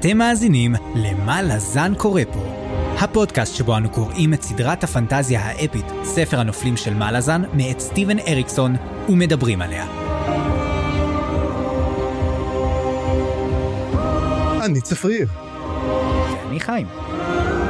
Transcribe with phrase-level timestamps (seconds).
[0.00, 2.40] אתם מאזינים ל"מה לזן קורא פה",
[2.98, 8.76] הפודקאסט שבו אנו קוראים את סדרת הפנטזיה האפית, ספר הנופלים של מלאזן, מאת סטיבן אריקסון,
[9.08, 9.86] ומדברים עליה.
[14.64, 15.28] אני צפריר,
[16.32, 16.86] ואני חיים.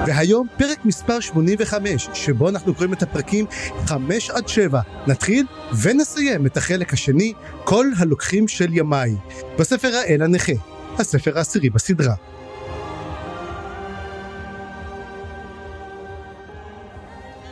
[0.06, 3.46] והיום פרק מספר 85, שבו אנחנו קוראים את הפרקים
[3.86, 4.80] 5 עד 7.
[5.06, 5.46] נתחיל
[5.82, 7.32] ונסיים את החלק השני,
[7.64, 9.14] כל הלוקחים של ימיי,
[9.58, 10.52] בספר האל הנכה,
[11.00, 12.14] הספר העשירי בסדרה.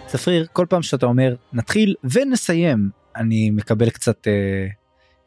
[0.06, 4.66] צפריר, כל פעם שאתה אומר נתחיל ונסיים, אני מקבל קצת אה,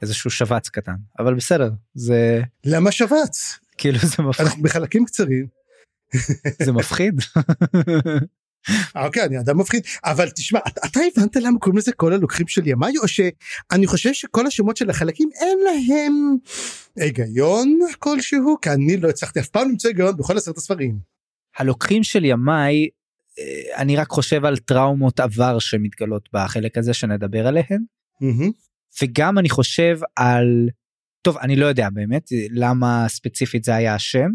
[0.02, 3.60] איזשהו שבץ קטן, אבל בסדר, זה למה שבץ?
[3.78, 4.46] כאילו זה מפחיד.
[4.46, 5.48] אנחנו בחלקים קצרים.
[6.64, 7.22] זה מפחיד.
[8.96, 12.68] אוקיי, אני אדם מפחיד, אבל תשמע, אתה, אתה הבנת למה קוראים לזה כל הלוקחים של
[12.68, 16.38] ימיי, או שאני חושב שכל השמות של החלקים אין להם
[16.96, 21.00] היגיון כלשהו, כי אני לא הצלחתי אף פעם למצוא היגיון בכל עשרת הספרים.
[21.58, 22.88] הלוקחים של ימיי,
[23.40, 27.84] אה, אני רק חושב על טראומות עבר שמתגלות בחלק הזה שנדבר עליהן,
[28.22, 28.52] מהמם.
[29.02, 30.70] וגם אני חושב על,
[31.22, 34.30] טוב, אני לא יודע באמת למה ספציפית זה היה השם.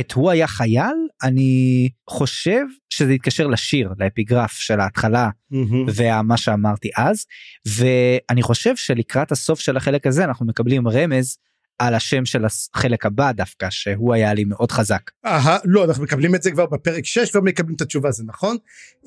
[0.00, 5.86] את הוא היה חייל, אני חושב שזה יתקשר לשיר, לאפיגרף של ההתחלה מהמם.
[5.94, 7.24] ומה שאמרתי אז,
[7.66, 11.38] ואני חושב שלקראת הסוף של החלק הזה אנחנו מקבלים רמז
[11.78, 15.10] על השם של החלק הבא דווקא, שהוא היה לי מאוד חזק.
[15.26, 18.56] אהה, לא, אנחנו מקבלים את זה כבר בפרק 6 ומקבלים את התשובה, זה נכון,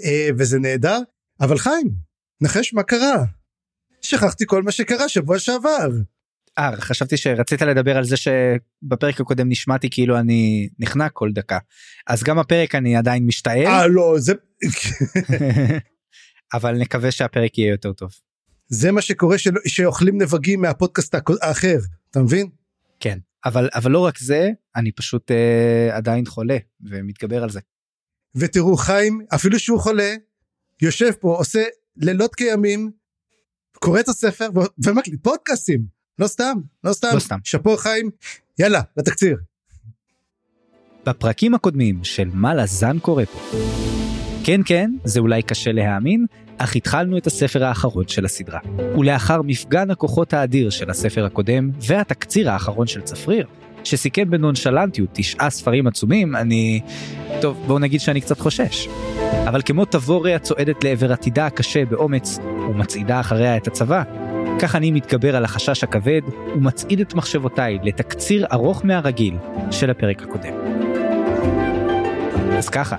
[0.03, 0.99] אה, וזה נהדר,
[1.41, 1.89] אבל חיים,
[2.41, 3.25] נחש מה קרה.
[4.01, 5.89] שכחתי כל מה שקרה שבוע שעבר.
[6.57, 11.57] אה, חשבתי שרצית לדבר על זה שבפרק הקודם נשמעתי כאילו אני נחנק כל דקה.
[12.07, 14.33] אז גם הפרק אני עדיין משתעל, אה, לא, זה...
[16.53, 18.11] אבל נקווה שהפרק יהיה יותר טוב.
[18.67, 19.51] זה מה שקורה של...
[19.67, 21.77] שאוכלים נבגים מהפודקאסט האחר,
[22.11, 22.49] אתה מבין?
[22.99, 27.59] כן, אבל, אבל לא רק זה, אני פשוט אה, עדיין חולה ומתגבר על זה.
[28.35, 30.15] ותראו, חיים, אפילו שהוא חולה,
[30.81, 31.63] יושב פה, עושה
[31.97, 32.91] לילות כימים,
[33.79, 34.47] קורא את הספר
[34.85, 35.96] ומקליט פודקאסטים.
[36.19, 37.07] לא סתם, לא סתם.
[37.13, 37.37] לא סתם.
[37.43, 38.09] שאפו חיים,
[38.59, 39.37] יאללה, לתקציר.
[41.05, 43.39] בפרקים הקודמים של מה לזן קורה פה.
[44.43, 46.25] כן כן, זה אולי קשה להאמין,
[46.57, 48.59] אך התחלנו את הספר האחרון של הסדרה.
[48.99, 53.47] ולאחר מפגן הכוחות האדיר של הספר הקודם, והתקציר האחרון של צפריר,
[53.83, 56.81] שסיכם בנונשלנטיות תשעה ספרים עצומים, אני...
[57.41, 58.87] טוב, בואו נגיד שאני קצת חושש.
[59.47, 62.37] אבל כמו תבורי הצועדת לעבר עתידה הקשה באומץ,
[62.69, 64.03] ומצעידה אחריה את הצבא,
[64.59, 66.21] כך אני מתגבר על החשש הכבד,
[66.55, 69.37] ומצעיד את מחשבותיי לתקציר ארוך מהרגיל
[69.71, 70.53] של הפרק הקודם.
[72.57, 72.95] אז ככה,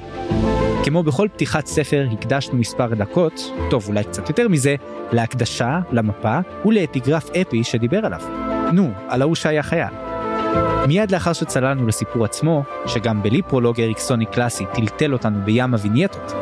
[0.84, 4.74] כמו בכל פתיחת ספר הקדשנו מספר דקות, טוב אולי קצת יותר מזה,
[5.12, 8.20] להקדשה, למפה ולאפיגרף אפי שדיבר עליו.
[8.72, 9.94] נו, על ההוא שהיה חייל.
[10.86, 16.32] מיד לאחר שצללנו לסיפור עצמו, שגם בלי פרולוג אריקסוני קלאסי טלטל אותנו בים הווינייטות,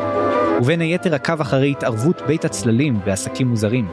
[0.60, 3.88] ובין היתר עקב אחרי התערבות בית הצללים ועסקים מוזרים.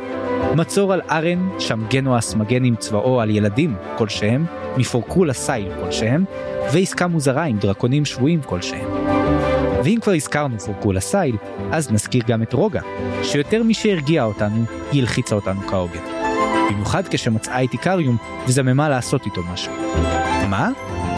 [0.56, 4.46] מצור על ארן, שם גנואס מגן עם צבאו על ילדים כלשהם,
[4.78, 6.25] מפורקולה סייל כלשהם,
[6.73, 8.88] ועסקה מוזרה עם דרקונים שבויים כלשהם.
[9.84, 11.35] ואם כבר הזכרנו פורקולה סייל,
[11.72, 12.81] אז נזכיר גם את רוגה,
[13.23, 16.00] שיותר משהרגיעה אותנו, היא הלחיצה אותנו כהוגן.
[16.72, 19.73] במיוחד כשמצאה את איקריום וזממה לעשות איתו משהו.
[20.50, 20.69] מה?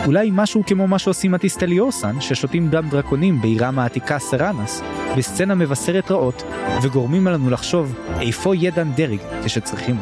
[0.05, 4.81] אולי משהו כמו מה שעושים הטיסטליוסן, ששותים דם דרקונים בעירם העתיקה סרנס,
[5.17, 6.43] בסצנה מבשרת רעות,
[6.81, 9.95] וגורמים לנו לחשוב איפה ידן דרג כשצריכים.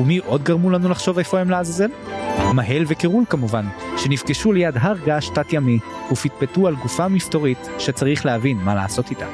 [0.00, 1.90] ומי עוד גרמו לנו לחשוב איפה הם לעזאזל?
[2.54, 3.66] מהל וקירול כמובן,
[3.96, 5.78] שנפגשו ליד הר געש תת-ימי
[6.12, 9.26] ופטפטו על גופה מסתורית שצריך להבין מה לעשות איתה.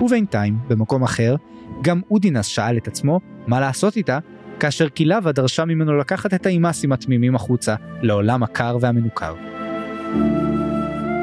[0.00, 1.36] ובינתיים, במקום אחר,
[1.82, 4.18] גם אודינס שאל את עצמו מה לעשות איתה,
[4.60, 9.34] כאשר קילבה דרשה ממנו לקחת את האימאסים התמימים החוצה לעולם הקר והמנוכר.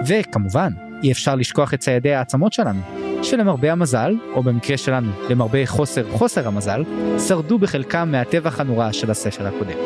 [0.07, 0.71] וכמובן,
[1.03, 2.79] אי אפשר לשכוח את ציידי העצמות שלנו,
[3.23, 6.83] שלמרבה המזל, או במקרה שלנו, למרבה חוסר חוסר המזל,
[7.27, 9.77] שרדו בחלקם מהטבח הנורא של הספר הקודם.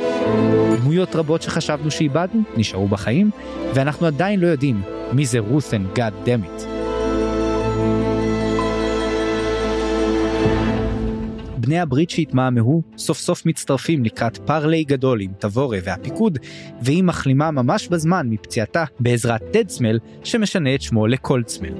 [0.81, 3.31] דמויות רבות שחשבנו שאיבדנו, נשארו בחיים,
[3.75, 4.81] ואנחנו עדיין לא יודעים
[5.13, 6.70] מי זה רות'ן גאד דמיט.
[11.61, 16.39] בני הברית שהתמהמהו סוף סוף מצטרפים לקראת פרלי גדול עם תבורה והפיקוד,
[16.81, 21.73] והיא מחלימה ממש בזמן מפציעתה בעזרת דדסמל שמשנה את שמו לקולדסמל.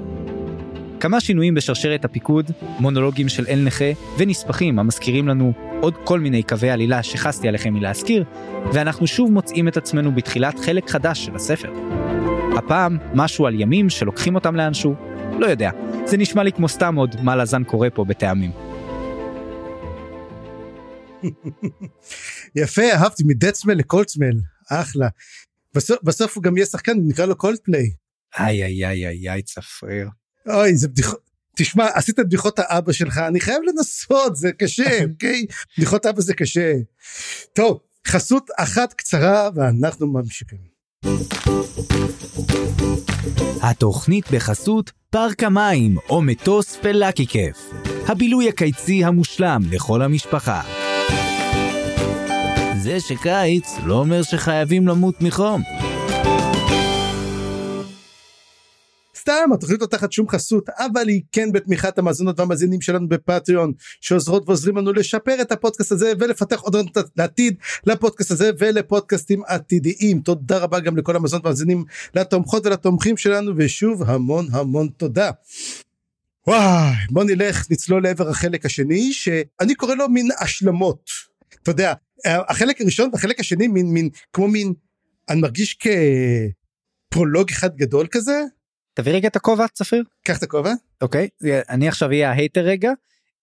[1.00, 3.84] כמה שינויים בשרשרת הפיקוד, מונולוגים של אל נכה
[4.18, 8.24] ונספחים המזכירים לנו עוד כל מיני קווי עלילה שחסתי עליכם מלהזכיר,
[8.72, 11.72] ואנחנו שוב מוצאים את עצמנו בתחילת חלק חדש של הספר.
[12.56, 14.94] הפעם משהו על ימים שלוקחים אותם לאנשהו,
[15.38, 15.70] לא יודע,
[16.04, 18.50] זה נשמע לי כמו סתם עוד מה לזן קורה פה בטעמים.
[22.56, 24.40] יפה, אהבתי, מדצמל לקולצמל.
[24.70, 25.08] אחלה.
[25.74, 27.92] בסוף, בסוף הוא גם יהיה שחקן נקרא לו קולדפליי.
[28.38, 30.08] איי איי איי איי איי צפריר.
[30.48, 31.30] אוי זה בדיחות.
[31.56, 35.46] תשמע עשית את בדיחות האבא שלך אני חייב לנסות זה קשה אוקיי
[35.76, 36.72] בדיחות אבא זה קשה.
[37.52, 40.58] טוב חסות אחת קצרה ואנחנו ממשיכים.
[43.62, 47.56] התוכנית בחסות פארק המים או מטוס פלאקי כיף.
[48.06, 50.81] הבילוי הקיצי המושלם לכל המשפחה.
[52.82, 55.62] זה שקיץ לא אומר שחייבים למות מחום.
[59.16, 64.42] סתם התוכנית לא תחת שום חסות אבל היא כן בתמיכת המאזונות והמאזינים שלנו בפטריון שעוזרות
[64.46, 66.76] ועוזרים לנו לשפר את הפודקאסט הזה ולפתח עוד
[67.16, 67.54] לעתיד
[67.86, 71.84] לפודקאסט הזה ולפודקאסטים עתידיים תודה רבה גם לכל המאזונות והמאזינים
[72.14, 75.30] לתומכות ולתומכים שלנו ושוב המון המון תודה.
[76.46, 81.31] וואי בוא נלך נצלול לעבר החלק השני שאני קורא לו מין השלמות
[81.62, 81.92] אתה יודע
[82.24, 84.72] החלק הראשון והחלק השני מין מין כמו מין
[85.28, 85.78] אני מרגיש
[87.10, 88.42] כפרולוג אחד גדול כזה
[88.94, 90.04] תביא רגע את הכובע צפיר.
[90.24, 90.72] קח את הכובע.
[91.00, 91.28] אוקיי
[91.68, 92.92] אני עכשיו אהיה ההייטר רגע.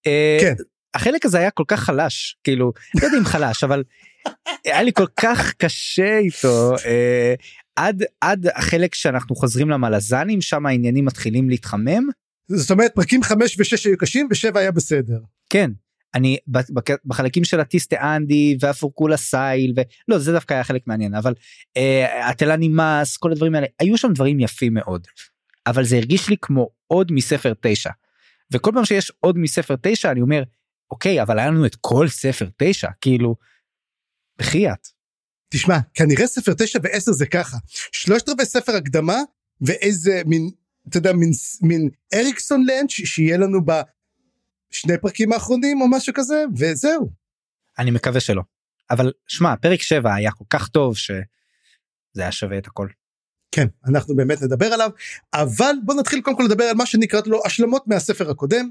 [0.08, 0.54] אה, כן.
[0.94, 3.84] החלק הזה היה כל כך חלש כאילו לא יודע אם חלש אבל
[4.66, 7.34] היה לי כל כך קשה איתו אה,
[7.76, 12.08] עד עד החלק שאנחנו חוזרים למלזנים שם העניינים מתחילים להתחמם.
[12.48, 15.20] זאת אומרת פרקים 5 ו-6 היו קשים ו-7 היה בסדר.
[15.50, 15.72] כן
[16.16, 16.38] אני
[17.06, 19.74] בחלקים של הטיסטה אנדי והפורקולה סייל
[20.08, 21.34] ולא זה דווקא היה חלק מעניין אבל
[21.78, 25.08] אה, נמאס כל הדברים האלה היו שם דברים יפים מאוד
[25.68, 27.90] אבל זה הרגיש לי כמו עוד מספר 9
[28.54, 30.44] וכל פעם שיש עוד מספר 9 אני אומר
[30.92, 33.36] אוקיי אבל היה לנו את כל ספר 9 כאילו
[34.40, 34.88] בחייאת.
[35.54, 37.58] תשמע כנראה ספר 9 ו10 זה ככה
[37.92, 39.18] שלושת רבעי ספר הקדמה
[39.62, 40.50] ואיזה מין
[40.90, 43.66] אתה יודע מין מין אריקסון לנץ' שיהיה לנו
[44.72, 47.10] בשני פרקים האחרונים או משהו כזה וזהו.
[47.80, 48.42] אני מקווה שלא
[48.92, 51.22] אבל שמע פרק 7 היה כל כך טוב שזה
[52.16, 52.88] היה שווה את הכל.
[53.52, 54.90] כן אנחנו באמת נדבר עליו
[55.34, 58.70] אבל בוא נתחיל קודם כל לדבר על מה שנקרא לו השלמות מהספר הקודם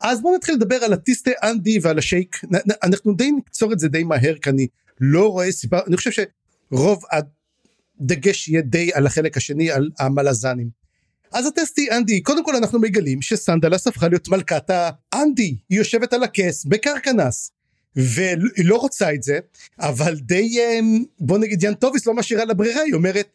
[0.00, 2.40] אז בוא נתחיל לדבר על הטיסטה אנדי ועל השייק
[2.82, 4.66] אנחנו די נקצור את זה די מהר כי אני
[5.00, 7.02] לא רואה סיבה אני חושב שרוב
[8.00, 10.87] הדגש יהיה די על החלק השני על המלזנים.
[11.32, 12.20] אז הטסטי אנדי.
[12.20, 15.56] קודם כל אנחנו מגלים שסנדלס הפכה להיות מלכת האנדי.
[15.68, 17.52] היא יושבת על הכס בקרקנס.
[17.96, 19.38] והיא לא רוצה את זה
[19.80, 22.82] אבל די אמ, בוא נגיד יאן טוביס לא משאירה לה ברירה.
[22.82, 23.28] היא אומרת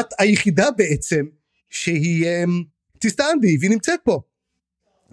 [0.00, 1.26] את היחידה בעצם
[1.70, 2.50] שהיא um,
[2.98, 4.20] תסתענדי והיא נמצאת פה.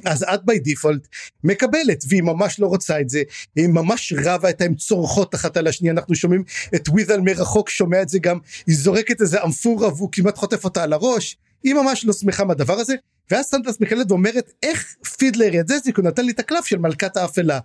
[0.06, 1.08] אז את בי דיפולט
[1.44, 3.24] מקבלת והיא ממש לא רוצה את זה.
[3.56, 5.94] היא ממש רבה את הן צורחות אחת על השנייה.
[5.94, 6.44] אנחנו שומעים
[6.76, 8.38] את וויזל מרחוק שומע את זה גם.
[8.68, 12.80] היא זורקת איזה אמפורה והוא כמעט חוטף אותה על הראש היא ממש לא שמחה מהדבר
[12.80, 12.96] הזה
[13.32, 17.60] ואז סנטלס מקלת ואומרת איך פידלר ידזיק הוא נתן לי את הקלף של מלכת האפלה.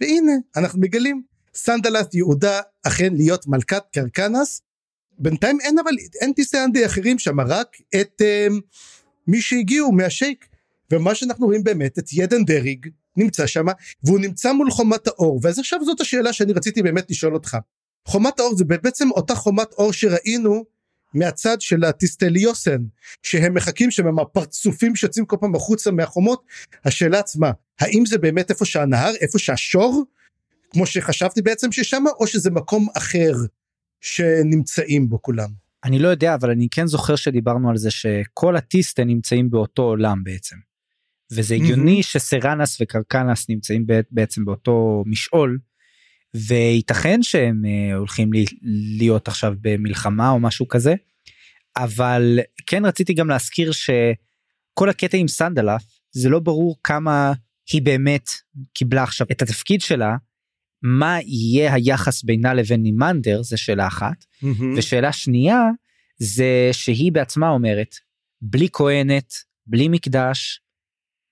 [0.00, 1.22] והנה אנחנו מגלים.
[1.54, 4.62] סנדלס יהודה אכן להיות מלכת קרקנס.
[5.18, 5.90] בינתיים אין אבל
[6.20, 8.60] אין טיסי אנדי אחרים שם רק את um,
[9.26, 10.46] מי שהגיעו מהשייק.
[10.90, 13.66] ומה שאנחנו רואים באמת את ידן דריג נמצא שם
[14.04, 15.40] והוא נמצא מול חומת האור.
[15.42, 17.56] ואז עכשיו זאת השאלה שאני רציתי באמת לשאול אותך.
[18.08, 20.64] חומת האור זה בעצם אותה חומת אור שראינו
[21.14, 22.82] מהצד של הטיסטליוסן
[23.22, 26.42] שהם מחכים שם עם הפרצופים שיוצאים כל פעם החוצה מהחומות
[26.84, 27.50] השאלה עצמה
[27.80, 30.04] האם זה באמת איפה שהנהר איפה שהשור
[30.70, 33.32] כמו שחשבתי בעצם ששם או שזה מקום אחר
[34.00, 35.48] שנמצאים בו כולם.
[35.84, 40.24] אני לא יודע אבל אני כן זוכר שדיברנו על זה שכל הטיסטה נמצאים באותו עולם
[40.24, 40.56] בעצם.
[41.32, 42.06] וזה הגיוני mm-hmm.
[42.06, 45.58] שסרנס וקרקנס נמצאים בעצם באותו משעול
[46.34, 48.30] וייתכן שהם uh, הולכים
[48.98, 50.94] להיות עכשיו במלחמה או משהו כזה
[51.76, 57.32] אבל כן רציתי גם להזכיר שכל הקטע עם סנדלף זה לא ברור כמה
[57.72, 58.30] היא באמת
[58.74, 60.16] קיבלה עכשיו את התפקיד שלה
[60.82, 64.78] מה יהיה היחס בינה לבין נימנדר זה שאלה אחת mm-hmm.
[64.78, 65.60] ושאלה שנייה
[66.18, 67.94] זה שהיא בעצמה אומרת
[68.42, 69.32] בלי כהנת
[69.66, 70.60] בלי מקדש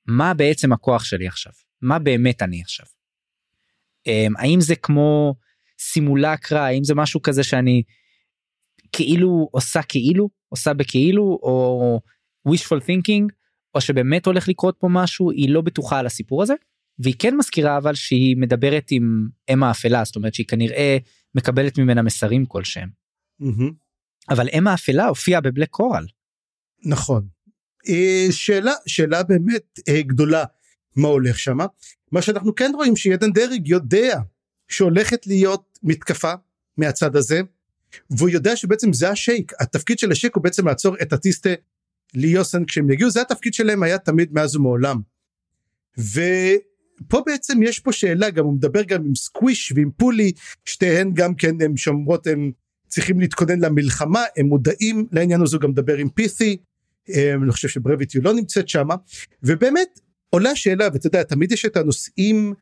[0.06, 1.52] מה בעצם הכוח שלי עכשיו
[1.82, 2.86] מה באמת אני עכשיו.
[4.06, 5.34] אמ, האם זה כמו
[5.78, 7.82] סימולקרה האם זה משהו כזה שאני
[8.92, 12.00] כאילו עושה כאילו עושה בכאילו או
[12.48, 13.26] wishful thinking
[13.74, 16.54] או שבאמת הולך לקרות פה משהו היא לא בטוחה על הסיפור הזה
[16.98, 20.98] והיא כן מזכירה אבל שהיא מדברת עם אם האפלה זאת אומרת שהיא כנראה
[21.34, 22.88] מקבלת ממנה מסרים כלשהם.
[23.42, 23.72] Mm-hmm.
[24.30, 26.06] אבל אם האפלה הופיעה בבלק קורל.
[26.84, 27.28] נכון.
[27.88, 30.44] אה, שאלה שאלה באמת אה, גדולה
[30.96, 31.66] מה הולך שמה
[32.12, 34.20] מה שאנחנו כן רואים שידן דרג יודע
[34.68, 36.32] שהולכת להיות מתקפה
[36.76, 37.40] מהצד הזה
[38.10, 39.52] והוא יודע שבעצם זה השייק.
[39.60, 41.50] התפקיד של השייק הוא בעצם לעצור את הטיסטה
[42.14, 43.10] ליוסן כשהם יגיעו.
[43.10, 45.00] זה התפקיד שלהם היה תמיד מאז ומעולם.
[45.98, 46.20] ו...
[47.08, 50.32] פה בעצם יש פה שאלה גם הוא מדבר גם עם סקוויש ועם פולי
[50.64, 52.52] שתיהן גם כן הן שומרות הן
[52.88, 56.56] צריכים להתכונן למלחמה הם מודעים לעניין הזה גם מדבר עם פית'י
[57.08, 58.94] אני חושב שברביטיו לא נמצאת שמה.
[59.42, 60.00] ובאמת
[60.30, 62.54] עולה שאלה ואתה יודע תמיד יש את הנושאים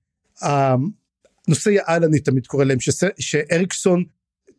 [1.48, 2.78] נושאי העל אני תמיד קורא להם
[3.18, 4.04] שאריקסון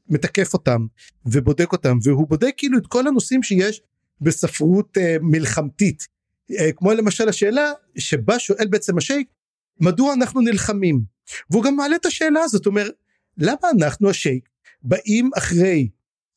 [0.09, 0.85] מתקף אותם
[1.25, 3.81] ובודק אותם והוא בודק כאילו את כל הנושאים שיש
[4.21, 6.07] בספרות uh, מלחמתית.
[6.51, 9.27] uh, כמו למשל השאלה שבה שואל בעצם השייק
[9.79, 11.01] מדוע אנחנו נלחמים?
[11.49, 12.89] והוא גם מעלה את השאלה הזאת אומר
[13.37, 14.49] למה אנחנו השייק
[14.83, 15.89] באים אחרי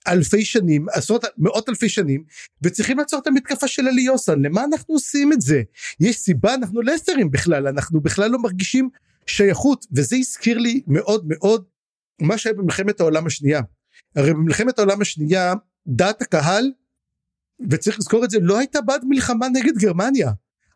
[0.09, 2.25] אלפי שנים עשרות מאות אלפי שנים
[2.63, 5.63] וצריכים לעצור את המתקפה של אליוסן למה אנחנו עושים את זה?
[6.01, 8.89] יש סיבה אנחנו לסטרים בכלל אנחנו בכלל לא מרגישים
[9.27, 11.65] שייכות וזה הזכיר לי מאוד מאוד
[12.21, 13.61] מה שהיה במלחמת העולם השנייה.
[14.17, 15.55] הרי במלחמת העולם השנייה
[15.87, 16.73] דעת הקהל
[17.71, 20.31] וצריך לזכור את זה לא הייתה בעד מלחמה נגד גרמניה.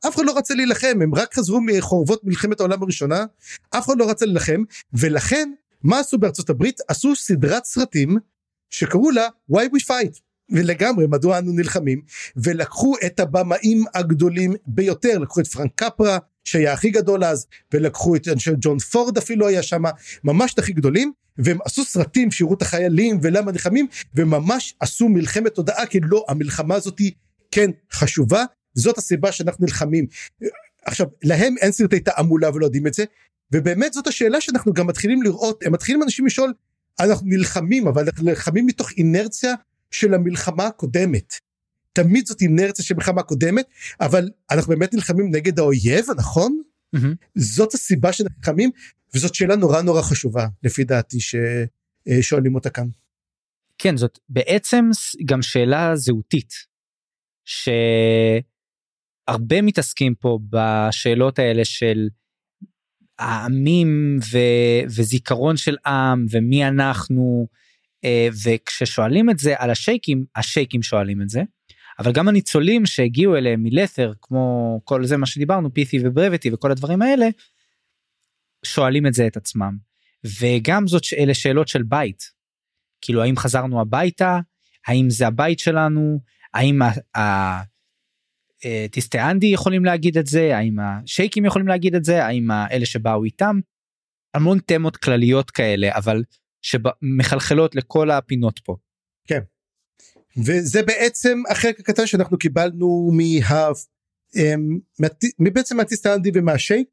[0.08, 3.24] אף אחד לא רצה להילחם הם רק חזרו מחורבות מלחמת העולם הראשונה
[3.70, 5.50] אף אחד לא רצה להילחם ולכן
[5.82, 6.80] מה עשו בארצות הברית?
[6.88, 8.18] עשו סדרת סרטים
[8.70, 10.20] שקראו לה why we fight
[10.50, 12.00] ולגמרי מדוע אנו נלחמים
[12.36, 18.28] ולקחו את הבמאים הגדולים ביותר לקחו את פרנק קפרה שהיה הכי גדול אז ולקחו את
[18.28, 19.82] אנשי ג'ון פורד אפילו היה שם
[20.24, 25.54] ממש את הכי גדולים והם עשו סרטים שיראו את החיילים ולמה נלחמים וממש עשו מלחמת
[25.54, 27.12] תודעה כי לא המלחמה הזאת היא
[27.50, 28.44] כן חשובה
[28.74, 30.06] זאת הסיבה שאנחנו נלחמים.
[30.84, 33.04] עכשיו להם אין סרטי תעמולה ולא יודעים את זה
[33.52, 36.52] ובאמת זאת השאלה שאנחנו גם מתחילים לראות הם מתחילים אנשים לשאול
[37.00, 39.54] אנחנו נלחמים אבל אנחנו נלחמים מתוך אינרציה
[39.90, 41.34] של המלחמה הקודמת.
[41.92, 43.66] תמיד זאת אינרציה של מלחמה קודמת
[44.00, 46.62] אבל אנחנו באמת נלחמים נגד האויב נכון?
[46.96, 47.16] Mm-hmm.
[47.34, 48.70] זאת הסיבה שאנחנו נלחמים
[49.14, 52.88] וזאת שאלה נורא נורא חשובה לפי דעתי ששואלים אותה כאן.
[53.78, 54.84] כן זאת בעצם
[55.24, 56.52] גם שאלה זהותית
[57.44, 58.42] שהרבה
[59.62, 62.08] מתעסקים פה בשאלות האלה של
[63.18, 64.38] העמים ו,
[64.86, 67.48] וזיכרון של עם ומי אנחנו
[68.04, 71.42] אה, וכששואלים את זה על השייקים השייקים שואלים את זה.
[71.98, 77.02] אבל גם הניצולים שהגיעו אליהם מלת'ר כמו כל זה מה שדיברנו פית'י וברבטי וכל הדברים
[77.02, 77.26] האלה
[78.64, 79.76] שואלים את זה את עצמם.
[80.40, 82.22] וגם זאת אלה שאלות של בית.
[83.00, 84.40] כאילו האם חזרנו הביתה?
[84.86, 86.20] האם זה הבית שלנו?
[86.54, 86.78] האם
[88.90, 93.60] טיסטיאנדי יכולים להגיד את זה האם השייקים יכולים להגיד את זה האם אלה שבאו איתם.
[94.34, 96.22] המון תמות כלליות כאלה אבל
[96.62, 98.76] שמחלחלות לכל הפינות פה.
[99.28, 99.40] כן.
[100.36, 103.68] וזה בעצם החלק הקטן שאנחנו קיבלנו מה...
[104.36, 104.78] אמ,
[105.52, 106.88] בעצם מהטיסטיאנדי ומהשייק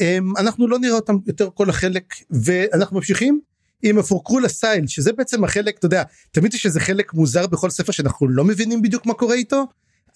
[0.00, 2.14] אמ, אנחנו לא נראה אותם יותר כל החלק
[2.44, 3.40] ואנחנו ממשיכים
[3.82, 7.92] עם הפורקרול הסייל שזה בעצם החלק אתה יודע תמיד יש איזה חלק מוזר בכל ספר
[7.92, 9.64] שאנחנו לא מבינים בדיוק מה קורה איתו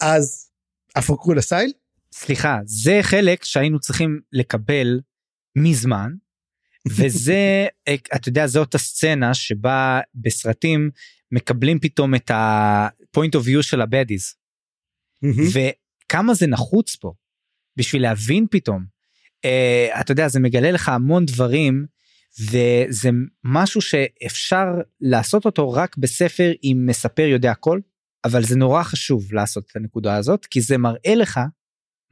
[0.00, 0.50] אז
[0.96, 1.72] הפרקול הסייל?
[2.12, 5.00] סליחה זה חלק שהיינו צריכים לקבל
[5.56, 6.12] מזמן
[6.86, 7.66] וזה
[8.16, 10.90] אתה יודע זאת הסצנה שבה בסרטים
[11.32, 14.34] מקבלים פתאום את ה-point of view של הבדיז.
[15.52, 17.12] וכמה זה נחוץ פה
[17.76, 18.84] בשביל להבין פתאום.
[19.46, 21.86] uh, אתה יודע זה מגלה לך המון דברים
[22.40, 23.10] וזה
[23.44, 24.66] משהו שאפשר
[25.00, 27.80] לעשות אותו רק בספר עם מספר יודע הכל
[28.25, 31.40] אבל זה נורא חשוב לעשות את הנקודה הזאת כי זה מראה לך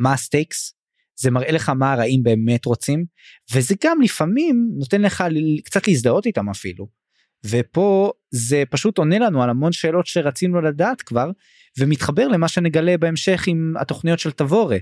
[0.00, 0.74] מה הסטייקס
[1.20, 3.04] זה מראה לך מה הרעים באמת רוצים
[3.52, 5.24] וזה גם לפעמים נותן לך
[5.64, 7.02] קצת להזדהות איתם אפילו.
[7.46, 11.30] ופה זה פשוט עונה לנו על המון שאלות שרצינו לדעת כבר
[11.78, 14.76] ומתחבר למה שנגלה בהמשך עם התוכניות של תבורה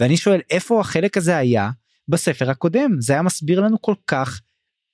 [0.00, 1.70] ואני שואל איפה החלק הזה היה
[2.08, 4.40] בספר הקודם זה היה מסביר לנו כל כך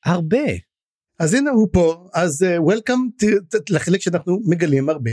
[0.05, 0.72] הרבה.
[1.23, 5.11] אז הנה הוא פה אז וולקאם uh, לחלק שאנחנו מגלים הרבה.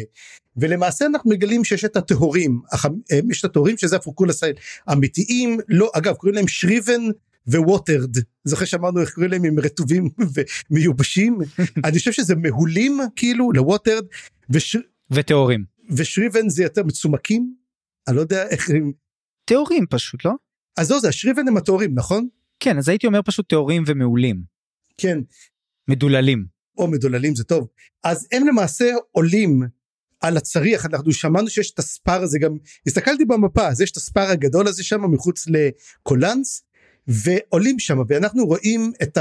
[0.57, 4.55] ולמעשה אנחנו מגלים שיש את הטהורים אה, יש את הטהורים שזה הפורקול הסייל
[4.91, 7.01] אמיתיים לא אגב קוראים להם שריבן
[7.47, 8.17] וווטרד.
[8.43, 10.09] זוכר שאמרנו איך קוראים להם הם רטובים
[10.69, 11.39] ומיובשים?
[11.85, 14.05] אני חושב שזה מהולים כאילו לווטרד
[14.49, 14.77] וש...
[15.11, 15.63] וטהורים.
[15.89, 17.53] ושריבן זה יותר מצומקים?
[18.07, 18.91] אני לא יודע איך הם
[19.45, 20.31] טהורים פשוט לא?
[20.77, 22.27] אז זהו זה השריבן הם הטהורים נכון?
[22.59, 24.41] כן אז הייתי אומר פשוט טהורים ומעולים.
[24.97, 25.19] כן
[25.89, 26.45] מדוללים
[26.77, 27.67] או מדוללים זה טוב
[28.03, 29.61] אז הם למעשה עולים
[30.21, 34.21] על הצריח אנחנו שמענו שיש את הספר הזה גם הסתכלתי במפה אז יש את הספר
[34.21, 36.63] הגדול הזה שם מחוץ לקולנס
[37.07, 39.17] ועולים שם ואנחנו רואים את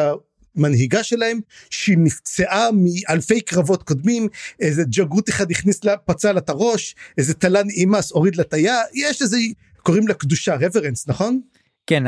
[0.56, 4.28] המנהיגה שלהם שהיא נפצעה מאלפי קרבות קודמים
[4.60, 8.80] איזה ג'גרות אחד הכניס לה פצע לה את הראש איזה תלן אימאס הוריד לה תיה
[8.94, 9.38] יש איזה
[9.82, 11.40] קוראים לה קדושה רברנס נכון?
[11.88, 12.04] כן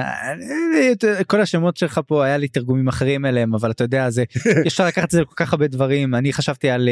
[1.27, 4.25] כל השמות שלך פה היה לי תרגומים אחרים אליהם אבל אתה יודע זה
[4.67, 6.89] אפשר לקחת את זה כל כך הרבה דברים אני חשבתי על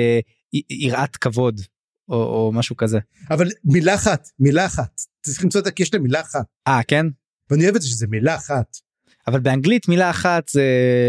[0.70, 1.60] יראת כבוד
[2.08, 2.98] או, או משהו כזה.
[3.30, 5.00] אבל מילה אחת, מילה אחת.
[5.22, 6.44] צריך למצוא את זה כי יש להם מילה אחת.
[6.68, 7.06] אה, כן?
[7.50, 8.76] ואני אוהב את זה שזה מילה אחת.
[9.26, 10.64] אבל באנגלית מילה אחת זה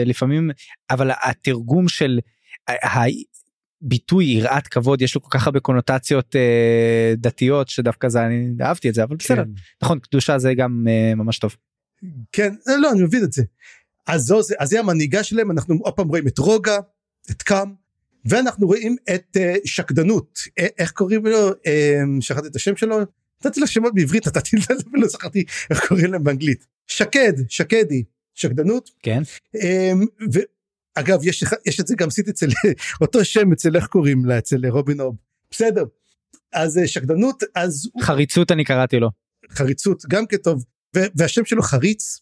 [0.06, 0.50] לפעמים,
[0.90, 2.20] אבל התרגום של,
[3.84, 8.90] הביטוי יראת כבוד יש לו כל כך הרבה קונוטציות אה, דתיות שדווקא זה אני אהבתי
[8.90, 9.50] את זה אבל בסדר כן.
[9.84, 11.56] נכון קדושה זה גם אה, ממש טוב.
[12.32, 13.44] כן, לא, אני מבין את זה.
[14.08, 16.78] אז זו, זה, אז היא המנהיגה שלהם, אנחנו עוד פעם רואים את רוגה,
[17.32, 17.74] את קאם,
[18.26, 21.56] ואנחנו רואים את uh, שקדנות, א- איך קוראים לו, uh,
[22.22, 23.00] שכחתי את השם שלו,
[23.46, 26.66] נתתי לה שמות בעברית, נתתי לה, ולא זכרתי איך קוראים להם באנגלית.
[26.88, 28.04] שקד, שקדי,
[28.36, 28.90] שקדנות.
[29.04, 29.22] כן
[29.56, 30.26] Um,
[31.00, 32.48] ואגב, יש, יש את זה גם עשיתי אצל,
[33.02, 35.16] אותו שם אצל איך קוראים לה, אצל רובין הוב.
[35.52, 35.84] בסדר.
[36.54, 39.10] אז אה, שקדנות, אז חריצות אני קראתי לו.
[39.50, 40.64] חריצות גם כטוב
[40.96, 42.20] והשם שלו חריץ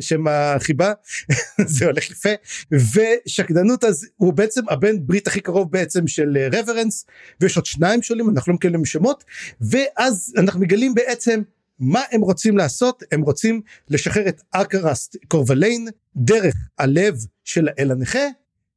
[0.00, 0.92] שם החיבה
[1.66, 2.28] זה הולך יפה
[2.72, 7.06] ושקדנות אז הוא בעצם הבן ברית הכי קרוב בעצם של רברנס
[7.40, 9.24] ויש עוד שניים שונים אנחנו לא מקבלים שמות
[9.60, 11.42] ואז אנחנו מגלים בעצם
[11.80, 18.26] מה הם רוצים לעשות הם רוצים לשחרר את אקרסט קורבליין דרך הלב של האל הנכה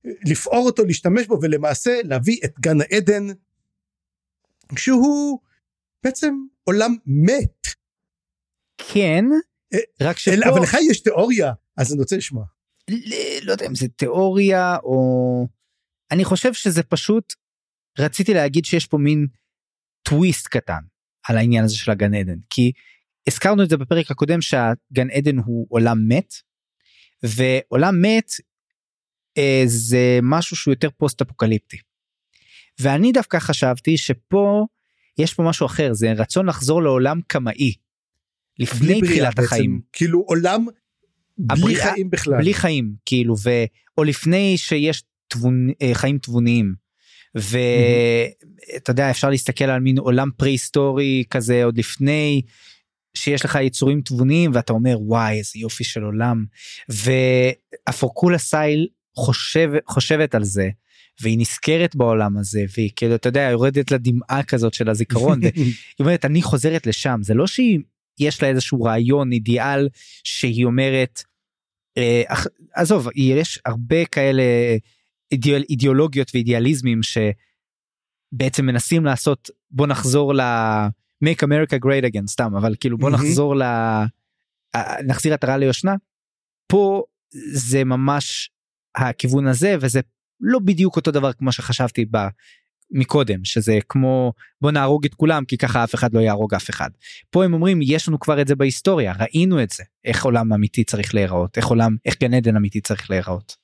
[0.05, 3.23] לפעור אותו להשתמש בו ולמעשה להביא את גן העדן
[4.77, 5.39] שהוא
[6.03, 7.67] בעצם עולם מת
[8.77, 9.25] כן
[9.73, 12.45] אה, רק שפה אלא, אבל לך יש תיאוריה אז אני רוצה לשמוע.
[13.43, 15.47] לא יודע אם זה תיאוריה או
[16.11, 17.33] אני חושב שזה פשוט
[17.99, 19.27] רציתי להגיד שיש פה מין
[20.03, 20.81] טוויסט קטן
[21.27, 22.71] על העניין הזה של הגן עדן כי
[23.27, 26.33] הזכרנו את זה בפרק הקודם שהגן עדן הוא עולם מת
[27.23, 28.31] ועולם מת
[29.37, 31.77] אה, זה משהו שהוא יותר פוסט אפוקליפטי.
[32.79, 34.65] ואני דווקא חשבתי שפה
[35.17, 37.73] יש פה משהו אחר זה רצון לחזור לעולם קמאי.
[38.59, 39.81] לפני תחילת בעצם, החיים.
[39.93, 40.65] כאילו עולם
[41.37, 42.37] בלי הבריאה- חיים בכלל.
[42.37, 43.49] בלי חיים כאילו ו...
[43.97, 45.69] או לפני שיש תבונ...
[45.81, 46.73] אה, חיים תבוניים.
[47.35, 52.41] ואתה יודע אפשר להסתכל על מין עולם פרה-היסטורי כזה עוד לפני
[53.17, 56.45] שיש לך יצורים תבוניים ואתה אומר וואי איזה יופי של עולם.
[56.89, 60.69] והפורקולה סייל חושב חושבת על זה
[61.21, 66.25] והיא נזכרת בעולם הזה והיא כאילו אתה יודע יורדת לדמעה כזאת של הזיכרון והיא אומרת
[66.25, 67.19] אני חוזרת לשם.
[67.21, 67.79] זה לא שהיא
[68.19, 69.89] יש לה איזשהו רעיון אידיאל
[70.23, 71.23] שהיא אומרת
[71.97, 72.23] אה,
[72.73, 74.43] עזוב יש הרבה כאלה
[75.31, 80.41] אידיאל, אידיאולוגיות ואידיאליזמים שבעצם מנסים לעשות בוא נחזור ל
[81.23, 83.23] make America great again סתם אבל כאילו בוא מהמם.
[83.23, 83.63] נחזור ל
[84.75, 85.95] אה, נחזיר עטרה ליושנה
[86.67, 87.03] פה
[87.53, 88.51] זה ממש
[88.95, 90.01] הכיוון הזה וזה
[90.41, 92.17] לא בדיוק אותו דבר כמו שחשבתי ב...
[92.93, 96.89] מקודם שזה כמו בוא נהרוג את כולם כי ככה אף אחד לא יהרוג אף אחד.
[97.29, 100.83] פה הם אומרים יש לנו כבר את זה בהיסטוריה ראינו את זה איך עולם אמיתי
[100.83, 103.55] צריך להיראות איך עולם איך גן עדן אמיתי צריך להיראות.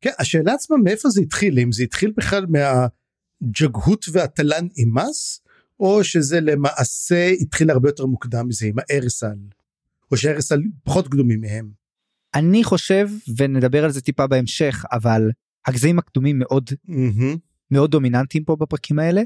[0.00, 5.42] כן, השאלה עצמה מאיפה זה התחיל אם זה התחיל בכלל מהג'גהות והתלן אימס
[5.80, 9.36] או שזה למעשה התחיל הרבה יותר מוקדם מזה עם הארסל
[10.10, 11.70] או שהארסל פחות קדומים מהם.
[12.34, 15.30] אני חושב ונדבר על זה טיפה בהמשך אבל
[15.66, 17.36] הגזעים הקדומים מאוד מהמם.
[17.70, 19.22] מאוד דומיננטיים פה בפרקים האלה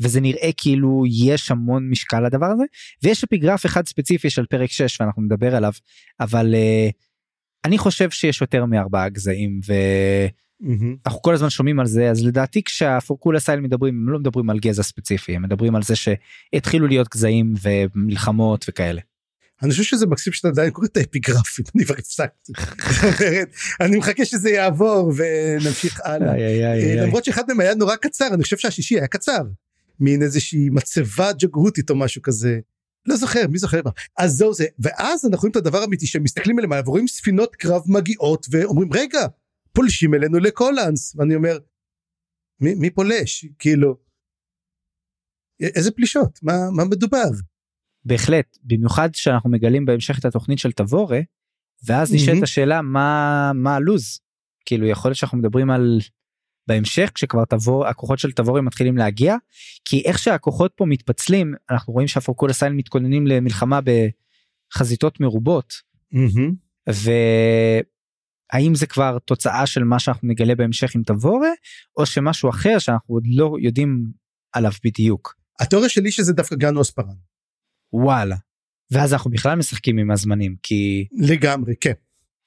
[0.00, 2.64] וזה נראה כאילו יש המון משקל לדבר הזה
[3.02, 5.72] ויש אפיגרף אחד ספציפי של פרק 6 ואנחנו נדבר עליו
[6.20, 6.92] אבל uh,
[7.64, 9.60] אני חושב שיש יותר מארבעה גזעים
[10.60, 10.96] מהמם.
[11.04, 14.58] ואנחנו כל הזמן שומעים על זה אז לדעתי כשהפורקולה סייל מדברים הם לא מדברים על
[14.58, 19.00] גזע ספציפי הם מדברים על זה שהתחילו להיות גזעים ומלחמות וכאלה.
[19.62, 22.52] אני חושב שזה מקסים שאתה עדיין קורא את האפיגרפים אני כבר הפסקתי.
[23.80, 26.34] אני מחכה שזה יעבור ונמשיך הלאה.
[26.34, 29.42] אה, למרות שאחד מהם היה נורא קצר אני חושב שהשישי היה קצר.
[30.00, 32.58] מין איזושהי מצבה ג'גהותית או משהו כזה.
[33.06, 33.90] לא זוכר מי זוכר מה.
[34.18, 37.82] אז זהו זה ואז אנחנו רואים את הדבר האמיתי שהם מסתכלים עליהם ורואים ספינות קרב
[37.86, 39.26] מגיעות ואומרים רגע
[39.78, 41.58] פולשים אלינו לקולנס ואני אומר
[42.60, 43.96] מי, מי פולש כאילו.
[45.60, 47.28] איזה פלישות מה מה מדובר
[48.04, 51.20] בהחלט במיוחד שאנחנו מגלים בהמשך את התוכנית של תבורה
[51.86, 52.42] ואז נשאלת מהמם.
[52.42, 54.20] השאלה מה מה הלו"ז
[54.64, 55.98] כאילו יכול להיות שאנחנו מדברים על
[56.66, 59.36] בהמשך כשכבר תבור הכוחות של תבורה מתחילים להגיע
[59.84, 63.80] כי איך שהכוחות פה מתפצלים אנחנו רואים שהפורקולה סייל מתכוננים למלחמה
[64.74, 65.74] בחזיתות מרובות
[66.12, 66.54] מהמם.
[68.52, 71.50] והאם זה כבר תוצאה של מה שאנחנו נגלה בהמשך עם תבורה
[71.96, 74.04] או שמשהו אחר שאנחנו עוד לא יודעים
[74.52, 75.34] עליו בדיוק?
[75.60, 77.14] התיאוריה שלי שזה דווקא גן אוספרן.
[77.92, 78.36] וואלה.
[78.90, 81.92] ואז אנחנו בכלל משחקים עם הזמנים כי לגמרי כן.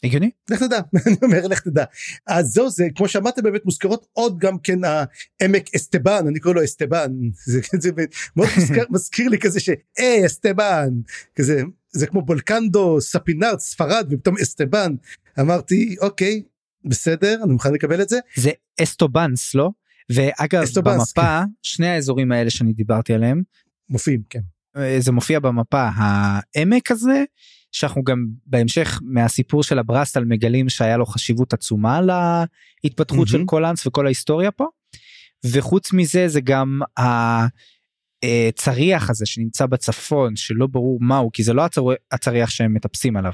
[0.03, 0.31] הגיוני?
[0.49, 1.83] לך תדע אני אומר לך תדע.
[2.27, 6.63] אז זהו זה כמו שאמרתם באמת מוזכרות עוד גם כן העמק אסטבן אני קורא לו
[6.63, 7.11] אסטבן.
[7.51, 7.91] זה, זה
[8.35, 10.89] מאוד מזכיר, מזכיר לי כזה שהי אסטבן
[11.35, 14.95] כזה זה כמו בולקנדו ספינארד ספרד ופתאום אסטבן
[15.39, 16.43] אמרתי אוקיי
[16.85, 18.51] בסדר אני מוכן לקבל את זה זה
[18.83, 19.69] אסטובנס לא
[20.09, 23.41] ואגב אסטובנס, במפה שני האזורים האלה שאני דיברתי עליהם
[23.89, 24.41] מופיעים כן
[24.77, 27.23] אה, זה מופיע במפה העמק הזה
[27.71, 32.01] שאנחנו גם בהמשך מהסיפור של הברסטל מגלים שהיה לו חשיבות עצומה
[32.83, 33.47] להתפתחות של מהמם.
[33.47, 34.67] קולאנס וכל ההיסטוריה פה.
[35.45, 36.79] וחוץ מזה זה גם
[38.17, 41.63] הצריח הזה שנמצא בצפון שלא ברור מהו כי זה לא
[42.11, 43.31] הצריח שהם מטפסים עליו.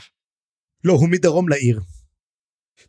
[0.83, 1.81] לא הוא מדרום לעיר.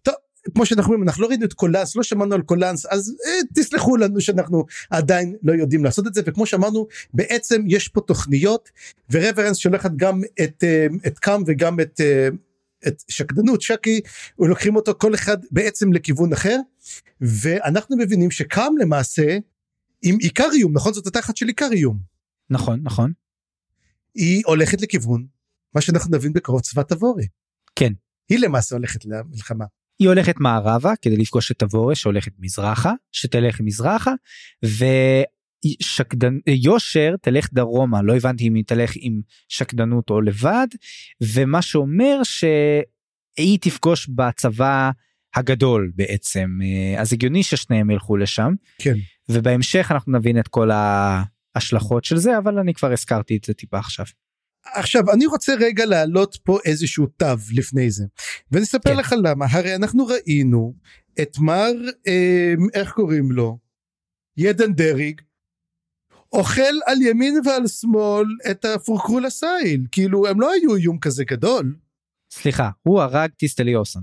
[0.03, 0.15] טוב
[0.55, 3.97] כמו שאנחנו אומרים אנחנו לא ראינו את קולאנס לא שמענו על קולאנס אז אה, תסלחו
[3.97, 8.71] לנו שאנחנו עדיין לא יודעים לעשות את זה וכמו שאמרנו בעצם יש פה תוכניות
[9.11, 12.29] ורברנס שולחת גם את אה, את קאם וגם את אה,
[12.89, 14.01] את שקדנות שקי
[14.39, 16.57] לוקחים אותו כל אחד בעצם לכיוון אחר
[17.21, 19.39] ואנחנו מבינים שקאם למעשה
[20.03, 20.93] עם איקריום נכון?
[20.93, 21.99] זאת התחת של איקריום.
[22.51, 23.13] נכון נכון.
[24.15, 25.27] היא הולכת לכיוון
[25.75, 27.27] מה שאנחנו נבין בקרוב צבא תבורי
[27.79, 27.93] כן.
[28.29, 29.65] היא למעשה הולכת למלחמה.
[29.99, 34.13] היא הולכת מערבה כדי לפגוש את תבורה שהולכת מזרחה שתלך מזרחה
[34.65, 40.67] ושקדן יושר תלך דרומה לא הבנתי אם היא תלך עם שקדנות או לבד
[41.35, 44.91] ומה שאומר שהיא תפגוש בצבא
[45.35, 46.59] הגדול בעצם.
[46.99, 48.53] אז הגיוני ששניהם ילכו לשם.
[48.79, 48.95] כן.
[49.29, 53.79] ובהמשך אנחנו נבין את כל ההשלכות של זה אבל אני כבר הזכרתי את זה טיפה
[53.79, 54.07] עכשיו.
[54.75, 58.05] עכשיו אני רוצה רגע להעלות פה איזשהו תו לפני זה
[58.51, 58.97] ואני אספר כן.
[58.97, 60.75] לך למה הרי אנחנו ראינו
[61.23, 61.73] את מר
[62.07, 63.59] אה, איך קוראים לו
[64.37, 65.21] ידן דריג
[66.33, 71.77] אוכל על ימין ועל שמאל את הפורקרול הסייל כאילו הם לא היו איום כזה גדול.
[72.33, 74.03] סליחה הוא הרג טיסטליוסון.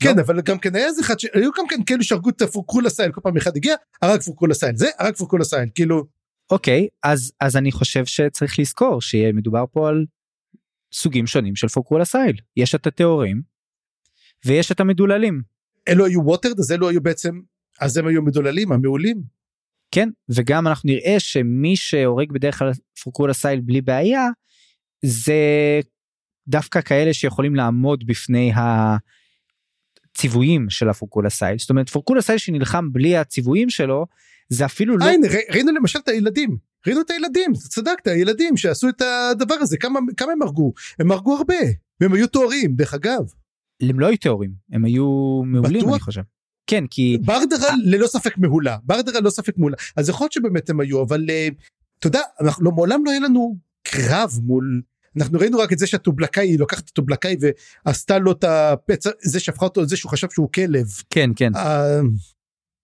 [0.00, 0.22] כן לא?
[0.22, 3.20] אבל גם כן היה איזה אחד שהיו גם כן כאלו שהרגו את הפורקרול הסייל כל
[3.20, 6.04] פעם אחד הגיע הרג פורקרול הסייל זה הרג פורקרול הסייל כאילו
[6.50, 10.04] אוקיי אז אז אני חושב שצריך לזכור שמדובר פה על
[10.92, 13.42] סוגים שונים של פוקרול הסייל יש את הטהורים
[14.46, 15.42] ויש את המדוללים.
[15.88, 17.40] אלו היו watered אז אלו היו בעצם
[17.80, 19.22] אז הם היו מדוללים המעולים.
[19.90, 22.70] כן וגם אנחנו נראה שמי שהורג בדרך כלל
[23.02, 24.26] פוקרול הסייל בלי בעיה
[25.04, 25.80] זה
[26.48, 28.52] דווקא כאלה שיכולים לעמוד בפני
[30.14, 34.06] הציוויים של הפוקול הסייל זאת אומרת פוקול הסייל שנלחם בלי הציוויים שלו
[34.48, 35.04] זה אפילו לא...
[35.04, 36.56] הנה ראינו למשל את הילדים
[36.86, 41.36] ראינו את הילדים צדקת הילדים שעשו את הדבר הזה כמה כמה הם הרגו הם הרגו
[41.36, 41.54] הרבה
[42.00, 43.22] והם היו טהורים דרך אגב.
[43.82, 45.92] הם לא היו טהורים הם היו מעולים בטוח?
[45.92, 46.22] אני חושב.
[46.66, 50.80] כן כי ברדרה ללא ספק מעולה ברדרה ללא ספק מעולה אז יכול להיות שבאמת הם
[50.80, 51.54] היו אבל uh,
[51.98, 54.82] אתה יודע אנחנו לא, מעולם לא היה לנו קרב מול
[55.16, 57.36] אנחנו ראינו רק את זה שהטובלקאי לוקחת את הטובלקאי
[57.86, 61.58] ועשתה לו את הפצע זה שהפכה אותו זה שהוא חשב שהוא כלב כן כן uh,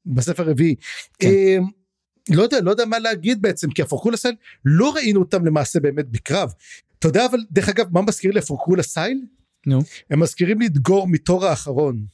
[0.07, 0.75] בספר הרביעי.
[1.19, 1.29] כן.
[1.29, 1.59] אה,
[2.31, 6.09] לא יודע לא יודע מה להגיד בעצם כי הפורקולה סייל לא ראינו אותם למעשה באמת
[6.09, 6.53] בקרב.
[6.99, 9.21] אתה יודע אבל דרך אגב מה מזכיר לי הפורקולה סייל?
[9.67, 9.83] נו.
[10.11, 12.05] הם מזכירים לי את גור מתור האחרון.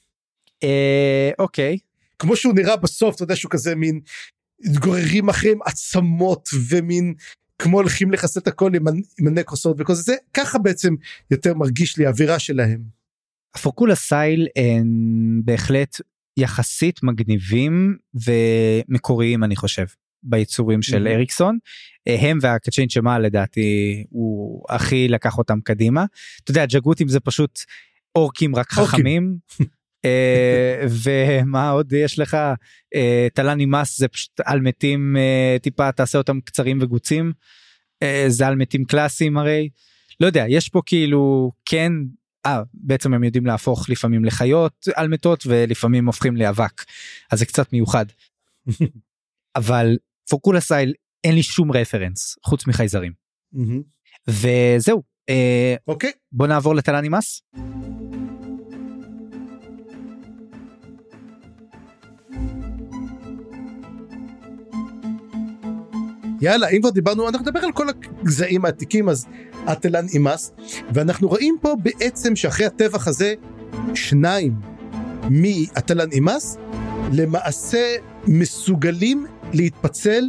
[0.62, 1.78] אה, אוקיי.
[2.18, 4.00] כמו שהוא נראה בסוף אתה יודע שהוא כזה מין
[4.80, 7.14] גוררים אחריהם עצמות ומין
[7.58, 8.86] כמו הולכים לחסל את הכל עם,
[9.20, 10.94] עם הנקרוסות וכל זה, זה ככה בעצם
[11.30, 12.80] יותר מרגיש לי האווירה שלהם.
[13.54, 16.00] הפורקולה סייל הם בהחלט
[16.36, 19.86] יחסית מגניבים ומקוריים אני חושב
[20.22, 21.10] ביצורים של mm-hmm.
[21.10, 21.58] אריקסון.
[22.06, 26.04] הם והקצ'ין שמה לדעתי הוא הכי לקח אותם קדימה.
[26.44, 27.60] אתה יודע ג'גותים זה פשוט
[28.14, 29.36] אורקים רק חכמים.
[30.04, 32.36] אה, ומה עוד יש לך?
[32.94, 37.32] אה, תלני מס זה פשוט על מתים אה, טיפה תעשה אותם קצרים וגוצים.
[38.28, 39.68] זה על מתים קלאסיים הרי.
[40.20, 41.92] לא יודע יש פה כאילו כן
[42.46, 46.84] אה, בעצם הם יודעים להפוך לפעמים לחיות על מתות ולפעמים הופכים לאבק
[47.30, 48.06] אז זה קצת מיוחד.
[49.56, 49.96] אבל
[50.30, 53.12] פוקולה סייל אין לי שום רפרנס חוץ מחייזרים.
[54.28, 55.02] וזהו.
[55.28, 56.12] אה, אוקיי.
[56.32, 57.42] בוא נעבור לתלני מס.
[66.40, 69.26] יאללה אם כבר דיברנו אנחנו נדבר על כל הגזעים העתיקים אז
[69.72, 70.52] אטלן אימאס
[70.94, 73.34] ואנחנו רואים פה בעצם שאחרי הטבח הזה
[73.94, 74.52] שניים
[75.30, 76.56] מאטלן אימאס
[77.12, 77.96] למעשה
[78.26, 80.24] מסוגלים להתפצל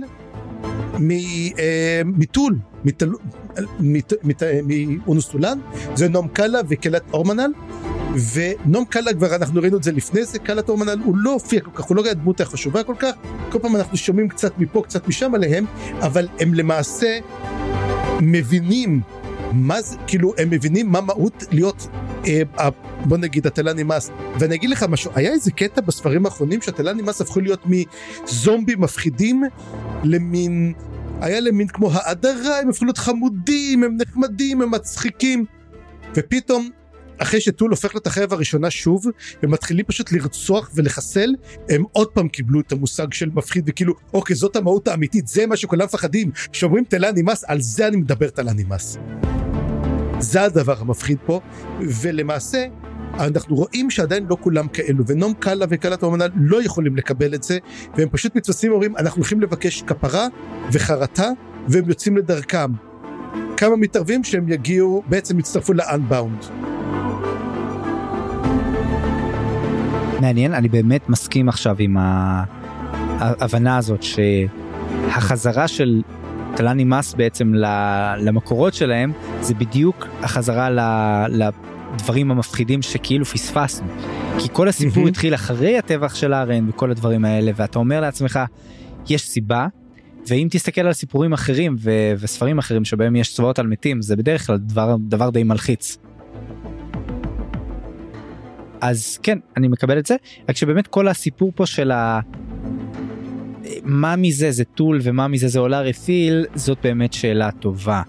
[2.06, 2.56] מטול
[4.64, 5.60] מאונוסטולן
[5.96, 7.52] זה נום קאלה וקלט אורמנל
[8.34, 11.72] ונום קאלה כבר אנחנו ראינו את זה לפני זה קאלת אורמנל הוא לא הופיע כל
[11.74, 13.12] כך הוא לא היה הדמות החשובה כל כך
[13.52, 15.66] כל פעם אנחנו שומעים קצת מפה קצת משם עליהם
[16.00, 17.20] אבל הם למעשה
[18.22, 19.02] מבינים
[19.54, 21.88] מה זה כאילו הם מבינים מה מהות להיות
[22.28, 22.70] אה,
[23.06, 27.22] בוא נגיד התלה נמאס ואני אגיד לך משהו היה איזה קטע בספרים האחרונים שהתלה נמאס
[27.22, 29.44] הפכו להיות מזומבים מפחידים
[30.04, 30.74] למין
[31.22, 35.46] היה להם מין כמו האדרה הם הפכו להיות חמודים הם נחמדים הם מצחיקים.
[36.16, 36.70] ופתאום
[37.22, 39.06] אחרי שטול הופך להיות החרב הראשונה שוב,
[39.44, 41.30] ומתחילים פשוט לרצוח ולחסל,
[41.70, 45.58] הם עוד פעם קיבלו את המושג של מפחיד, וכאילו, אוקיי, זאת המהות האמיתית, זה מה
[45.58, 46.32] שכולם מפחדים.
[46.52, 48.98] כשאומרים תלה נמאס, על זה אני מדבר תלה נמאס.
[50.20, 51.42] זה הדבר המפחיד פה,
[51.80, 52.66] ולמעשה,
[53.14, 57.58] אנחנו רואים שעדיין לא כולם כאלו ונום קאלה וקאלת האמנה לא יכולים לקבל את זה
[57.98, 60.28] והם פשוט מתבססים ואומרים אנחנו הולכים לבקש כפרה
[60.72, 61.30] וחרטה
[61.68, 62.72] והם יוצאים לדרכם.
[63.58, 66.46] כמה מתערבים שהם יגיעו בעצם יצטרפו לאנבאונד.
[70.22, 76.02] מעניין אני באמת מסכים עכשיו עם ההבנה הזאת שהחזרה של
[76.56, 77.54] טלני מס בעצם
[78.18, 80.70] למקורות שלהם זה בדיוק החזרה
[81.30, 83.88] לדברים המפחידים שכאילו פספסנו.
[84.40, 88.40] כי כל הסיפור התחיל אחרי הטבח של הארן וכל הדברים האלה ואתה אומר לעצמך
[89.10, 89.68] יש סיבה
[90.28, 94.48] ואם תסתכל על סיפורים אחרים ו- וספרים אחרים שבהם יש צבאות על מתים זה בדרך
[94.48, 95.98] כלל דבר דבר די מלחיץ.
[98.82, 100.16] אז כן אני מקבל את זה
[100.50, 102.20] רק שבאמת כל הסיפור פה של ה...
[103.84, 108.02] מה מזה זה טול ומה מזה זה עולה רפיל זאת באמת שאלה טובה.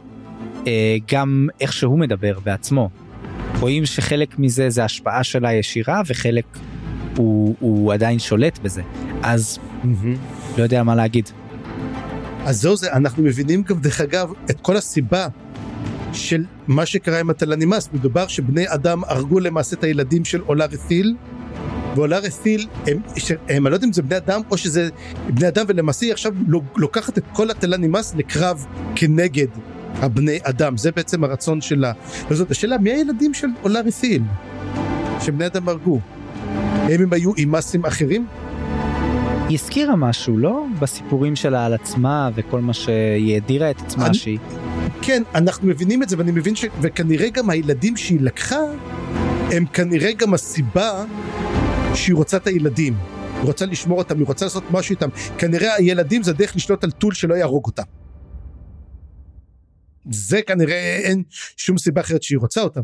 [0.66, 2.90] אה, גם איך שהוא מדבר בעצמו.
[3.61, 6.44] רואים שחלק מזה זה השפעה שלה ישירה וחלק
[7.16, 8.82] הוא, הוא עדיין שולט בזה
[9.22, 10.58] אז mm-hmm.
[10.58, 11.30] לא יודע מה להגיד.
[12.44, 15.28] אז זהו זה אנחנו מבינים גם דרך אגב את כל הסיבה
[16.12, 21.14] של מה שקרה עם התלנימאס מדובר שבני אדם הרגו למעשה את הילדים של עולה רפיל
[21.94, 22.98] ועולה רפיל הם,
[23.48, 24.88] הם, אני לא יודע אם זה בני אדם או שזה
[25.35, 26.33] בני אדם ולמעשה היא עכשיו
[26.77, 29.46] לוקחת את כל התלנימאס לקרב כנגד
[29.94, 31.92] הבני אדם זה בעצם הרצון שלה.
[32.31, 34.22] וזאת השאלה מי הילדים של עולה רפיל
[35.20, 36.01] שבני אדם הרגו?
[36.75, 38.27] האם הם היו אימאסים אחרים?
[39.48, 40.64] היא הזכירה משהו, לא?
[40.81, 44.14] בסיפורים שלה על עצמה וכל מה שהיא הדירה את עצמה אני...
[44.14, 44.38] שהיא...
[45.02, 46.64] כן, אנחנו מבינים את זה ואני מבין ש...
[46.82, 48.60] וכנראה גם הילדים שהיא לקחה
[49.52, 51.04] הם כנראה גם הסיבה
[51.94, 52.94] שהיא רוצה את הילדים.
[53.34, 55.08] היא רוצה לשמור אותם, היא רוצה לעשות משהו איתם.
[55.38, 57.82] כנראה הילדים זה דרך לשלוט על טול שלא יהרוג אותם.
[60.10, 61.22] זה כנראה אין
[61.56, 62.82] שום סיבה אחרת שהיא רוצה אותם.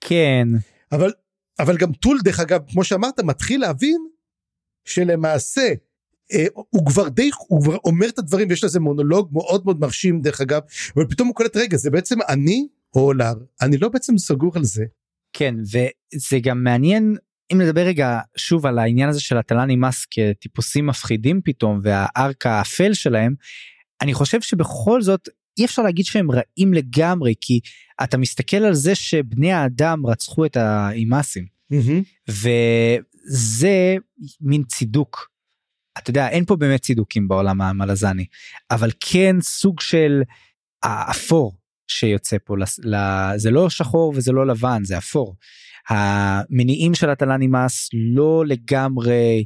[0.00, 0.48] כן.
[0.92, 1.12] אבל,
[1.58, 4.06] אבל גם טול דרך אגב, כמו שאמרת, מתחיל להבין
[4.84, 5.72] שלמעשה
[6.70, 10.40] הוא כבר די, הוא כבר אומר את הדברים ויש לזה מונולוג מאוד מאוד מרשים דרך
[10.40, 10.60] אגב,
[10.96, 14.64] אבל פתאום הוא קולט רגע זה בעצם אני או אולר, אני לא בעצם סגור על
[14.64, 14.84] זה.
[15.32, 17.16] כן וזה גם מעניין
[17.52, 22.94] אם נדבר רגע שוב על העניין הזה של הטלני מס כטיפוסים מפחידים פתאום והארק האפל
[22.94, 23.34] שלהם,
[24.00, 27.60] אני חושב שבכל זאת אי אפשר להגיד שהם רעים לגמרי כי
[28.02, 32.32] אתה מסתכל על זה שבני האדם רצחו את האימאסים mm-hmm.
[33.28, 33.96] וזה
[34.40, 35.31] מין צידוק.
[35.98, 38.26] אתה יודע אין פה באמת צידוקים בעולם המלזני
[38.70, 40.22] אבל כן סוג של
[40.82, 41.56] האפור
[41.88, 42.54] שיוצא פה
[43.36, 45.36] זה לא שחור וזה לא לבן זה אפור.
[45.88, 49.44] המניעים של הטלני מס לא לגמרי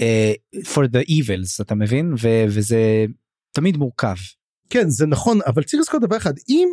[0.00, 3.04] uh, for the evils אתה מבין ו- וזה
[3.52, 4.16] תמיד מורכב.
[4.70, 6.68] כן זה נכון אבל צריך לזכור דבר אחד אם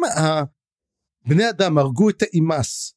[1.28, 2.94] בני אדם הרגו את האימאס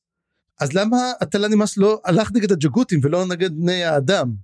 [0.60, 4.34] אז למה הטלני מס לא הלך נגד הג'גותים ולא נגד בני האדם.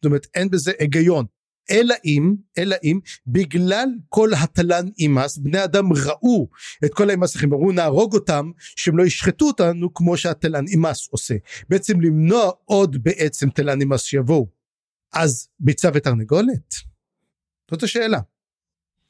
[0.00, 1.24] זאת אומרת אין בזה היגיון.
[1.70, 6.48] אלא אם, אלא אם, בגלל כל התלן אימאס, בני אדם ראו
[6.84, 11.34] את כל האימאס אחרים, אמרו נהרוג אותם, שהם לא ישחטו אותנו כמו שהתלן אימאס עושה.
[11.68, 14.48] בעצם למנוע עוד בעצם תלן אימאס שיבואו.
[15.14, 16.74] אז ביצה ותרנגולת?
[17.70, 18.18] זאת השאלה.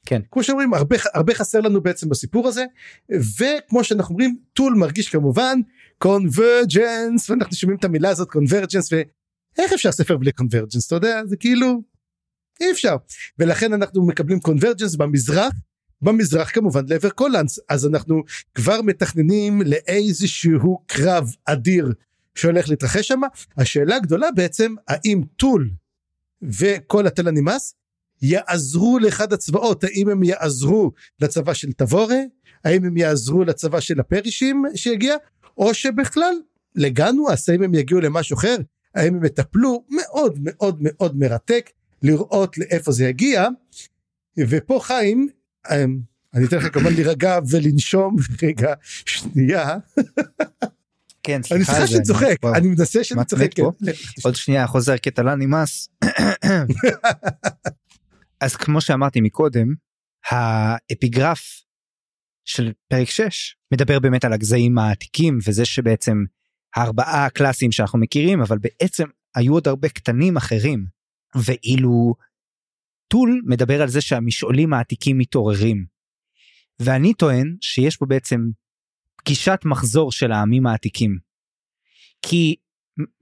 [0.07, 0.22] כן.
[0.31, 2.64] כמו שאומרים הרבה, הרבה חסר לנו בעצם בסיפור הזה
[3.11, 5.61] וכמו שאנחנו אומרים טול מרגיש כמובן
[5.98, 8.92] convergence ואנחנו שומעים את המילה הזאת convergence
[9.58, 11.22] ואיך אפשר ספר בלי convergence אתה יודע?
[11.26, 11.82] זה כאילו
[12.60, 12.96] אי אפשר.
[13.38, 15.52] ולכן אנחנו מקבלים convergence במזרח
[16.02, 17.58] במזרח כמובן לעבר קולנס.
[17.68, 18.22] אז אנחנו
[18.54, 21.92] כבר מתכננים לאיזשהו קרב אדיר
[22.34, 23.20] שהולך להתרחש שם.
[23.56, 25.70] השאלה הגדולה בעצם האם טול
[26.42, 27.74] וכל התלן אימאס
[28.22, 29.84] יעזרו לאחד הצבאות?
[29.84, 32.20] האם הם יעזרו לצבא של תבורה
[32.64, 35.16] האם הם יעזרו לצבא של הפרישים שיגיע?
[35.58, 36.34] או שבכלל
[36.74, 38.56] לגנואס האם הם יגיעו למשהו אחר
[38.94, 41.70] האם הם יטפלו מאוד מאוד מאוד מרתק
[42.03, 43.48] לראות לאיפה זה יגיע
[44.38, 45.29] ופה חיים
[45.70, 45.98] אמ,
[46.35, 48.74] אני אתן לך כמובן להירגע ולנשום רגע
[49.07, 49.76] שנייה.
[51.22, 51.55] כן סליחה.
[51.55, 53.59] אני סליחה שאני צוחק אני מנסה שאני צוחק.
[54.24, 55.88] עוד שנייה חוזר קטע נמאס.
[58.40, 59.74] אז כמו שאמרתי מקודם
[60.31, 61.62] האפיגרף
[62.44, 66.24] של פרק 6 מדבר באמת על הגזעים העתיקים וזה שבעצם
[66.76, 69.04] הארבעה הקלאסיים שאנחנו מכירים אבל בעצם
[69.35, 70.85] היו עוד הרבה קטנים אחרים
[71.35, 72.14] ואילו
[73.09, 75.85] טול מדבר על זה שהמשעולים העתיקים מתעוררים.
[76.80, 78.40] ואני טוען שיש פה בעצם
[79.16, 81.18] פגישת מחזור של העמים העתיקים.
[82.22, 82.56] כי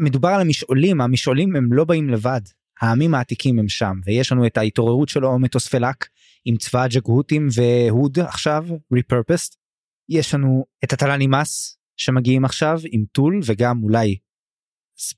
[0.01, 2.41] מדובר על המשעולים, המשעולים הם לא באים לבד,
[2.81, 6.09] העמים העתיקים הם שם, ויש לנו את ההתעוררות שלו אומטוספלק
[6.45, 9.57] עם צבא הג'גהותים והוד עכשיו, repurposed.
[10.09, 14.17] יש לנו את הטלני מס שמגיעים עכשיו עם טול וגם אולי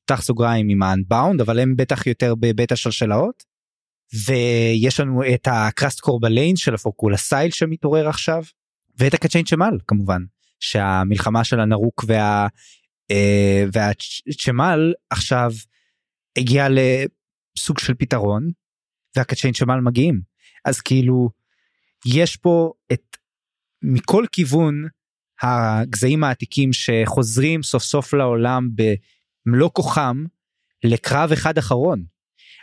[0.05, 3.51] פתח סוגריים עם האנבאונד אבל הם בטח יותר בבית השלשלאות.
[4.27, 8.43] ויש לנו את הקראסט קורבליין של הפורקולה סייל שמתעורר עכשיו
[8.99, 10.23] ואת הקצ'יין צ'מל כמובן
[10.61, 12.47] שהמלחמה של הנרוק וה...
[13.11, 15.51] אה, והצ'מל עכשיו
[16.39, 18.51] הגיע לסוג של פתרון
[19.17, 20.21] והקצ'יין צ'מל מגיעים
[20.65, 21.31] אז כאילו
[22.07, 23.17] יש פה את
[23.83, 24.85] מכל כיוון
[25.43, 30.25] הגזעים העתיקים שחוזרים סוף סוף לעולם במלוא כוחם
[30.85, 32.03] לקרב אחד אחרון.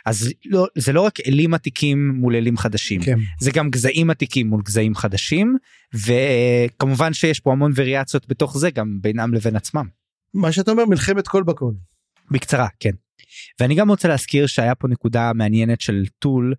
[0.06, 3.18] אז לא, זה לא רק אלים עתיקים מול אלים חדשים, כן.
[3.40, 5.56] זה גם גזעים עתיקים מול גזעים חדשים,
[5.94, 9.88] וכמובן שיש פה המון וריאציות בתוך זה גם בינם לבין עצמם.
[10.34, 11.72] מה שאתה אומר מלחמת כל בכל.
[12.30, 12.90] בקצרה, כן.
[13.60, 16.54] ואני גם רוצה להזכיר שהיה פה נקודה מעניינת של טול,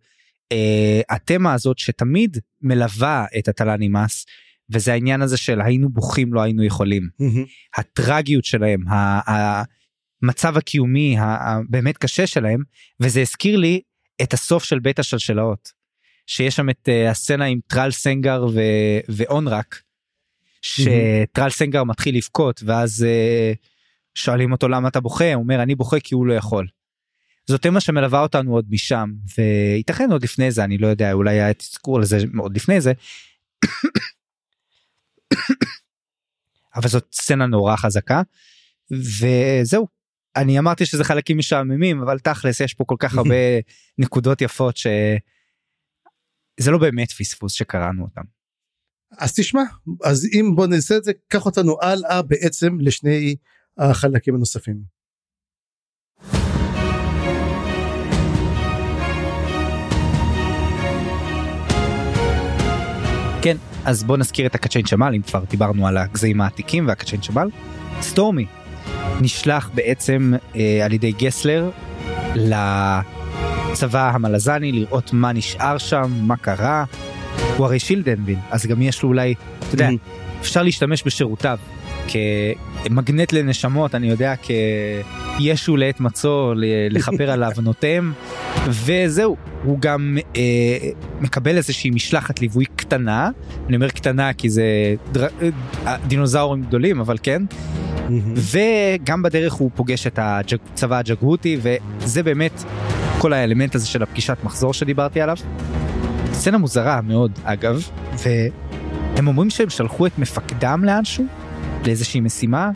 [0.51, 4.25] אה, התמה הזאת שתמיד מלווה את הטלני מס,
[4.71, 7.09] וזה העניין הזה של היינו בוכים לא היינו יכולים.
[7.21, 7.79] Mm-hmm.
[7.79, 8.83] הטרגיות שלהם,
[10.23, 12.63] המצב הקיומי הבאמת קשה שלהם,
[12.99, 13.81] וזה הזכיר לי
[14.21, 15.79] את הסוף של בית השלשלאות.
[16.29, 19.81] שיש שם את uh, הסצנה עם טרל סנגר ו- ואונרק,
[20.61, 23.57] שטרל סנגר מתחיל לבכות ואז uh,
[24.15, 26.67] שואלים אותו למה אתה בוכה, הוא אומר אני בוכה כי הוא לא יכול.
[27.47, 31.53] זאת תמה שמלווה אותנו עוד משם וייתכן עוד לפני זה אני לא יודע אולי היה
[31.53, 32.93] תזכור לזה עוד לפני זה.
[36.75, 38.21] אבל זאת סצנה נורא חזקה
[38.91, 39.87] וזהו
[40.35, 43.35] אני אמרתי שזה חלקים משעממים אבל תכלס יש פה כל כך הרבה
[44.01, 48.21] נקודות יפות שזה לא באמת פספוס שקראנו אותם.
[49.17, 49.61] אז תשמע
[50.03, 53.35] אז אם בוא נעשה את זה קח אותנו הלאה בעצם לשני
[53.77, 54.98] החלקים הנוספים.
[63.41, 67.49] כן, אז בוא נזכיר את הקצ'יין שמל, אם כבר דיברנו על הגזעים העתיקים והקצ'יין שמל.
[68.01, 68.45] סטורמי
[69.21, 71.69] נשלח בעצם אה, על ידי גסלר
[72.35, 76.83] לצבא המלזני לראות מה נשאר שם, מה קרה.
[77.57, 79.89] הוא הרי שילדנבין, אז גם יש לו אולי, אתה יודע.
[80.41, 81.57] אפשר להשתמש בשירותיו
[82.09, 84.33] כמגנט לנשמות, אני יודע,
[85.37, 86.53] כישו לעת מצוא,
[86.89, 88.13] לכפר על עוונותיהם,
[88.85, 90.41] וזהו, הוא גם אה,
[91.21, 93.29] מקבל איזושהי משלחת ליווי קטנה,
[93.67, 94.63] אני אומר קטנה כי זה
[95.11, 95.27] דר...
[95.85, 97.43] אה, דינוזאורים גדולים, אבל כן.
[98.35, 102.63] וגם בדרך הוא פוגש את הצבא הג'גהותי וזה באמת
[103.19, 105.37] כל האלמנט הזה של הפגישת מחזור שדיברתי עליו.
[106.33, 111.25] סצנה מוזרה מאוד אגב והם אומרים שהם שלחו את מפקדם לאנשהו
[111.85, 112.69] לאיזושהי משימה?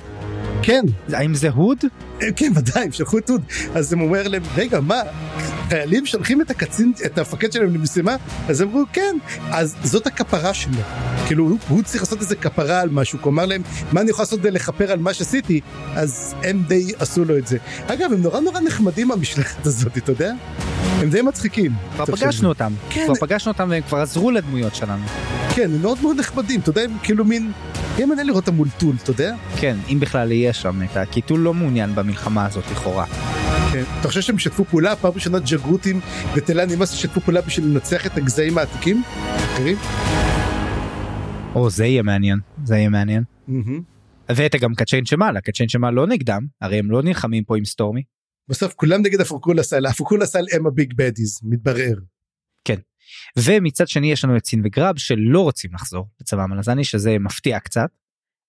[0.64, 0.82] כן.
[1.14, 1.78] האם זה הוד?
[2.22, 3.42] אה, כן ודאי, הם שלחו את הוד.
[3.76, 5.02] אז הם אומר להם, רגע, מה,
[5.70, 8.16] חיילים שולחים את הקצין, את המפקד שלהם למשימה?
[8.50, 9.16] אז הם אמרו, כן.
[9.52, 10.78] אז זאת הכפרה שלו.
[11.28, 13.20] כאילו, הוא, הוא צריך לעשות איזה כפרה על משהו.
[13.22, 13.62] הוא אמר להם,
[13.92, 15.62] מה אני יכול לעשות כדי לכפר על מה שעשיתי?
[15.96, 17.58] אז הם די עשו לו את זה.
[17.88, 20.34] אגב, הם נורא נורא נחמדים המשלחת הזאת, אתה יודע?
[21.00, 21.72] הם די מצחיקים.
[21.96, 22.74] כבר פגשנו אותם.
[22.90, 23.04] כן.
[23.06, 25.04] כבר פגשנו אותם והם כבר עזרו לדמויות שלנו.
[25.56, 27.52] כן, הם מאוד מאוד נחמדים, אתה יודע, הם כאילו מין...
[27.98, 29.36] יהיה מעניין לראות אותם מול טול, אתה יודע?
[29.60, 31.10] כן, אם בכלל יהיה שם את.
[31.12, 33.06] כי טול לא מעוניין במלחמה הזאת לכאורה.
[33.74, 33.84] כן.
[34.00, 34.96] אתה חושב שהם שתפו פעולה?
[34.96, 36.00] פעם ראשונה ג'גוטים
[36.36, 39.04] ותלן אימאס שתפו פעולה בשביל לנצח את הגזעים העתיקים?
[39.36, 39.78] אחרים?
[41.56, 42.40] או, זה יהיה מעניין.
[42.64, 43.24] זה יהיה מעניין.
[44.36, 48.04] ואת גם קצ'יין שמל, הקצ'יין שמל לא נגדם, הרי הם לא נלחמים פה עם סטורמי.
[48.50, 51.96] בסוף כולם נגד הפורקולה סל, הפורקולה סל הם ה big baddies, מתברר.
[52.66, 52.78] כן.
[53.38, 57.90] ומצד שני יש לנו את סין וגרב שלא רוצים לחזור לצבא המלזני שזה מפתיע קצת.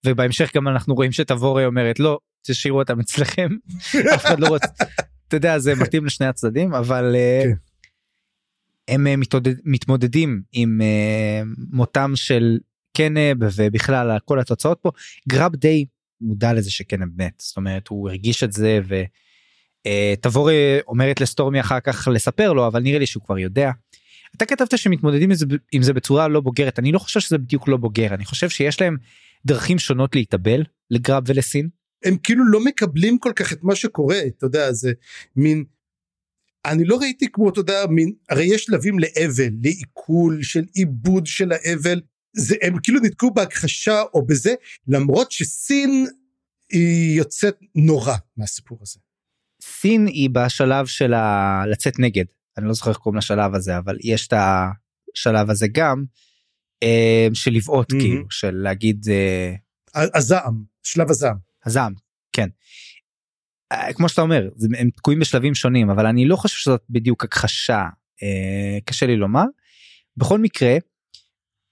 [0.06, 3.48] ובהמשך גם אנחנו רואים שתבורי אומרת לא תשאירו אותם אצלכם
[4.14, 4.66] אף אחד לא רוצה
[5.28, 7.52] אתה יודע זה מתאים לשני הצדדים אבל אה, כן.
[8.88, 12.58] הם אה, מתמודד, מתמודדים עם uh, מותם של
[12.96, 14.90] קנב ובכלל כל התוצאות פה
[15.28, 15.84] גרב די
[16.20, 18.80] מודע לזה שקנב מת זאת אומרת הוא הרגיש את זה
[19.86, 23.70] ותבורי אומרת לסטורמי אחר כך לספר לו אבל נראה לי שהוא כבר יודע.
[24.36, 25.30] אתה כתבת שמתמודדים
[25.72, 28.80] עם זה, בצורה לא בוגרת אני לא חושב שזה בדיוק לא בוגר אני חושב שיש
[28.80, 28.96] להם
[29.46, 31.68] דרכים שונות להתאבל לגרב ולסין.
[32.04, 34.92] הם כאילו לא מקבלים כל כך את מה שקורה אתה יודע זה
[35.36, 35.64] מין
[36.64, 41.52] אני לא ראיתי כמו אתה יודע מין הרי יש שלבים לאבל לעיכול של עיבוד של
[41.52, 42.00] האבל
[42.36, 44.54] זה הם כאילו נתקעו בהכחשה או בזה
[44.88, 46.06] למרות שסין
[46.72, 48.98] היא יוצאת נורא מהסיפור הזה.
[49.62, 51.62] סין היא בשלב של ה...
[51.66, 52.24] לצאת נגד
[52.58, 56.04] אני לא זוכר איך קוראים לשלב הזה אבל יש את השלב הזה גם
[56.82, 58.00] אה, של לבעוט mm-hmm.
[58.00, 59.54] כאילו של להגיד אה,
[60.14, 61.36] הזעם שלב הזעם
[61.66, 61.92] הזעם
[62.32, 62.48] כן.
[63.72, 64.48] אה, כמו שאתה אומר
[64.78, 67.88] הם תקועים בשלבים שונים אבל אני לא חושב שזאת בדיוק הכחשה
[68.84, 69.44] קשה לי לומר.
[70.16, 70.76] בכל מקרה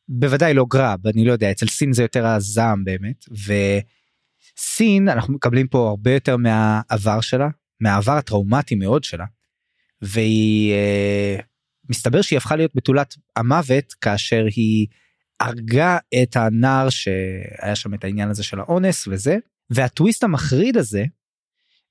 [0.08, 3.24] בוודאי לא גראב אני לא יודע אצל סין זה יותר הזעם באמת
[4.56, 7.48] סין אנחנו מקבלים פה הרבה יותר מהעבר שלה
[7.80, 9.24] מהעבר הטראומטי מאוד שלה
[10.02, 11.36] והיא אה,
[11.90, 14.86] מסתבר שהיא הפכה להיות בתולת המוות כאשר היא
[15.40, 19.36] הרגה את הנער שהיה שם את העניין הזה של האונס וזה
[19.70, 21.04] והטוויסט המחריד הזה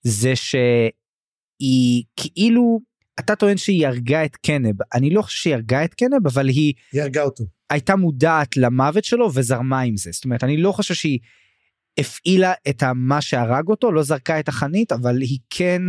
[0.02, 2.80] זה שהיא כאילו
[3.20, 6.74] אתה טוען שהיא הרגה את קנב אני לא חושב שהיא הרגה את קנב אבל היא
[6.92, 7.44] היא הרגה אותו.
[7.70, 10.12] הייתה מודעת למוות שלו וזרמה עם זה.
[10.12, 11.20] זאת אומרת אני לא חושב שהיא
[11.98, 15.82] הפעילה את מה שהרג אותו לא זרקה את החנית אבל היא כן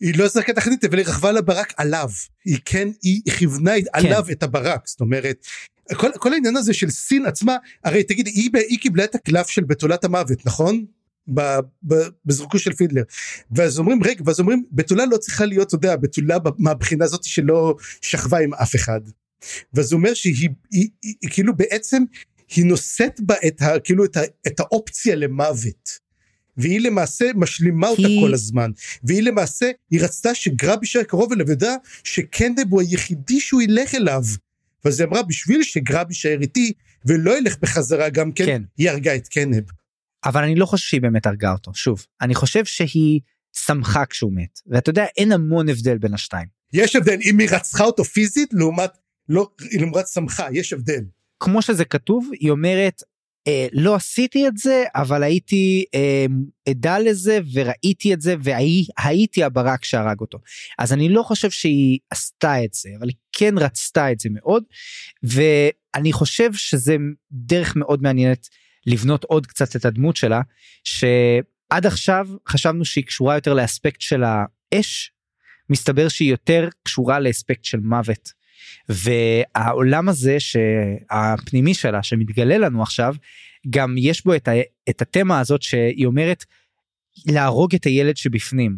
[0.00, 2.08] היא לא זרקה את החנית אבל היא רכבה לברק עליו
[2.44, 3.86] היא כן היא כיוונה כן.
[3.92, 5.46] עליו את הברק זאת אומרת
[5.94, 9.64] כל, כל העניין הזה של סין עצמה הרי תגיד היא, היא קיבלה את הקלף של
[9.64, 10.84] בתולת המוות נכון
[12.24, 13.02] בזרוקו של פידלר
[13.50, 17.74] ואז אומרים רגע ואז אומרים בתולה לא צריכה להיות אתה יודע בתולה מהבחינה הזאת שלא
[18.00, 19.00] שכבה עם אף אחד.
[19.74, 22.02] ואז הוא אומר שהיא היא, היא, היא, כאילו בעצם
[22.56, 26.05] היא נושאת בה את, ה, כאילו את, ה, את האופציה למוות.
[26.56, 28.20] והיא למעשה משלימה אותה היא...
[28.20, 28.70] כל הזמן
[29.04, 34.22] והיא למעשה היא רצתה שגרב יישאר קרוב אליו וידע שקנדב הוא היחידי שהוא ילך אליו.
[34.84, 36.72] ואז היא אמרה בשביל שגרב יישאר איתי
[37.06, 38.62] ולא ילך בחזרה גם כן, כן.
[38.76, 39.64] היא הרגה את קנב.
[40.24, 43.20] אבל אני לא חושב שהיא באמת הרגה אותו שוב אני חושב שהיא
[43.66, 46.46] שמחה כשהוא מת ואתה יודע אין המון הבדל בין השתיים.
[46.72, 48.90] יש הבדל אם היא רצחה אותו פיזית לעומת
[49.28, 51.04] לא לעומת שמחה יש הבדל.
[51.40, 53.02] כמו שזה כתוב היא אומרת
[53.46, 56.26] אה, לא עשיתי את זה אבל הייתי אה,
[56.68, 60.38] עדה לזה וראיתי את זה והייתי הברק שהרג אותו
[60.78, 64.64] אז אני לא חושב שהיא עשתה את זה אבל היא כן רצתה את זה מאוד
[65.22, 66.96] ואני חושב שזה
[67.32, 68.48] דרך מאוד מעניינת
[68.86, 70.40] לבנות עוד קצת את הדמות שלה
[70.84, 75.12] שעד עכשיו חשבנו שהיא קשורה יותר לאספקט של האש
[75.70, 78.45] מסתבר שהיא יותר קשורה לאספקט של מוות.
[78.88, 83.14] והעולם הזה שהפנימי שלה שמתגלה לנו עכשיו
[83.70, 84.52] גם יש בו את, ה,
[84.90, 86.44] את התמה הזאת שהיא אומרת
[87.26, 88.76] להרוג את הילד שבפנים.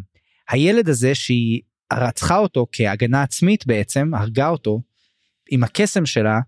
[0.49, 1.61] הילד הזה שהיא
[1.93, 4.81] רצחה אותו כהגנה עצמית בעצם הרגה אותו
[5.49, 6.39] עם הקסם שלה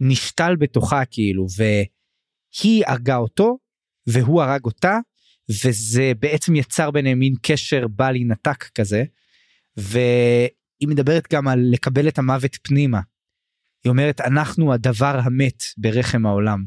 [0.00, 3.58] נשתל בתוכה כאילו והיא הרגה אותו
[4.06, 4.98] והוא הרג אותה
[5.48, 9.04] וזה בעצם יצר ביניהם מין קשר בל יינתק כזה.
[10.84, 13.00] היא מדברת גם על לקבל את המוות פנימה.
[13.84, 16.64] היא אומרת אנחנו הדבר המת ברחם העולם.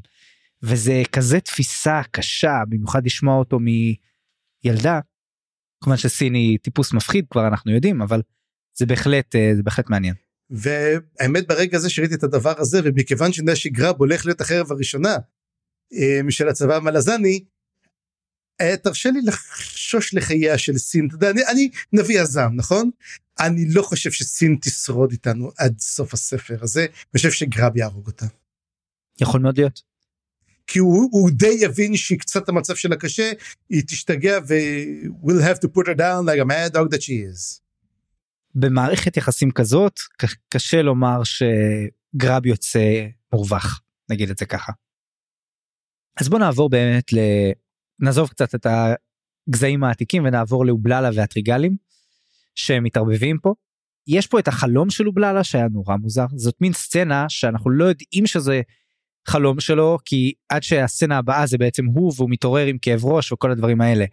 [0.63, 4.99] וזה כזה תפיסה קשה במיוחד לשמוע אותו מילדה.
[5.83, 8.21] כמובן שסין היא טיפוס מפחיד כבר אנחנו יודעים אבל
[8.77, 10.13] זה בהחלט אה, זה בהחלט מעניין.
[10.49, 15.15] והאמת ברגע הזה שראיתי את הדבר הזה ומכיוון שנשי גרב הולך להיות החרב הראשונה
[15.93, 17.43] אה, של הצבא המלזני
[18.83, 22.89] תרשה לי לחשוש לחייה של סין אתה יודע אני, אני נביא הזעם נכון
[23.39, 28.25] אני לא חושב שסין תשרוד איתנו עד סוף הספר הזה אני חושב שגרב יהרוג אותה.
[29.21, 29.81] יכול מאוד להיות.
[30.67, 33.31] כי הוא, הוא די יבין שהיא קצת המצב שלה קשה
[33.69, 37.33] היא תשתגע ו- will have to put her down like a mad dog that she
[37.33, 37.61] is.
[38.55, 39.99] במערכת יחסים כזאת
[40.49, 44.71] קשה לומר שגרב יוצא מורווח נגיד את זה ככה.
[46.21, 47.17] אז בוא נעבור באמת ל...
[47.99, 48.67] נעזוב קצת את
[49.49, 51.75] הגזעים העתיקים ונעבור לאובללה והטריגלים
[52.55, 53.53] שמתערבבים פה.
[54.07, 58.27] יש פה את החלום של אובללה שהיה נורא מוזר זאת מין סצנה שאנחנו לא יודעים
[58.27, 58.61] שזה
[59.27, 63.51] חלום שלו כי עד שהסצנה הבאה זה בעצם הוא והוא מתעורר עם כאב ראש וכל
[63.51, 64.05] הדברים האלה.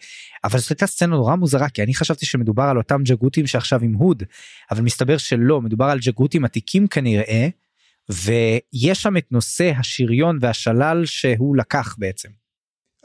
[0.44, 3.92] אבל זאת הייתה סצנה נורא מוזרה כי אני חשבתי שמדובר על אותם ג'גותים שעכשיו עם
[3.92, 4.22] הוד
[4.70, 7.48] אבל מסתבר שלא מדובר על ג'גותים עתיקים כנראה
[8.08, 12.43] ויש שם את נושא השריון והשלל שהוא לקח בעצם.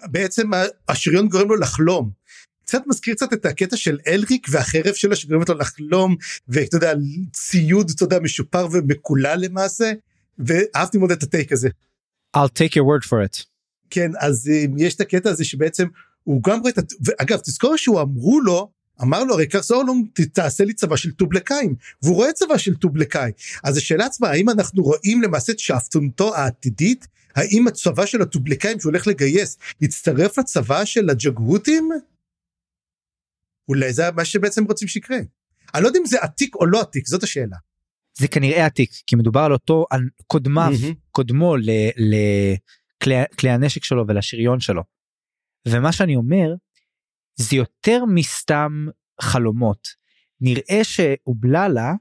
[0.05, 0.51] בעצם
[0.87, 2.11] השריון גורם לו לחלום.
[2.65, 6.15] קצת מזכיר קצת את הקטע של אלריק והחרב שלו שגורמת לו לחלום
[6.47, 6.93] ואתה יודע
[7.33, 9.91] ציוד אתה יודע משופר ומקולל למעשה
[10.39, 11.69] ואהבתי מאוד את הטייק הזה.
[12.37, 13.43] I'll take your word for it.
[13.89, 15.87] כן אז אה, יש את הקטע הזה שבעצם
[16.23, 18.71] הוא גם רואה את ואגב תזכור שהוא אמרו לו
[19.01, 23.31] אמר לו הרי קרסאולום תעשה לי צבא של טובלקאים והוא רואה צבא של טובלקאי
[23.63, 28.91] אז השאלה עצמה האם אנחנו רואים למעשה את שאפתונתו העתידית האם הצבא של הטובלקאים שהוא
[28.91, 31.89] הולך לגייס יצטרף לצבא של הג'גהותים?
[33.69, 35.17] אולי זה מה שבעצם רוצים שיקרה.
[35.75, 37.57] אני לא יודע אם זה עתיק או לא עתיק זאת השאלה.
[38.17, 40.95] זה כנראה עתיק כי מדובר על אותו על קודמיו mm-hmm.
[41.11, 41.55] קודמו
[43.01, 44.83] לכלי הנשק שלו ולשריון שלו.
[45.67, 46.53] ומה שאני אומר
[47.35, 48.87] זה יותר מסתם
[49.21, 49.87] חלומות
[50.41, 51.93] נראה שאובללה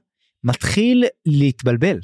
[0.43, 1.99] מתחיל להתבלבל.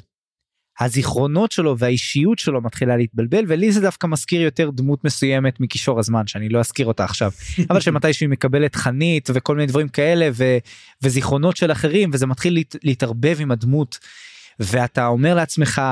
[0.80, 6.26] הזיכרונות שלו והאישיות שלו מתחילה להתבלבל ולי זה דווקא מזכיר יותר דמות מסוימת מקישור הזמן
[6.26, 7.30] שאני לא אזכיר אותה עכשיו
[7.70, 10.58] אבל שמתי שהיא מקבלת חנית וכל מיני דברים כאלה ו,
[11.02, 13.98] וזיכרונות של אחרים וזה מתחיל להת, להתערבב עם הדמות
[14.60, 15.82] ואתה אומר לעצמך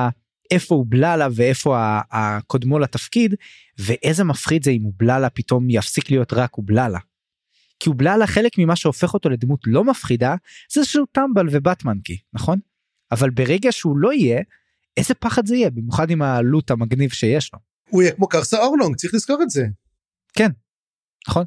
[0.51, 3.35] איפה הוא בללה ואיפה הקודמו לתפקיד
[3.78, 6.99] ואיזה מפחיד זה אם הוא בללה פתאום יפסיק להיות רק הוא בללה.
[7.80, 10.35] כי הוא בללה חלק ממה שהופך אותו לדמות לא מפחידה
[10.72, 12.59] זה שהוא טמבל ובטמנקי נכון?
[13.12, 14.41] אבל ברגע שהוא לא יהיה
[14.97, 17.59] איזה פחד זה יהיה במיוחד עם העלות המגניב שיש לו.
[17.90, 19.66] הוא יהיה כמו קרסה אורלונג צריך לזכור את זה.
[20.32, 20.51] כן
[21.28, 21.45] נכון.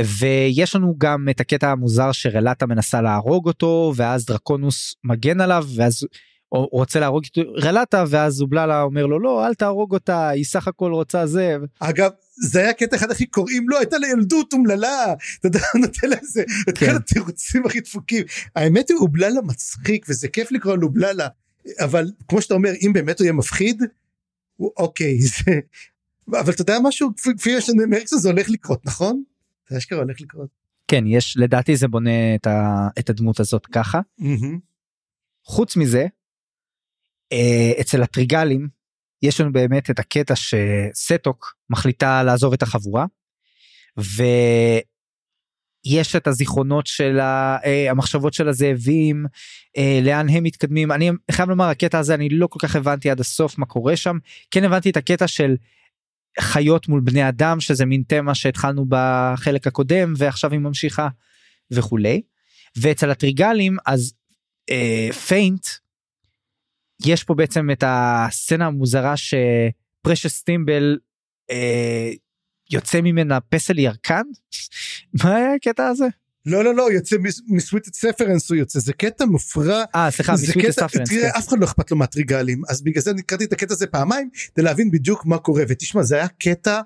[0.00, 6.06] ויש לנו גם את הקטע המוזר שרלטה מנסה להרוג אותו ואז דרקונוס מגן עליו ואז
[6.48, 10.68] הוא רוצה להרוג את רלטה ואז אובללה אומר לו לא אל תהרוג אותה היא סך
[10.68, 11.56] הכל רוצה זה.
[11.80, 12.10] אגב
[12.42, 16.44] זה היה קטע אחד הכי קוראים לו הייתה לה ילדות אומללה אתה יודע נותן לזה
[16.68, 18.24] את כל התירוצים הכי דפוקים
[18.56, 21.28] האמת היא אובללה מצחיק וזה כיף לקרוא לו אובללה
[21.84, 23.82] אבל כמו שאתה אומר אם באמת הוא יהיה מפחיד
[24.60, 25.60] אוקיי זה
[26.28, 29.22] אבל אתה יודע משהו כפי שנאמר זה הולך לקרות נכון?
[29.70, 30.48] זה אשכרה הולך לקרות.
[30.88, 34.00] כן יש לדעתי זה בונה את, ה, את הדמות הזאת ככה.
[34.20, 34.58] Mm-hmm.
[35.44, 36.06] חוץ מזה
[37.32, 38.68] אה, אצל הטריגלים
[39.22, 43.06] יש לנו באמת את הקטע שסטוק מחליטה לעזוב את החבורה
[45.86, 49.26] ויש את הזיכרונות של אה, המחשבות של הזאבים
[49.76, 50.92] אה, לאן הם מתקדמים.
[50.92, 54.18] אני חייב לומר הקטע הזה אני לא כל כך הבנתי עד הסוף מה קורה שם.
[54.50, 55.56] כן הבנתי את הקטע של
[56.40, 61.08] חיות מול בני אדם שזה מין תמה שהתחלנו בחלק הקודם ועכשיו היא ממשיכה
[61.70, 62.22] וכולי.
[62.76, 64.14] ואצל הטריגלים אז
[64.70, 65.66] אה, פיינט
[67.06, 70.98] יש פה בעצם את הסצנה המוזרה שפרשס טימבל
[71.50, 72.10] אה,
[72.70, 74.22] יוצא ממנה פסל ירקן?
[75.22, 76.06] מה היה הקטע הזה?
[76.46, 77.16] לא לא לא יוצא
[77.48, 79.84] מסוויטד ספרנס הוא יוצא זה קטע מופרע.
[79.94, 81.08] אה סליחה מסוויטד ספרנס.
[81.08, 81.38] תראה.
[81.38, 84.30] אף אחד לא אכפת לו מהטריגלים אז בגלל זה אני קראתי את הקטע הזה פעמיים
[84.54, 86.80] כדי להבין בדיוק מה קורה ותשמע זה היה קטע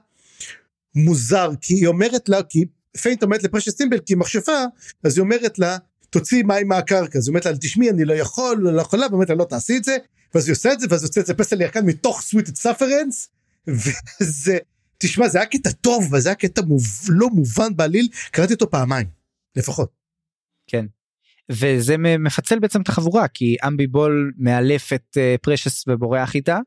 [0.94, 2.64] מוזר כי היא אומרת לה כי
[3.02, 4.64] פיינט אומרת לפרשס טימבל כי היא מכשפה
[5.04, 5.76] אז היא אומרת לה
[6.10, 9.34] תוציא מים מהקרקע אז היא אומרת לה תשמעי אני לא יכול לא יכולה ואומרת לה
[9.34, 9.96] לא תעשי את זה
[10.34, 13.28] ואז היא עושה את זה ואז יוצא את זה פסל ירקן מתוך סוויטסט ספרנס
[14.20, 14.58] וזה
[15.04, 19.06] תשמע זה היה קטע טוב וזה היה קטע מוב, לא מובן בעליל קראתי אותו פעמיים
[19.56, 19.90] לפחות.
[20.66, 20.86] כן.
[21.50, 26.58] וזה מפצל בעצם את החבורה כי אמבי בול מעלף את uh, פרשס ובורח איתה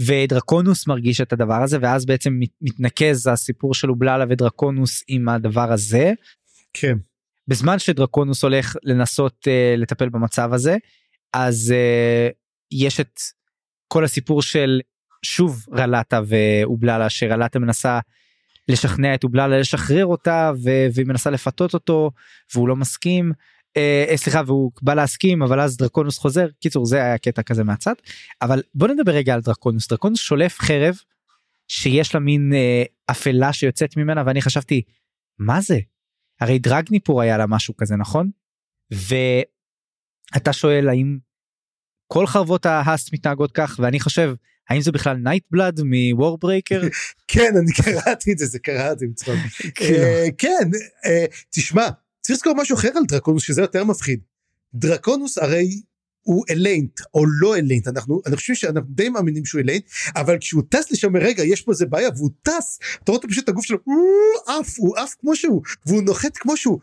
[0.00, 6.12] ודרקונוס מרגיש את הדבר הזה ואז בעצם מתנקז הסיפור של אובללה ודרקונוס עם הדבר הזה.
[6.72, 6.96] כן.
[7.48, 10.76] בזמן שדרקונוס הולך לנסות uh, לטפל במצב הזה
[11.32, 12.32] אז uh,
[12.70, 13.20] יש את
[13.88, 14.80] כל הסיפור של
[15.24, 18.00] שוב רלטה ואובללה שרלטה מנסה
[18.68, 22.10] לשכנע את אובללה לשחרר אותה ו- והיא מנסה לפתות אותו
[22.54, 23.32] והוא לא מסכים.
[23.76, 26.46] אה, אה, סליחה והוא בא להסכים אבל אז דרקונוס חוזר.
[26.60, 27.94] קיצור זה היה קטע כזה מהצד.
[28.42, 29.88] אבל בוא נדבר רגע על דרקונוס.
[29.88, 30.94] דרקונוס שולף חרב
[31.68, 34.82] שיש לה מין אה, אפלה שיוצאת ממנה ואני חשבתי
[35.38, 35.78] מה זה?
[36.40, 38.30] הרי דרגניפור היה לה משהו כזה נכון?
[38.90, 41.18] ואתה שואל האם
[42.06, 43.76] כל חרבות ההאסט מתנהגות כך?
[43.82, 44.34] ואני חושב
[44.68, 46.82] האם זה בכלל נייט בלאד מוורברייקר?
[47.28, 49.34] כן אני קראתי את זה זה קראתי מצחוק.
[49.74, 49.98] כאילו.
[49.98, 50.70] אה, כן
[51.06, 51.88] אה, תשמע
[52.20, 54.20] צריך לזכור משהו אחר על דרקונוס שזה יותר מפחיד.
[54.74, 55.80] דרקונוס הרי
[56.22, 59.84] הוא אליינט או לא אליינט אנחנו אני חושב שאנחנו די מאמינים שהוא אליינט
[60.16, 63.48] אבל כשהוא טס לשם רגע יש פה איזה בעיה והוא טס אתה רואה פשוט את
[63.48, 63.78] הגוף שלו
[64.46, 66.80] עף הוא עף כמו שהוא והוא נוחת כמו שהוא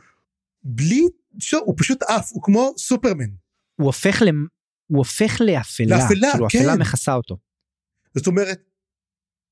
[0.63, 1.01] בלי
[1.65, 3.29] הוא פשוט עף הוא כמו סופרמן.
[3.75, 4.21] הוא הופך
[4.87, 6.59] הוא הופך לאפלה, לאפלה, כאילו כן.
[6.59, 7.37] אפלה מכסה אותו.
[8.15, 8.59] זאת אומרת,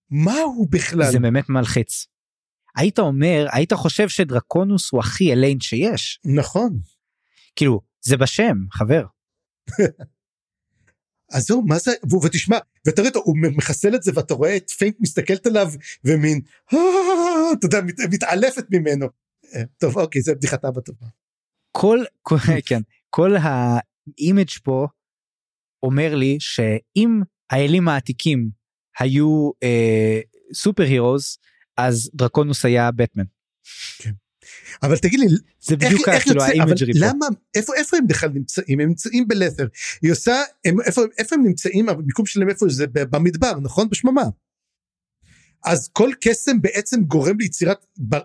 [0.10, 1.12] מה הוא בכלל?
[1.12, 2.08] זה באמת מלחיץ.
[2.76, 6.20] היית אומר, היית חושב שדרקונוס הוא הכי אליין שיש.
[6.26, 6.80] נכון.
[7.56, 9.06] כאילו, זה בשם, חבר.
[11.32, 11.92] אז זהו, מה זה,
[12.26, 15.68] ותשמע, ואתה רואה, הוא מחסל את זה ואתה רואה את פיינט מסתכלת עליו
[16.04, 17.80] ומין, אתה יודע,
[18.12, 19.06] מתעלפת ממנו.
[19.56, 21.08] אה, טוב, אוקיי, זה בדיחת אבא טובה.
[21.72, 22.00] כל,
[22.68, 24.88] כן, כל ה image פה
[25.84, 28.50] אומר לי שאם האלים העתיקים
[29.00, 30.20] היו אה,
[30.54, 31.38] super heroes
[31.78, 33.24] אז דרקונוס היה בטמן.
[33.98, 34.12] כן.
[34.84, 35.26] אבל תגיד לי
[35.62, 37.00] זה בדיוק איך, כאילו ה imagery פה.
[37.02, 37.26] למה
[37.56, 39.68] איפה איפה הם בכלל נמצאים הם נמצאים בלת'ר
[40.02, 44.24] היא עושה הם, איפה, איפה הם נמצאים המיקום שלהם איפה זה במדבר נכון בשממה.
[45.66, 48.16] אז כל קסם בעצם גורם ליצירת ב,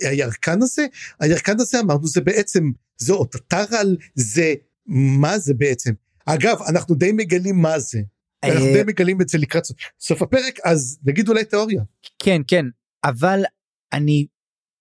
[0.00, 0.86] הירקן הזה
[1.20, 4.54] הירקן הזה אמרנו זה בעצם זה אוטטרל זה
[4.86, 5.92] מה זה בעצם
[6.26, 8.00] אגב אנחנו די מגלים מה זה.
[8.44, 9.62] אנחנו די מגלים את זה לקראת
[10.00, 11.82] סוף הפרק אז נגיד אולי תיאוריה.
[12.18, 12.64] כן כן
[13.04, 13.42] אבל
[13.92, 14.26] אני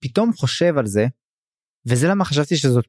[0.04, 1.06] פתאום חושב על זה
[1.86, 2.86] וזה למה חשבתי שזאת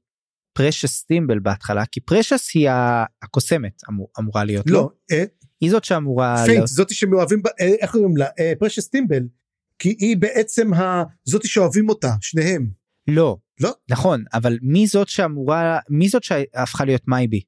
[0.53, 2.69] פרשס טימבל בהתחלה כי פרשס היא
[3.23, 4.91] הקוסמת אמור, אמורה להיות לא, לא?
[5.13, 5.25] אה,
[5.61, 6.67] היא זאת שאמורה פיינט לא...
[6.67, 9.23] זאתי שמאוהבים בה אה, איך קוראים לה אה, פרשס טימבל
[9.79, 11.03] כי היא בעצם ה...
[11.25, 12.71] זאתי שאוהבים אותה שניהם.
[13.09, 17.41] לא לא נכון אבל מי זאת שאמורה מי זאת שהפכה להיות מייבי.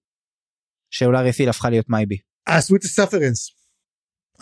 [0.90, 2.18] שאולי רפיל הפכה להיות מייבי.
[2.58, 3.50] סוויט ספרנס.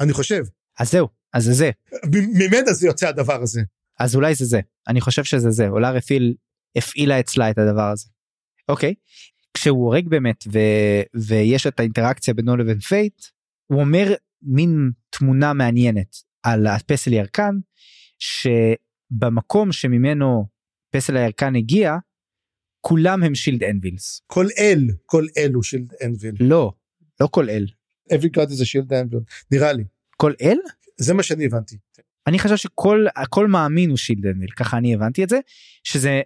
[0.01, 0.45] אני חושב.
[0.79, 1.71] אז זהו, אז זה זה.
[2.13, 3.61] ממנה זה יוצא הדבר הזה.
[3.99, 4.61] אז אולי זה זה.
[4.89, 5.69] אני חושב שזה זה.
[5.69, 6.35] אולי רפיל
[6.77, 8.09] הפעילה אצלה את הדבר הזה.
[8.69, 8.95] אוקיי.
[9.55, 10.59] כשהוא הורג באמת ו...
[11.15, 13.25] ויש את האינטראקציה בינו לבין פייט,
[13.67, 17.55] הוא אומר מין תמונה מעניינת על הפסל ירקן,
[18.19, 20.47] שבמקום שממנו
[20.91, 21.97] פסל הירקן הגיע,
[22.81, 24.23] כולם הם shield anvils.
[24.27, 26.35] כל אל, כל אל הוא shield anvil.
[26.41, 26.73] לא,
[27.21, 27.67] לא כל אל.
[28.13, 29.15] Every god is a shield
[29.51, 29.85] נראה לי.
[30.17, 30.59] כל אל?
[30.97, 31.77] זה מה שאני הבנתי.
[32.27, 35.39] אני חושב שכל הכל מאמין הוא שילד אנביל, ככה אני הבנתי את זה,
[35.85, 36.21] שזה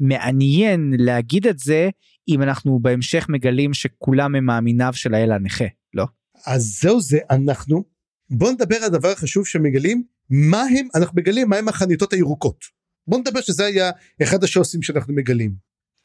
[0.00, 1.88] מעניין להגיד את זה
[2.28, 5.64] אם אנחנו בהמשך מגלים שכולם הם מאמיניו של האל הנכה,
[5.94, 6.06] לא?
[6.46, 7.84] אז זהו זה, אנחנו,
[8.30, 12.64] בוא נדבר על הדבר החשוב שמגלים, מה הם, אנחנו מגלים מה הם החניתות הירוקות.
[13.06, 13.90] בוא נדבר שזה היה
[14.22, 15.54] אחד השו"סים שאנחנו מגלים.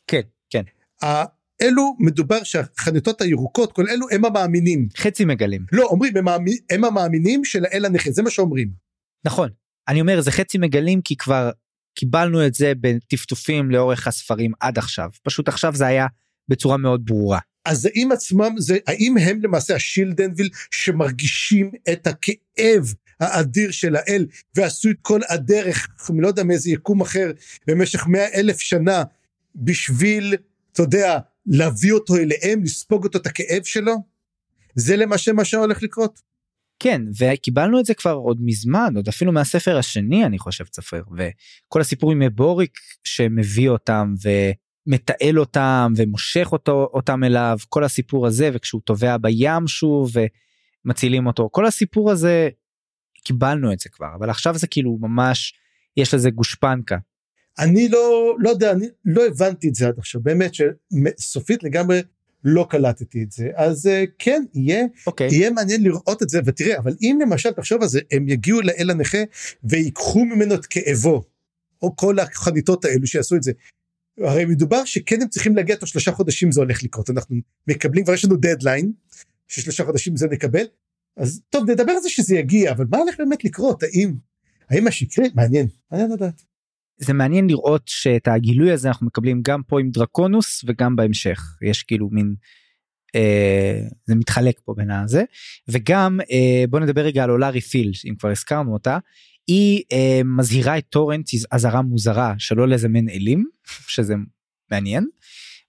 [0.08, 0.64] כן, כן.
[1.62, 4.88] אלו מדובר שהחניתות הירוקות כל אלו הם המאמינים.
[4.98, 5.66] חצי מגלים.
[5.72, 8.72] לא אומרים הם, המאמין, הם המאמינים של האל הנכה זה מה שאומרים.
[9.26, 9.50] נכון.
[9.88, 11.52] אני אומר זה חצי מגלים כי כבר
[11.96, 16.08] קיבלנו את זה בטפטופים לאורך הספרים עד עכשיו פשוט עכשיו זה היה
[16.48, 17.40] בצורה מאוד ברורה.
[17.66, 24.90] אז האם עצמם זה האם הם למעשה השילדנביל שמרגישים את הכאב האדיר של האל ועשו
[24.90, 27.32] את כל הדרך אני לא יודע מאיזה יקום אחר
[27.68, 29.04] במשך מאה אלף שנה
[29.56, 30.36] בשביל
[30.72, 33.94] אתה יודע להביא אותו אליהם לספוג אותו את הכאב שלו
[34.76, 36.20] זה למעשה מה שהולך לקרות.
[36.80, 41.82] כן וקיבלנו את זה כבר עוד מזמן עוד אפילו מהספר השני אני חושב צפריר וכל
[41.82, 44.14] הסיפור עם בוריק שמביא אותם
[44.88, 50.12] ומתעל אותם ומושך אותו אותם אליו כל הסיפור הזה וכשהוא טובע בים שוב
[50.86, 52.50] ומצילים אותו כל הסיפור הזה
[53.24, 55.54] קיבלנו את זה כבר אבל עכשיו זה כאילו ממש
[55.98, 56.98] יש לזה גושפנקה.
[57.60, 62.02] אני לא לא יודע אני לא הבנתי את זה עד עכשיו באמת שסופית לגמרי
[62.44, 65.08] לא קלטתי את זה אז uh, כן יהיה okay.
[65.08, 65.28] אוקיי.
[65.32, 68.90] יהיה מעניין לראות את זה ותראה אבל אם למשל תחשוב על זה הם יגיעו לאל
[68.90, 69.18] הנכה
[69.64, 71.24] ויקחו ממנו את כאבו
[71.82, 73.52] או כל החניתות האלו שיעשו את זה.
[74.18, 77.36] הרי מדובר שכן הם צריכים להגיע תוך שלושה חודשים זה הולך לקרות אנחנו
[77.68, 78.92] מקבלים כבר יש לנו דדליין
[79.48, 80.66] ששלושה חודשים זה נקבל
[81.18, 84.14] אז טוב נדבר על זה שזה יגיע אבל מה הולך באמת לקרות האם
[84.70, 86.51] האם השקרי מעניין מעניין לדעת.
[86.98, 91.42] זה מעניין לראות שאת הגילוי הזה אנחנו מקבלים גם פה עם דרקונוס וגם בהמשך.
[91.70, 92.36] יש כאילו מין
[93.16, 95.24] אה, זה מתחלק פה בין הזה.
[95.68, 98.98] וגם אה, בוא נדבר רגע על אולארי פיל אם כבר הזכרנו אותה.
[99.48, 103.46] היא אה, מזהירה את טורנט אזהרה מוזרה שלא לזמן אלים
[103.94, 104.14] שזה
[104.72, 105.08] מעניין.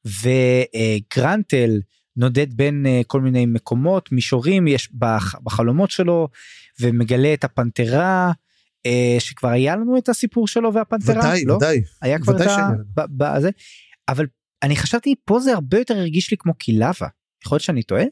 [0.05, 1.81] וגרנטל
[2.17, 6.29] נודד בין אה, כל מיני מקומות מישורים יש בח, בחלומות שלו
[6.81, 8.33] ומגלה את הפנתרה
[8.87, 11.55] אה, שכבר היה לנו את הסיפור שלו והפנתרה ודאי לא?
[11.55, 11.83] ודאי.
[12.03, 12.69] היה כבר ודאי את ה...
[12.95, 13.51] ב- ב- זה
[14.09, 14.27] אבל
[14.63, 17.07] אני חשבתי פה זה הרבה יותר הרגיש לי כמו קילבה
[17.45, 18.05] יכול להיות שאני טועה?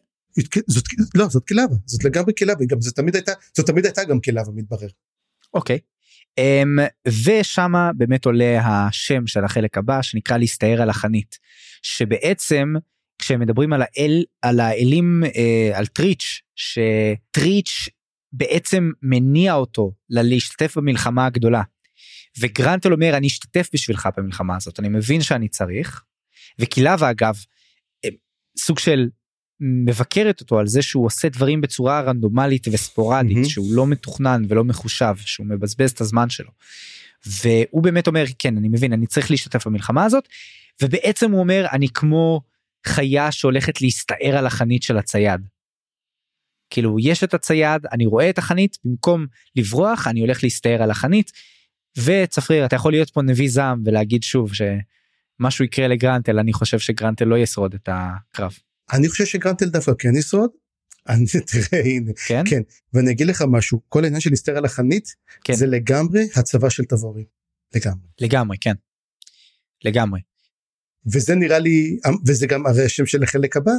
[0.67, 4.21] זאת לא זאת קילבה זאת לגמרי קילבה גם זה תמיד הייתה זאת תמיד הייתה גם
[4.21, 4.89] קילבה מתברר.
[5.55, 5.79] אוקיי.
[6.41, 11.39] Um, ושמה באמת עולה השם של החלק הבא שנקרא להסתער על החנית
[11.83, 12.75] שבעצם
[13.19, 17.89] כשהם מדברים על האל על האלים uh, על טריץ' שטריץ'
[18.33, 21.63] בעצם מניע אותו להשתתף במלחמה הגדולה.
[22.41, 26.03] וגרנטל אומר אני אשתתף בשבילך במלחמה הזאת אני מבין שאני צריך.
[26.59, 27.39] וקילבה אגב
[28.05, 28.11] אה,
[28.59, 29.09] סוג של
[29.61, 33.49] מבקרת אותו על זה שהוא עושה דברים בצורה רנדומלית וספורדית מהמם.
[33.49, 36.51] שהוא לא מתוכנן ולא מחושב שהוא מבזבז את הזמן שלו.
[37.27, 40.29] והוא באמת אומר כן אני מבין אני צריך להשתתף במלחמה הזאת
[40.83, 42.41] ובעצם הוא אומר אני כמו
[42.87, 45.41] חיה שהולכת להסתער על החנית של הצייד.
[46.71, 51.33] כאילו יש את הצייד אני רואה את החנית במקום לברוח אני הולך להסתער על החנית.
[51.99, 57.25] וצפריר אתה יכול להיות פה נביא זעם ולהגיד שוב שמשהו יקרה לגרנטל אני חושב שגרנטל
[57.25, 58.53] לא ישרוד את הקרב.
[58.93, 60.51] אני חושב שגרנטל דווקא כן ישרוד.
[61.09, 62.43] אני תראה הנה כן?
[62.47, 62.61] כן
[62.95, 65.15] ואני אגיד לך משהו כל העניין של להסתער על החנית
[65.45, 65.53] כן.
[65.53, 67.25] זה לגמרי הצבא של תבורי.
[67.75, 68.09] לגמרי.
[68.21, 68.75] לגמרי כן.
[69.85, 70.21] לגמרי.
[71.07, 73.73] וזה נראה לי וזה גם הרי השם של החלק הבא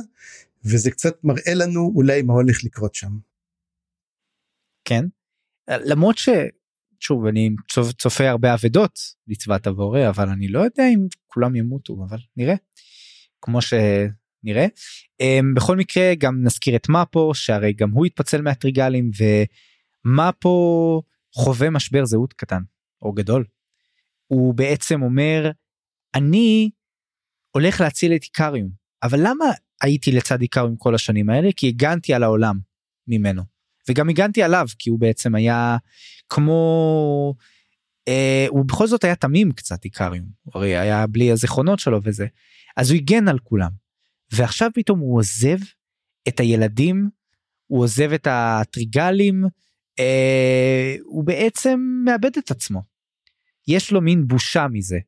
[0.66, 3.12] וזה קצת מראה לנו אולי מה הולך לקרות שם.
[4.86, 5.06] כן.
[5.70, 6.30] למרות ש...
[7.00, 12.06] שוב אני צופ- צופה הרבה אבדות לצבא תבורה אבל אני לא יודע אם כולם ימותו
[12.10, 12.56] אבל נראה.
[13.42, 14.66] כמו שנראה.
[15.24, 19.12] Um, בכל מקרה גם נזכיר את מפו שהרי גם הוא התפצל מהטריגלים
[20.06, 21.02] ומפו
[21.36, 22.62] חווה משבר זהות קטן
[23.02, 23.46] או גדול.
[24.28, 25.52] הוא בעצם אומר
[26.16, 26.70] אני
[27.52, 28.70] הולך להציל את איקריום
[29.04, 29.46] אבל למה
[29.82, 31.50] הייתי לצד איקריום כל השנים האלה?
[31.56, 32.60] כי הגנתי על העולם
[33.08, 33.44] ממנו.
[33.90, 35.78] וגם הגנתי עליו כי הוא בעצם היה
[36.30, 37.36] כמו
[38.08, 42.28] אה, הוא בכל זאת היה תמים קצת איקריום הרי היה בלי הזיכרונות שלו וזה.
[42.78, 43.72] אז הוא הגן על כולם.
[44.34, 45.58] ועכשיו פתאום הוא עוזב
[46.28, 47.10] את הילדים
[47.72, 49.44] הוא עוזב את הטריגלים,
[50.00, 52.82] אה, הוא בעצם מאבד את עצמו.
[53.68, 55.00] יש לו מין בושה מזה.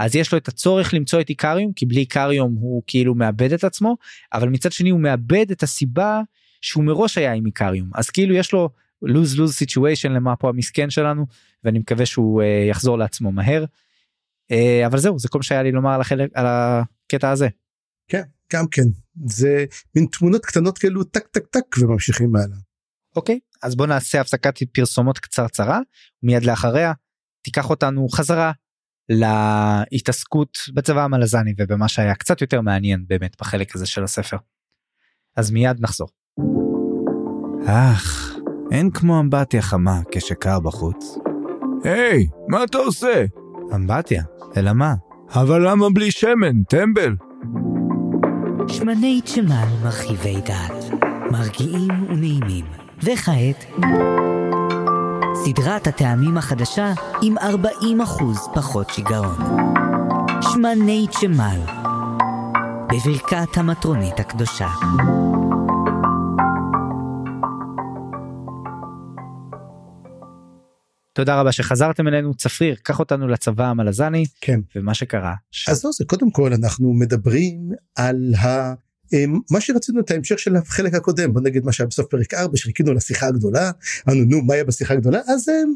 [0.00, 3.64] אז יש לו את הצורך למצוא את איקריום כי בלי איקריום הוא כאילו מאבד את
[3.64, 3.96] עצמו
[4.32, 6.20] אבל מצד שני הוא מאבד את הסיבה
[6.60, 8.68] שהוא מראש היה עם איקריום אז כאילו יש לו
[9.04, 11.26] lose lose situation למה פה המסכן שלנו
[11.64, 13.64] ואני מקווה שהוא uh, יחזור לעצמו מהר.
[14.52, 17.48] Uh, אבל זהו זה כל מה שהיה לי לומר על החלק על הקטע הזה.
[18.08, 18.22] כן
[18.52, 18.82] גם כן
[19.26, 19.64] זה
[19.96, 22.56] מין תמונות קטנות כאלו טק טק טק וממשיכים מעלה.
[23.16, 25.80] אוקיי אז בוא נעשה הפסקת פרסומות קצרצרה
[26.22, 26.92] מיד לאחריה
[27.42, 28.52] תיקח אותנו חזרה
[29.10, 34.36] להתעסקות בצבא המלזני ובמה שהיה קצת יותר מעניין באמת בחלק הזה של הספר.
[35.36, 36.08] אז מיד נחזור.
[37.66, 38.36] אך,
[38.72, 41.18] אין כמו אמבטיה חמה כשקר בחוץ.
[41.84, 43.24] היי, hey, מה אתה עושה?
[43.74, 44.22] אמבטיה,
[44.56, 44.94] אלא מה?
[45.34, 47.16] אבל למה בלי שמן, טמבל?
[48.68, 50.84] שמני צ'מל מרחיבי דעת,
[51.30, 52.64] מרגיעים ונעימים.
[53.02, 53.64] וכעת...
[55.34, 57.42] סדרת הטעמים החדשה עם 40%
[58.54, 59.36] פחות שיגעון.
[60.42, 61.60] שמני צ'מל,
[62.88, 64.68] בברכת המטרונית הקדושה.
[71.12, 75.34] תודה רבה שחזרתם אלינו צפריר קח אותנו לצבא המלזני כן ומה שקרה.
[75.50, 75.68] ש...
[75.68, 78.74] אז לא זה קודם כל אנחנו מדברים על ה...
[79.12, 82.56] אמ, מה שרצינו את ההמשך של החלק הקודם בוא נגיד מה שהיה בסוף פרק 4
[82.56, 83.70] שחיכינו לשיחה הגדולה
[84.08, 85.20] אמרנו נו מה היה בשיחה הגדולה?
[85.28, 85.74] אז אמ,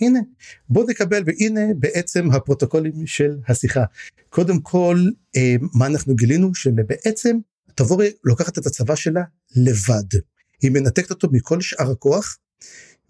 [0.00, 0.20] הנה
[0.68, 3.84] בוא נקבל והנה בעצם הפרוטוקולים של השיחה.
[4.28, 5.04] קודם כל
[5.36, 6.54] אמ, מה אנחנו גילינו?
[6.54, 7.36] שבעצם
[7.74, 9.22] תבורי לוקחת את הצבא שלה
[9.56, 10.18] לבד.
[10.62, 12.38] היא מנתקת אותו מכל שאר הכוח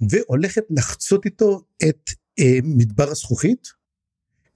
[0.01, 2.11] והולכת לחצות איתו את
[2.63, 3.69] מדבר הזכוכית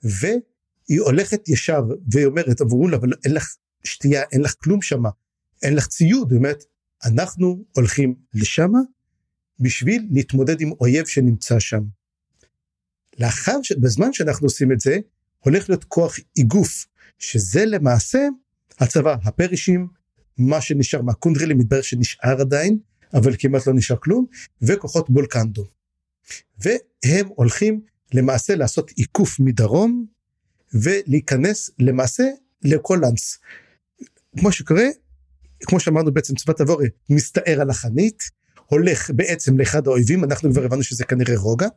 [0.02, 1.82] והיא הולכת ישר
[2.12, 5.10] והיא אומרת אמרו לה אבל אין לך שתייה, אין לך כלום שמה,
[5.62, 6.64] אין לך ציוד, באמת,
[7.04, 8.78] אנחנו הולכים לשמה
[9.60, 11.82] בשביל להתמודד עם אויב שנמצא שם.
[13.18, 13.58] לאחר.
[13.80, 14.98] בזמן שאנחנו עושים את זה,
[15.38, 16.86] הולך להיות כוח איגוף,
[17.18, 18.28] שזה למעשה
[18.78, 19.88] הצבא, הפרישים,
[20.38, 22.78] מה שנשאר מהקונדרילים מתברר שנשאר עדיין,
[23.14, 24.26] אבל כמעט לא נשאר כלום,
[24.62, 25.64] וכוחות בולקנדו.
[26.58, 27.80] והם הולכים
[28.14, 30.06] למעשה לעשות עיקוף מדרום,
[30.74, 32.24] ולהיכנס למעשה
[32.64, 33.38] לקולנס,
[34.38, 34.86] כמו שקורה,
[35.60, 38.22] כמו שאמרנו בעצם צבא תבורי מסתער על החנית,
[38.66, 41.68] הולך בעצם לאחד האויבים, אנחנו כבר הבנו שזה כנראה רוגע.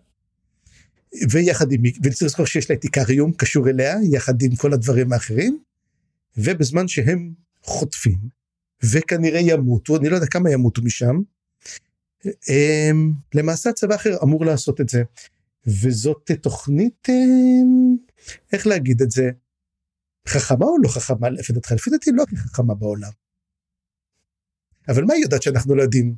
[1.29, 5.59] ויחד עם, וצריך לזכור שיש לה את איקריום קשור אליה, יחד עם כל הדברים האחרים.
[6.37, 7.33] ובזמן שהם
[7.63, 8.17] חוטפים,
[8.83, 11.21] וכנראה ימותו, אני לא יודע כמה ימותו משם,
[12.47, 15.03] הם, למעשה הצבא אחר אמור לעשות את זה.
[15.67, 17.95] וזאת תוכנית, הם,
[18.53, 19.31] איך להגיד את זה,
[20.27, 21.71] חכמה או לא חכמה לפי דעתך?
[21.71, 23.11] לפי דעתי לא הכי חכמה בעולם.
[24.87, 26.15] אבל מה היא יודעת שאנחנו לא יודעים?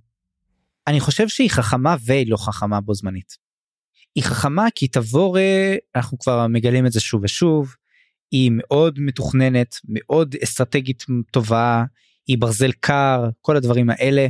[0.88, 3.38] אני חושב שהיא חכמה והיא לא חכמה בו זמנית.
[4.16, 5.38] היא חכמה כי תבור,
[5.95, 7.76] אנחנו כבר מגלים את זה שוב ושוב,
[8.32, 11.84] היא מאוד מתוכננת, מאוד אסטרטגית טובה,
[12.28, 14.28] היא ברזל קר, כל הדברים האלה.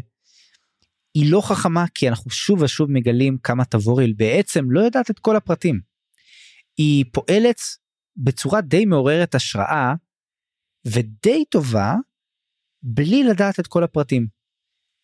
[1.13, 5.36] היא לא חכמה כי אנחנו שוב ושוב מגלים כמה תבוריל בעצם לא יודעת את כל
[5.36, 5.80] הפרטים.
[6.78, 7.59] היא פועלת
[8.18, 9.93] בצורה די מעוררת השראה
[10.86, 11.95] ודי טובה
[12.84, 14.28] בלי לדעת את כל הפרטים.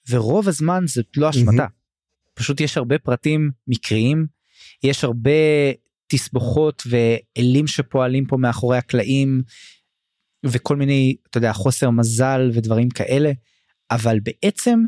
[0.10, 1.66] ורוב הזמן זאת לא אשמתה.
[1.66, 2.34] Mm-hmm.
[2.34, 4.28] פשוט יש הרבה פרטים מקריים,
[4.84, 5.32] יש הרבה
[6.08, 9.44] תסבוכות ואלים שפועלים פה מאחורי הקלעים
[10.46, 13.32] וכל מיני, אתה יודע, חוסר מזל ודברים כאלה,
[13.92, 14.80] אבל בעצם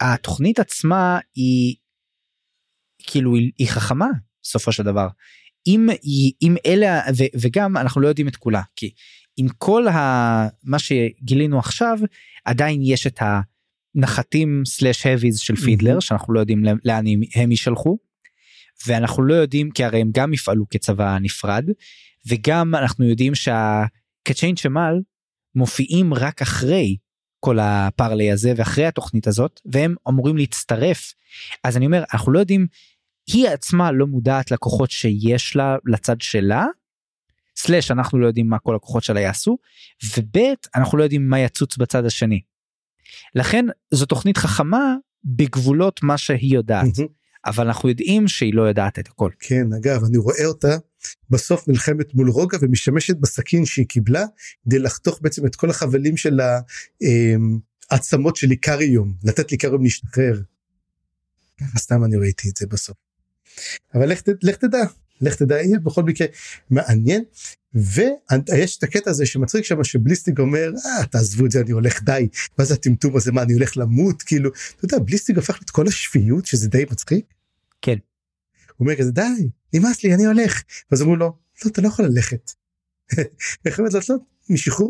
[0.00, 1.76] התוכנית עצמה היא
[2.98, 4.08] כאילו היא חכמה
[4.42, 5.08] בסופו של דבר.
[5.66, 5.88] אם
[6.42, 8.90] אם אלה ו, וגם אנחנו לא יודעים את כולה כי
[9.36, 11.98] עם כל ה, מה שגילינו עכשיו
[12.44, 13.20] עדיין יש את
[13.94, 16.00] הנחתים סלאש האביז של פידלר mm-hmm.
[16.00, 17.04] שאנחנו לא יודעים לאן
[17.34, 17.98] הם יישלחו.
[18.86, 21.64] ואנחנו לא יודעים כי הרי הם גם יפעלו כצבא נפרד
[22.28, 24.94] וגם אנחנו יודעים שהקצ'יין שמל
[25.54, 26.96] מופיעים רק אחרי
[27.40, 31.12] כל הפרלי הזה ואחרי התוכנית הזאת והם אמורים להצטרף
[31.64, 32.66] אז אני אומר אנחנו לא יודעים
[33.26, 36.66] היא עצמה לא מודעת לכוחות שיש לה לצד שלה.
[37.56, 39.58] סלאש אנחנו לא יודעים מה כל הכוחות שלה יעשו
[40.16, 40.38] וב'
[40.74, 42.40] אנחנו לא יודעים מה יצוץ בצד השני.
[43.34, 46.98] לכן זו תוכנית חכמה בגבולות מה שהיא יודעת
[47.46, 49.30] אבל אנחנו יודעים שהיא לא יודעת את הכל.
[49.40, 50.76] כן אגב אני רואה אותה
[51.30, 54.24] בסוף נלחמת מול רוגע ומשתמשת בסכין שהיא קיבלה
[54.64, 56.40] כדי לחתוך בעצם את כל החבלים של
[57.90, 60.40] העצמות של איקריום לתת לאיקריום להשתחרר.
[61.78, 63.09] סתם אני ראיתי את זה בסוף.
[63.94, 64.82] אבל לך, לך תדע
[65.20, 66.26] לך תדע יהיה בכל מקרה
[66.70, 67.24] מעניין
[67.74, 72.28] ויש את הקטע הזה שמצחיק שם שבליסטיג אומר אה, תעזבו את זה אני הולך די
[72.58, 75.86] מה זה הטמטום הזה מה אני הולך למות כאילו אתה יודע בליסטיג הפך את כל
[75.86, 77.24] השפיות שזה די מצחיק.
[77.82, 77.96] כן.
[78.76, 82.04] הוא אומר כזה די נמאס לי אני הולך ואז אמרו לו לא אתה לא יכול
[82.04, 82.50] ללכת.
[83.66, 84.20] איך אומרת לעשות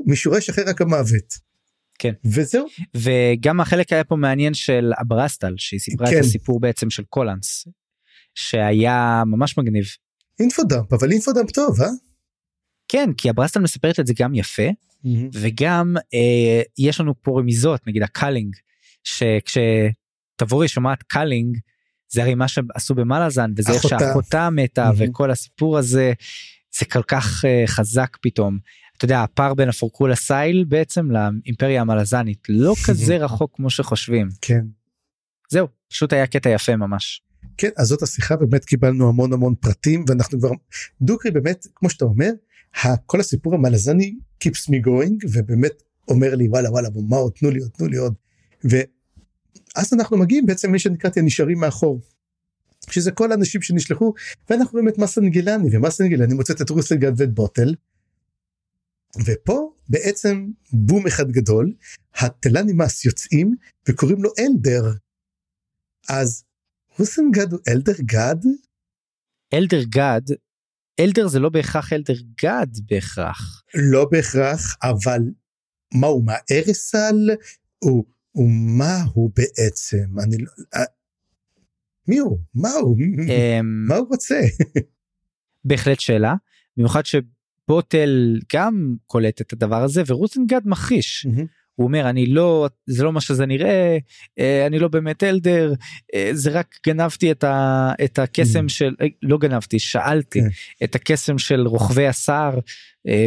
[0.07, 1.51] מישורי שחרר רק המוות.
[1.99, 2.13] כן.
[2.25, 2.67] וזהו.
[2.97, 6.19] וגם החלק היה פה מעניין של אברסטל שהיא סיפרה כן.
[6.19, 7.69] את הסיפור בעצם של קולנס
[8.35, 9.85] שהיה ממש מגניב.
[10.41, 11.89] infodump אבל infodump טוב אה?
[12.89, 14.63] כן כי אברסטל מספרת את זה גם יפה
[15.33, 18.57] וגם אה, יש לנו פה רמיזות נגיד ה culling
[19.05, 21.57] שכשתבורי שומעת culling
[22.09, 23.99] זה הרי מה שעשו במלאזן וזה איך אחותה.
[23.99, 24.95] שאחותה מתה Mhm.
[24.99, 26.13] וכל הסיפור הזה
[26.79, 28.59] זה כל כך אה, חזק פתאום.
[28.97, 34.65] אתה יודע הפער בין הפורקולה סייל בעצם לאימפריה המלאזנית לא כזה רחוק כמו שחושבים כן.
[35.51, 37.23] זהו פשוט היה קטע יפה ממש.
[37.61, 40.51] כן אז זאת השיחה באמת קיבלנו המון המון פרטים ואנחנו כבר
[41.03, 42.31] דוקרי באמת כמו שאתה אומר
[43.07, 47.61] כל הסיפור המלזני keeps me going ובאמת אומר לי וואלה וואלה מה עוד תנו לי
[47.61, 48.15] עוד תנו לי עוד.
[48.65, 52.01] ואז אנחנו מגיעים בעצם מי שנקראתי הנשארים מאחור.
[52.91, 54.15] שזה כל האנשים שנשלחו
[54.51, 57.75] ואנחנו רואים את מסנגילני ומסנגילני מוצאת את רוסלגד ואת בוטל.
[59.25, 61.73] ופה בעצם בום אחד גדול
[62.15, 63.55] הטלנימאס יוצאים
[63.89, 64.93] וקוראים לו אלדר.
[66.09, 66.45] אז
[67.01, 68.37] רוסנגד הוא אלדר גד?
[69.55, 70.21] אלדר גד
[71.01, 75.21] אלדר זה לא בהכרח אלדר גד בהכרח לא בהכרח, אבל
[75.95, 77.31] מה הוא, מה ארסל?
[77.79, 80.21] הוא, הוא מה הוא בעצם?
[80.25, 80.51] אני לא...
[80.75, 80.85] אה,
[82.09, 82.39] מי הוא?
[82.55, 82.97] מה הוא?
[83.01, 84.41] אמ, מה הוא רוצה?
[85.69, 86.35] בהחלט שאלה
[86.77, 91.27] במיוחד שבוטל גם קולט את הדבר הזה ורוסנגד מכחיש
[91.81, 93.99] הוא אומר אני לא זה לא מה שזה נראה
[94.39, 95.75] אה, אני לא באמת אלדר
[96.15, 98.69] אה, זה רק גנבתי את, ה, את הקסם Mm.
[98.69, 100.47] של אה, לא גנבתי שאלתי כן.
[100.85, 102.59] את הקסם של רוכבי השר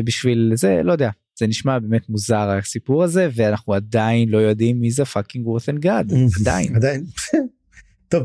[0.03, 4.91] בשביל זה לא יודע זה נשמע באמת מוזר הסיפור הזה ואנחנו עדיין לא יודעים מי
[4.91, 6.03] זה פאקינג רוסנגד
[6.41, 7.05] עדיין עדיין.
[8.11, 8.23] טוב.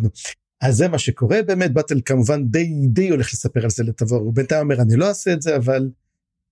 [0.60, 4.34] אז זה מה שקורה באמת באטל כמובן די די הולך לספר על זה לתבור הוא
[4.34, 5.90] בינתיים אומר אני לא אעשה את זה אבל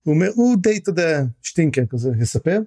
[0.03, 2.59] הוא אומר הוא די אתה יודע שטינקר כזה יספר.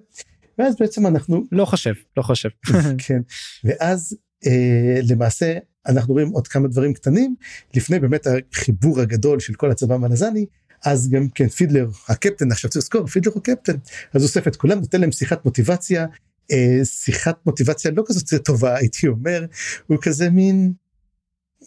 [0.59, 2.49] ואז בעצם אנחנו לא חושב לא חושב.
[3.07, 3.21] כן.
[3.63, 7.35] ואז אה, למעשה אנחנו רואים עוד כמה דברים קטנים.
[7.75, 10.45] לפני באמת החיבור הגדול של כל הצבא המלזני
[10.85, 13.75] אז גם כן פידלר הקפטן עכשיו צריך לזכור פידלר הוא קפטן.
[14.13, 16.05] אז אוסף את כולם נותן להם שיחת מוטיבציה.
[16.51, 19.45] אה, שיחת מוטיבציה לא כזאת טובה הייתי אומר.
[19.87, 20.73] הוא כזה מין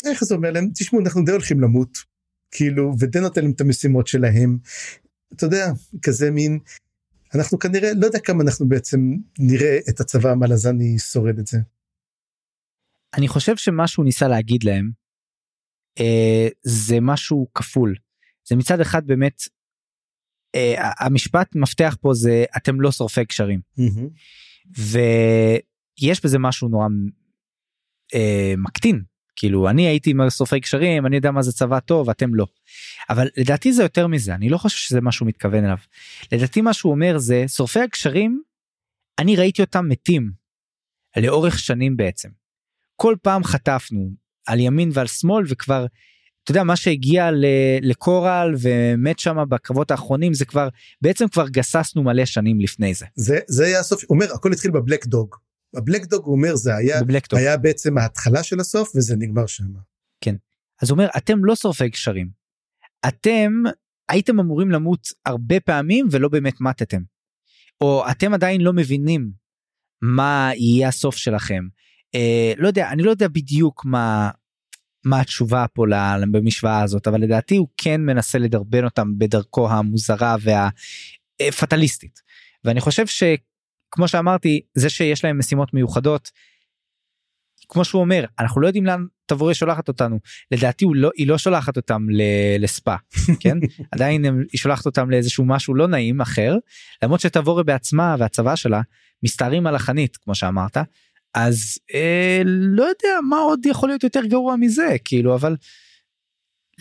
[0.07, 0.71] איך זה אומר להם?
[0.75, 1.99] תשמעו אנחנו די הולכים למות
[2.51, 4.59] כאילו ודי נותן להם את המשימות שלהם.
[5.37, 5.73] אתה יודע
[6.03, 6.59] כזה מין
[7.35, 9.01] אנחנו כנראה לא יודע כמה אנחנו בעצם
[9.39, 11.59] נראה את הצבא המלזני שורד את זה.
[13.15, 14.91] אני חושב שמה שהוא ניסה להגיד להם
[16.01, 17.95] אה, זה משהו כפול.
[18.49, 19.43] זה מצד אחד באמת
[20.55, 23.61] אה, המשפט מפתח פה זה אתם לא שורפי קשרים
[24.77, 26.87] ויש בזה משהו נורא
[28.15, 29.03] אה, מקטין
[29.37, 32.47] כאילו אני הייתי שורפי קשרים אני יודע מה זה צבא טוב אתם לא.
[33.11, 35.77] אבל לדעתי זה יותר מזה אני לא חושב שזה מה שהוא מתכוון אליו.
[36.33, 38.43] לדעתי מה שהוא אומר זה שורפי הקשרים
[39.19, 40.31] אני ראיתי אותם מתים
[41.17, 42.29] לאורך שנים בעצם.
[42.97, 44.11] כל פעם חטפנו
[44.47, 45.87] על ימין ועל שמאל וכבר
[46.45, 47.31] אתה יודע מה שהגיע
[47.83, 50.69] לקורל ומת שם בקרבות האחרונים זה כבר
[51.03, 53.07] בעצם כבר גססנו מלא שנים לפני זה.
[53.17, 55.37] זה זה היה הסוף אומר הכל התחיל בבלק דוג.
[55.75, 57.01] בבלק דוג הוא אומר זה היה.
[57.37, 59.65] היה בעצם ההתחלה של הסוף וזה נגמר שם.
[60.83, 62.29] אז הוא אומר אתם לא שורפי קשרים.
[63.09, 63.53] אתם
[64.09, 67.03] הייתם אמורים למות הרבה פעמים ולא באמת מתתם.
[67.81, 69.31] או אתם עדיין לא מבינים
[70.03, 71.65] מה יהיה הסוף שלכם.
[72.15, 74.31] אה, לא יודע אני לא יודע בדיוק מה
[75.05, 75.85] מה התשובה פה
[76.33, 80.37] במשוואה הזאת אבל לדעתי הוא כן מנסה לדרבן אותם בדרכו המוזרה
[81.41, 82.21] והפטליסטית.
[82.65, 83.07] ואני חושב
[83.95, 86.31] שכמו שאמרתי זה שיש להם משימות מיוחדות.
[87.69, 90.19] כמו שהוא אומר אנחנו לא יודעים לאן תבורי שולחת אותנו.
[90.51, 92.97] לדעתי הוא לא היא לא שולחת אותם ל- לספא
[93.43, 93.59] כן?
[93.93, 96.57] עדיין הם- היא שולחת אותם לאיזשהו משהו לא נעים אחר.
[97.03, 98.81] למרות שתבורי בעצמה והצבא שלה
[99.23, 100.77] מסתערים על החנית כמו שאמרת
[101.35, 105.57] אז אה, לא יודע מה עוד יכול להיות יותר גרוע מזה כאילו אבל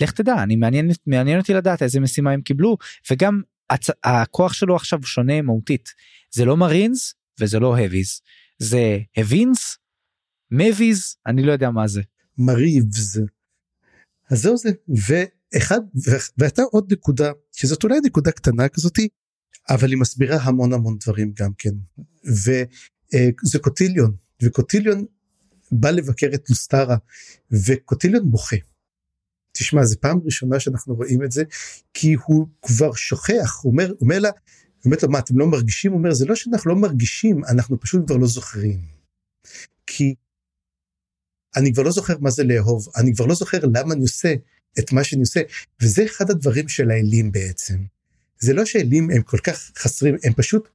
[0.01, 2.77] לך תדע אני מעניין מעניין אותי לדעת איזה משימה הם קיבלו
[3.11, 3.89] וגם הצ...
[4.03, 5.89] הכוח שלו עכשיו שונה מהותית
[6.35, 8.21] זה לא מרינס וזה לא הביז
[8.59, 9.77] זה הבינס
[10.51, 12.01] מביז אני לא יודע מה זה
[12.37, 13.17] מריבס.
[14.31, 15.79] אז זהו זה ואחד
[16.37, 19.07] והייתה עוד נקודה שזאת אולי נקודה קטנה כזאתי
[19.69, 21.71] אבל היא מסבירה המון המון דברים גם כן
[22.25, 25.05] וזה קוטיליון וקוטיליון
[25.71, 26.97] בא לבקר את לוסטרה
[27.51, 28.55] וקוטיליון בוכה.
[29.51, 31.43] תשמע זה פעם ראשונה שאנחנו רואים את זה
[31.93, 34.29] כי הוא כבר שוכח הוא אומר אומר לה
[34.85, 38.07] אומרת לו מה אתם לא מרגישים הוא אומר זה לא שאנחנו לא מרגישים אנחנו פשוט
[38.07, 38.79] כבר לא זוכרים.
[39.87, 40.15] כי
[41.55, 44.33] אני כבר לא זוכר מה זה לאהוב אני כבר לא זוכר למה אני עושה
[44.79, 45.41] את מה שאני עושה
[45.81, 47.77] וזה אחד הדברים של האלים בעצם.
[48.39, 50.69] זה לא שאלים הם כל כך חסרים הם פשוט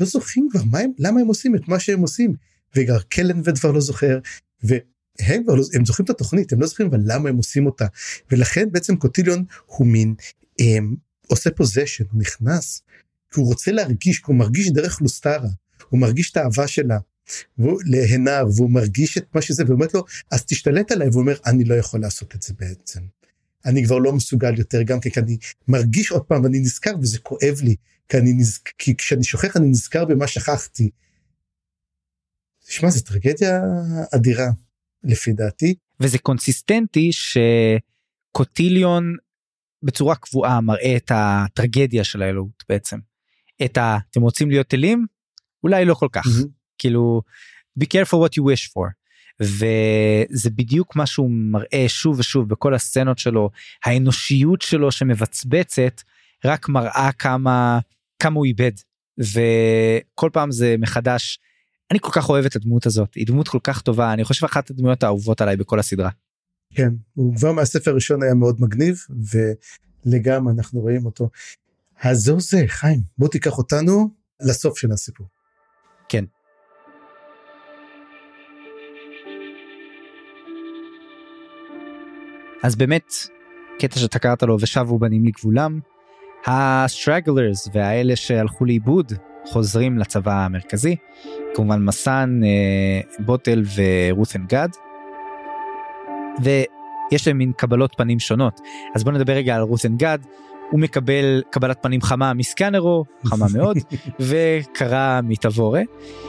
[0.00, 2.34] לא זוכרים כבר מה הם למה הם עושים את מה שהם עושים.
[2.76, 4.18] וגם קלנבד כבר לא זוכר
[4.62, 7.86] והם כבר לא הם זוכרים את התוכנית הם לא זוכרים אבל למה הם עושים אותה
[8.30, 10.14] ולכן בעצם קוטיליון הוא מין
[10.58, 10.96] הם,
[11.26, 12.82] עושה פוזיישן הוא נכנס
[13.30, 15.48] כי הוא רוצה להרגיש כי הוא מרגיש דרך לוסטרה
[15.88, 16.98] הוא מרגיש את האהבה שלה.
[17.58, 21.64] והוא להנר והוא מרגיש את מה שזה ואומרת לו אז תשתלט עליי והוא אומר אני
[21.64, 23.00] לא יכול לעשות את זה בעצם.
[23.64, 27.60] אני כבר לא מסוגל יותר גם כי אני מרגיש עוד פעם ואני נזכר וזה כואב
[27.62, 27.76] לי
[28.08, 30.90] כי אני נזכר כי כשאני שוכח אני נזכר במה שכחתי.
[32.66, 33.60] תשמע זו טרגדיה
[34.14, 34.50] אדירה
[35.04, 35.74] לפי דעתי.
[36.00, 37.10] וזה קונסיסטנטי
[38.32, 39.16] שקוטיליון
[39.82, 42.98] בצורה קבועה מראה את הטרגדיה של האלוהות בעצם.
[43.64, 43.98] את ה...
[44.10, 45.06] אתם רוצים להיות אלים?
[45.64, 46.26] אולי לא כל כך.
[46.26, 46.48] Mm-hmm.
[46.78, 47.22] כאילו
[47.80, 48.98] be careful what you wish for.
[49.40, 53.50] וזה בדיוק מה שהוא מראה שוב ושוב בכל הסצנות שלו
[53.84, 56.02] האנושיות שלו שמבצבצת
[56.44, 57.78] רק מראה כמה
[58.18, 58.72] כמה הוא איבד
[59.18, 61.38] וכל פעם זה מחדש
[61.90, 64.70] אני כל כך אוהב את הדמות הזאת היא דמות כל כך טובה אני חושב אחת
[64.70, 66.10] הדמויות האהובות עליי בכל הסדרה.
[66.74, 68.98] כן הוא כבר מהספר הראשון היה מאוד מגניב
[70.06, 71.30] ולגמרי אנחנו רואים אותו.
[72.02, 74.08] אז זהו זה חיים בוא תיקח אותנו
[74.40, 75.26] לסוף של הסיפור.
[76.08, 76.24] כן.
[82.62, 83.12] אז באמת
[83.78, 85.80] קטע שאתה קראת לו ושבו בנים לגבולם
[86.46, 89.12] הסטרגלרס והאלה שהלכו לאיבוד
[89.46, 90.96] חוזרים לצבא המרכזי
[91.54, 94.68] כמובן מסן אה, בוטל ורות'ן גד.
[96.42, 98.60] ויש להם מין קבלות פנים שונות
[98.94, 100.18] אז בוא נדבר רגע על רות'ן גד
[100.70, 103.76] הוא מקבל קבלת פנים חמה מסקנרו חמה מאוד
[104.20, 105.82] וקרה מתבורה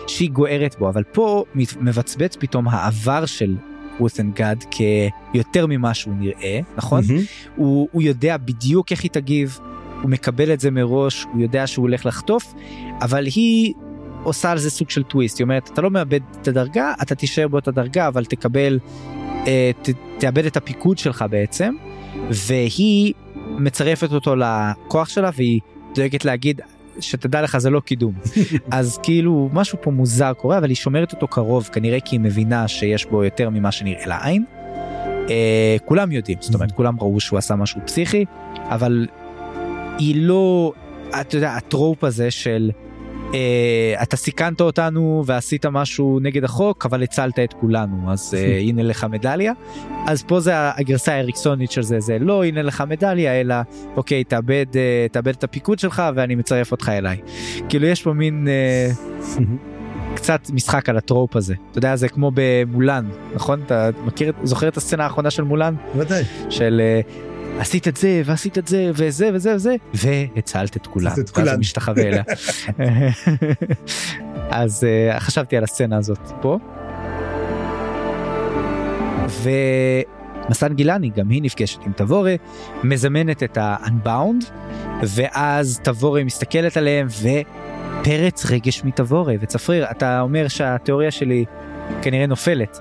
[0.08, 0.90] שהיא גוערת בו.
[0.90, 1.44] אבל פה
[1.80, 3.56] מבצבץ פתאום העבר של
[4.00, 7.04] רות'ן גד כיותר ממה שהוא נראה נכון?
[7.04, 7.50] mm-hmm.
[7.56, 9.60] הוא, הוא יודע בדיוק איך היא תגיב
[10.02, 12.54] הוא מקבל את זה מראש הוא יודע שהוא הולך לחטוף
[13.02, 13.74] אבל היא
[14.24, 15.40] עושה על זה סוג של טוויסט.
[15.40, 18.80] היא אומרת אתה לא מאבד את הדרגה אתה תישאר באותה דרגה אבל תקבל
[19.48, 21.76] אה, ת, תאבד את הפיקוד שלך בעצם.
[22.30, 23.14] והיא
[23.48, 25.60] מצרפת אותו לכוח שלה והיא
[25.96, 26.62] דואגת להגיד
[27.00, 28.14] שתדע לך זה לא קידום
[28.72, 32.68] אז כאילו משהו פה מוזר קורה אבל היא שומרת אותו קרוב כנראה כי היא מבינה
[32.68, 34.44] שיש בו יותר ממה שנראה לעין.
[35.30, 38.26] אה, כולם יודעים זאת אומרת כולם ראו שהוא עשה משהו פסיכי
[38.58, 39.08] אבל
[39.98, 40.74] היא לא
[41.22, 42.72] אתה יודע הטרופ הזה של
[43.34, 48.84] אה, אתה סיכנת אותנו ועשית משהו נגד החוק אבל הצלת את כולנו אז אה, הנה
[48.84, 49.54] לך מדליה.
[50.08, 53.56] אז פה זה הגרסה האריקסונית של זה זה לא הנה לך מדליה אלא
[53.96, 57.18] אוקיי תאבד אה, תאבד את הפיקוד שלך ואני מצרף אותך אליי.
[57.70, 58.48] כאילו יש פה מין.
[58.48, 58.92] אה,
[60.16, 61.56] קצת משחק על הטרופ הזה.
[61.72, 63.62] אתה יודע זה כמו במולן נכון?
[63.66, 65.76] אתה מכיר זוכר את הסצנה האחרונה של מולן?
[65.96, 66.24] ודאי.
[66.50, 67.02] של אה,
[67.60, 71.12] עשית את זה ועשית את זה וזה וזה וזה והצלת את כולם.
[71.20, 71.45] את כולם.
[71.45, 72.24] ואז הוא משתחווה אליה.
[74.62, 76.57] אז uh, חשבתי על הסצנה הזאת פה.
[80.49, 82.36] ומסן גילני גם היא נפגשת עם תבורה
[82.84, 84.45] מזמנת את ה-unbound
[85.03, 87.07] ואז תבורה מסתכלת עליהם
[88.01, 91.45] ופרץ רגש מתבורה וצפריר אתה אומר שהתיאוריה שלי
[92.01, 92.80] כנראה נופלת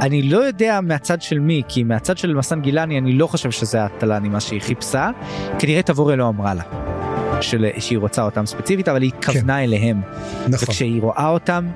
[0.00, 3.84] אני לא יודע מהצד של מי, כי מהצד של מסן גילני אני לא חושב שזה
[3.84, 5.10] התל"ני מה שהיא חיפשה,
[5.58, 6.62] כנראה תבורה לא אמרה לה.
[7.40, 9.62] של, שהיא רוצה אותם ספציפית אבל היא התכוונה כן.
[9.62, 10.00] אליהם.
[10.48, 10.68] נכון.
[10.68, 11.68] וכשהיא רואה אותם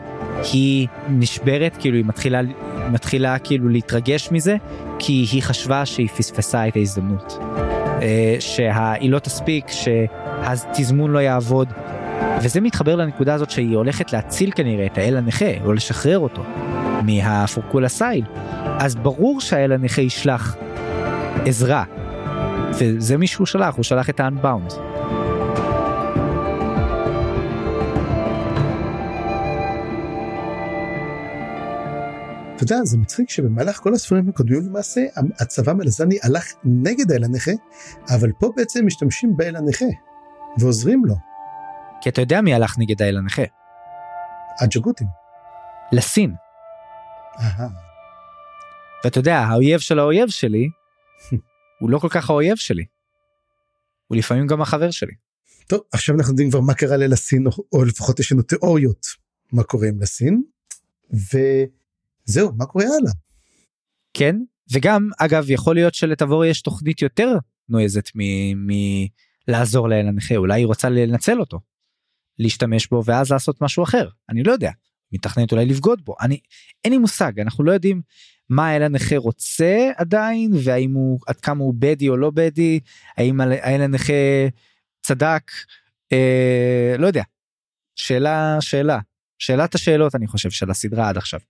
[0.53, 2.41] היא נשברת כאילו היא מתחילה
[2.91, 4.57] מתחילה כאילו להתרגש מזה
[4.99, 7.39] כי היא חשבה שהיא פספסה את ההזדמנות.
[8.03, 11.68] אה, שהיא לא תספיק שהתזמון לא יעבוד.
[12.43, 16.43] וזה מתחבר לנקודה הזאת שהיא הולכת להציל כנראה את האל הנכה או לשחרר אותו.
[17.07, 18.25] מהפורקולה סייל,
[18.81, 20.57] אז ברור שהאל הנכה ישלח
[21.47, 21.85] עזרה.
[22.79, 24.75] וזה מי שהוא שלח, הוא שלח את ה-unbound.
[32.57, 35.01] אתה יודע, זה מצחיק שבמהלך כל הספרים הקודמים למעשה,
[35.41, 37.51] הצבא מלזני הלך נגד האל הנכה,
[38.15, 39.85] אבל פה בעצם משתמשים באל הנכה,
[40.59, 41.15] ועוזרים לו.
[42.01, 43.43] כי אתה יודע מי הלך נגד האל הנכה.
[44.61, 45.07] הג'גותים.
[45.93, 46.35] לסין.
[49.05, 50.68] ואתה יודע האויב של האויב שלי
[51.80, 52.84] הוא לא כל כך האויב שלי.
[54.07, 55.12] הוא לפעמים גם החבר שלי.
[55.66, 59.07] טוב עכשיו אנחנו יודעים כבר מה קרה ללסין או, או לפחות יש לנו תיאוריות
[59.53, 60.43] מה קורה עם לסין
[61.11, 63.12] וזהו מה קורה הלאה.
[64.14, 64.36] כן
[64.72, 67.36] וגם אגב יכול להיות שלתבור יש תוכנית יותר
[67.68, 68.11] נועזת
[69.49, 71.61] מלעזור לאל הנכה אולי היא רוצה לנצל אותו.
[72.38, 74.70] להשתמש בו ואז לעשות משהו אחר אני לא יודע
[75.13, 76.41] מתכננת אולי לבגוד בו אני
[76.85, 78.03] אין לי מושג אנחנו לא יודעים
[78.49, 82.81] מה האל הנכה רוצה עדיין והאם הוא עד כמה הוא בדי או לא בדי
[83.17, 84.13] האם האל הנכה
[85.03, 85.51] צדק
[86.13, 87.23] אה, לא יודע
[87.97, 88.99] שאלה שאלה
[89.39, 91.41] שאלת השאלות אני חושב של הסדרה עד עכשיו.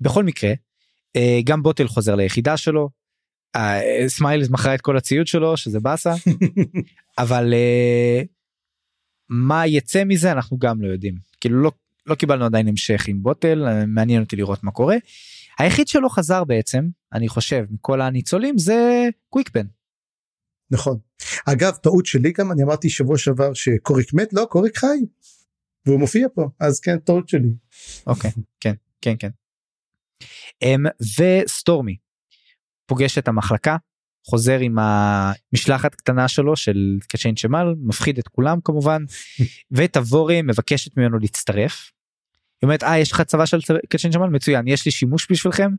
[0.00, 0.52] בכל מקרה
[1.16, 2.88] אה, גם בוטל חוזר ליחידה שלו.
[3.56, 6.14] אה, סמיילס מכרה את כל הציוד שלו שזה באסה
[7.18, 8.22] אבל אה,
[9.28, 11.72] מה יצא מזה אנחנו גם לא יודעים כאילו לא
[12.06, 14.96] לא קיבלנו עדיין המשך עם בוטל מעניין אותי לראות מה קורה.
[15.58, 19.66] היחיד שלא חזר בעצם אני חושב מכל הניצולים זה קוויקפן.
[20.70, 20.98] נכון
[21.46, 24.98] אגב טעות שלי גם אני אמרתי שבוע שעבר שקוריק מת לא קוריק חי.
[25.86, 27.54] והוא מופיע פה אז כן טעות שלי.
[28.06, 28.30] אוקיי
[28.60, 29.28] כן כן כן.
[30.64, 30.88] Um,
[31.20, 31.96] וסטורמי
[32.86, 33.76] פוגש את המחלקה
[34.26, 39.02] חוזר עם המשלחת קטנה שלו של קצ'יין שמל מפחיד את כולם כמובן
[39.76, 41.90] ותבורי מבקשת ממנו להצטרף.
[42.64, 43.58] היא אומרת אה יש לך צבא של
[43.88, 45.70] קצ'יין שמל מצוין יש לי שימוש בשבילכם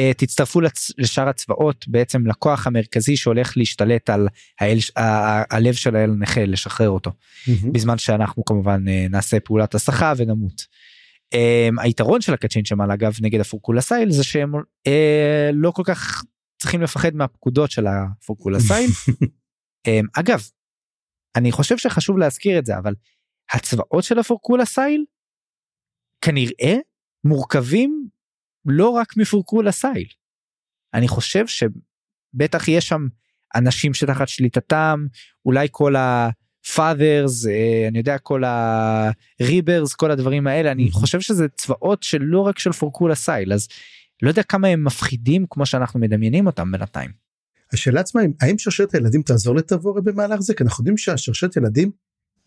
[0.00, 0.90] uh, תצטרפו לצ...
[0.98, 4.28] לשאר הצבאות בעצם לכוח המרכזי שהולך להשתלט על
[4.60, 4.78] האל...
[4.96, 5.56] ה...
[5.56, 7.72] הלב של האל הנכה לשחרר אותו mm-hmm.
[7.72, 10.66] בזמן שאנחנו כמובן uh, נעשה פעולת הסחה ונמות.
[11.34, 14.90] Um, היתרון של הקצ'ין שמל אגב נגד הפורקולסייל זה שהם uh,
[15.52, 16.24] לא כל כך
[16.62, 18.90] צריכים לפחד מהפקודות של הפורקולסייל.
[19.88, 20.42] um, אגב
[21.36, 22.94] אני חושב שחשוב להזכיר את זה אבל
[23.52, 25.04] הצבאות של הפורקולסייל
[26.20, 26.76] כנראה
[27.24, 28.08] מורכבים
[28.64, 30.08] לא רק מפורקולה סייל.
[30.94, 33.06] אני חושב שבטח יש שם
[33.54, 35.06] אנשים שתחת שליטתם
[35.46, 42.02] אולי כל ה-fathers אה, אני יודע כל ה-ריברס כל הדברים האלה אני חושב שזה צבאות
[42.02, 43.68] שלא רק של פורקולה סייל אז
[44.22, 47.10] לא יודע כמה הם מפחידים כמו שאנחנו מדמיינים אותם בינתיים.
[47.72, 51.90] השאלה עצמה האם שרשרת הילדים תעזור לתבורי במהלך זה כי אנחנו יודעים שהשרשרת ילדים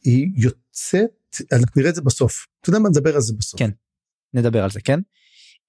[0.03, 1.09] היא יוצאת
[1.51, 3.59] אנחנו נראה את זה בסוף אתה יודע מה נדבר על זה בסוף.
[3.59, 3.69] כן
[4.33, 4.99] נדבר על זה כן.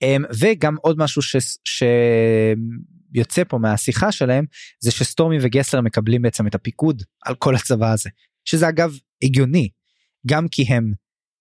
[0.02, 1.36] אמ, וגם עוד משהו ש...
[1.64, 4.44] שיוצא פה מהשיחה שלהם
[4.80, 8.10] זה שסטורמי וגסלר מקבלים בעצם את הפיקוד על כל הצבא הזה
[8.44, 9.68] שזה אגב הגיוני
[10.26, 10.92] גם כי הם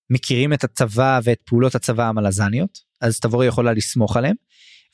[0.10, 4.36] מכירים את הצבא ואת פעולות הצבא המלזניות אז תבורי יכולה לסמוך עליהם.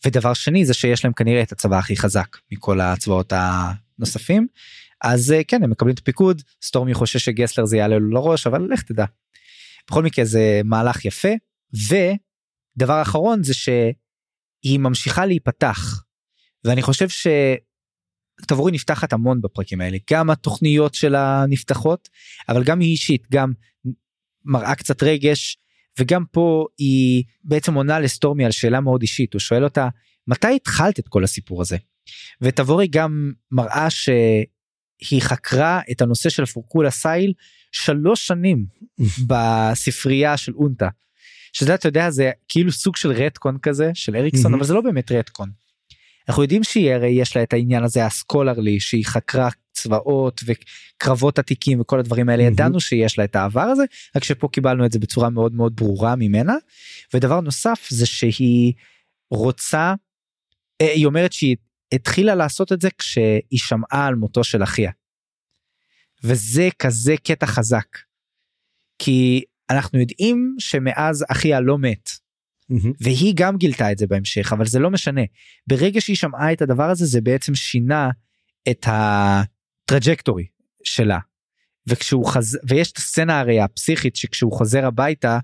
[0.06, 4.48] ודבר שני זה שיש להם כנראה את הצבא הכי חזק מכל הצבאות הנוספים
[5.02, 8.68] אז אה, כן הם מקבלים את הפיקוד סטורמי חושש שגסלר זה יעלה לו לראש אבל
[8.72, 9.06] לך תדע.
[9.90, 11.32] בכל מקרה זה מהלך יפה
[11.90, 11.96] ו...
[12.78, 16.04] דבר אחרון זה שהיא ממשיכה להיפתח
[16.64, 17.08] ואני חושב
[18.40, 22.10] שתבורי נפתחת המון בפרקים האלה גם התוכניות שלה נפתחות
[22.50, 23.54] אבל גם היא אישית גם
[24.46, 25.58] מראה קצת רגש
[26.00, 29.90] וגם פה היא בעצם עונה לסטורמי על שאלה מאוד אישית הוא שואל אותה
[30.28, 31.78] מתי התחלת את כל הסיפור הזה
[32.42, 34.46] ותבורי גם מראה שהיא
[35.20, 37.34] חקרה את הנושא של פורקולה סייל
[37.72, 38.66] שלוש שנים
[39.28, 40.88] בספרייה של אונטה.
[41.54, 45.12] שזה אתה יודע זה כאילו סוג של רטקון כזה של אריקסון אבל זה לא באמת
[45.12, 45.50] רטקון.
[46.30, 51.82] אנחנו יודעים שהיא הרי יש לה את העניין הזה הסקולרלי שהיא חקרה צבאות וקרבות עתיקים
[51.82, 52.44] וכל הדברים האלה.
[52.44, 53.84] ידענו שיש לה את העבר הזה
[54.16, 56.56] רק שפה קיבלנו את זה בצורה מאוד מאוד ברורה ממנה.
[57.14, 58.74] ודבר נוסף זה שהיא
[59.32, 59.94] רוצה
[60.82, 61.56] אה, היא אומרת שהיא
[61.92, 64.92] התחילה לעשות את זה כשהיא שמעה על מותו של אחיה.
[66.24, 67.98] וזה כזה קטע חזק.
[69.00, 72.10] כי אנחנו יודעים שמאז אחיה לא מת.
[72.72, 72.94] Mm-hmm.
[73.02, 75.22] והיא גם גילתה את זה בהמשך אבל זה לא משנה
[75.68, 78.10] ברגע שהיא שמעה את הדבר הזה זה בעצם שינה
[78.70, 80.46] את הטראג'קטורי
[80.84, 81.20] שלה
[81.88, 82.58] וכשהוא חז...
[82.68, 85.40] ויש את הסצנה הרי הפסיכית שכשהוא חוזר הביתה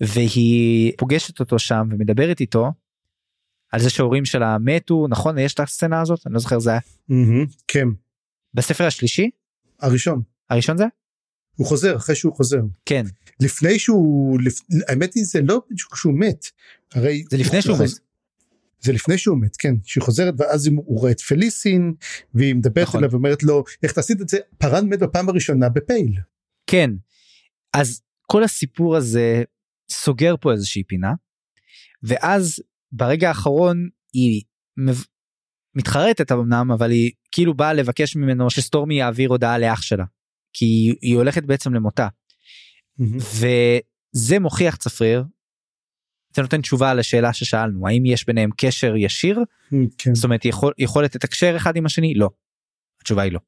[0.00, 2.72] והיא פוגשת אותו שם ומדברת איתו
[3.72, 6.80] על זה שההורים שלה מתו נכון יש את הסצנה הזאת אני לא זוכר זה היה.
[7.10, 7.88] Mm-hmm, כן.
[8.54, 9.30] בספר השלישי?
[9.80, 10.22] הראשון.
[10.50, 10.84] הראשון זה?
[11.56, 12.60] הוא חוזר אחרי שהוא חוזר.
[12.86, 13.04] כן.
[13.40, 14.38] לפני שהוא
[14.88, 15.62] האמת היא זה לא
[15.92, 16.46] כשהוא מת
[16.94, 17.90] הרי זה לפני שהוא מת.
[18.80, 21.94] זה לפני שהוא מת כן שהיא חוזרת ואז הוא רואה את פליסין
[22.34, 23.00] והיא מדברת נכון.
[23.00, 26.18] אליו ואומרת לו איך תעשית את זה פארן מת בפעם הראשונה בפייל.
[26.66, 26.90] כן
[27.72, 29.42] אז כל הסיפור הזה
[29.90, 31.12] סוגר פה איזושהי פינה
[32.02, 32.60] ואז
[32.92, 34.42] ברגע האחרון היא
[35.74, 40.04] מתחרטת אמנם אבל היא כאילו באה לבקש ממנו שסטורמי יעביר הודעה לאח שלה
[40.52, 42.08] כי היא הולכת בעצם למותה.
[42.98, 45.24] וזה מוכיח צפריר.
[46.36, 49.38] זה נותן תשובה על השאלה ששאלנו האם יש ביניהם קשר ישיר
[49.98, 50.14] כן.
[50.14, 52.30] זאת אומרת יכול, יכולת לתקשר אחד עם השני לא.
[53.00, 53.40] התשובה היא לא.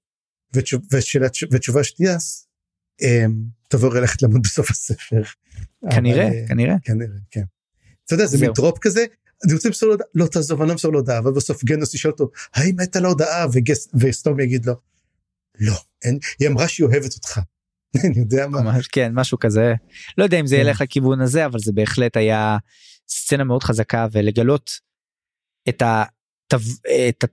[0.55, 2.17] ותשוב, ושאלה, ותשובה שנייה
[3.03, 5.23] אמ, תבוא ללכת למות בסוף הספר.
[5.91, 7.43] כנראה אבל, כנראה כנראה כן.
[8.05, 9.05] אתה יודע זה מין טרופ כזה
[9.45, 11.95] אני רוצה למסור לו הודעה, לא תעזוב, אני לא אמסור לו הודעה, אבל בסוף גנוס
[11.95, 14.75] ישאל אותו, האם הייתה לו הודעה, וגס- וסטום יגיד לו,
[15.61, 17.41] לא, אין, היא אמרה שהיא אוהבת אותך.
[18.05, 18.61] אני יודע מה.
[18.63, 19.75] ממש כן משהו כזה
[20.19, 20.61] לא יודע אם זה כן.
[20.63, 22.57] ילך לכיוון הזה אבל זה בהחלט היה
[23.09, 24.71] סצנה מאוד חזקה ולגלות
[25.69, 26.57] את, התו,
[27.09, 27.25] את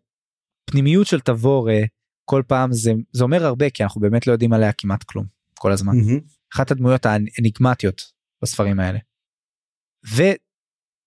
[0.69, 1.83] הפנימיות של תבור אה,
[2.25, 5.25] כל פעם זה זה אומר הרבה כי אנחנו באמת לא יודעים עליה כמעט כלום
[5.59, 5.91] כל הזמן.
[6.53, 8.01] אחת הדמויות האניגמטיות
[8.43, 8.99] בספרים האלה.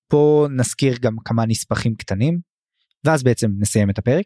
[0.06, 2.38] ופה נזכיר גם כמה נספחים קטנים
[3.04, 4.24] ואז בעצם נסיים את הפרק.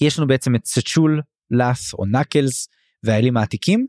[0.00, 1.20] יש לנו בעצם את סצ'ול
[1.50, 2.68] לאס או נקלס
[3.02, 3.86] והאלים העתיקים.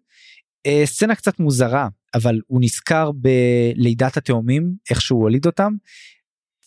[0.66, 5.74] אה, סצנה קצת מוזרה אבל הוא נזכר בלידת התאומים איך שהוא הוליד אותם.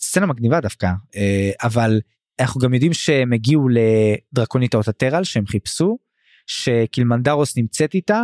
[0.00, 2.00] סצנה מגניבה דווקא אה, אבל
[2.40, 5.98] אנחנו גם יודעים שהם הגיעו לדרקונית האוטטרל שהם חיפשו
[6.46, 8.22] שקילמנדרוס נמצאת איתה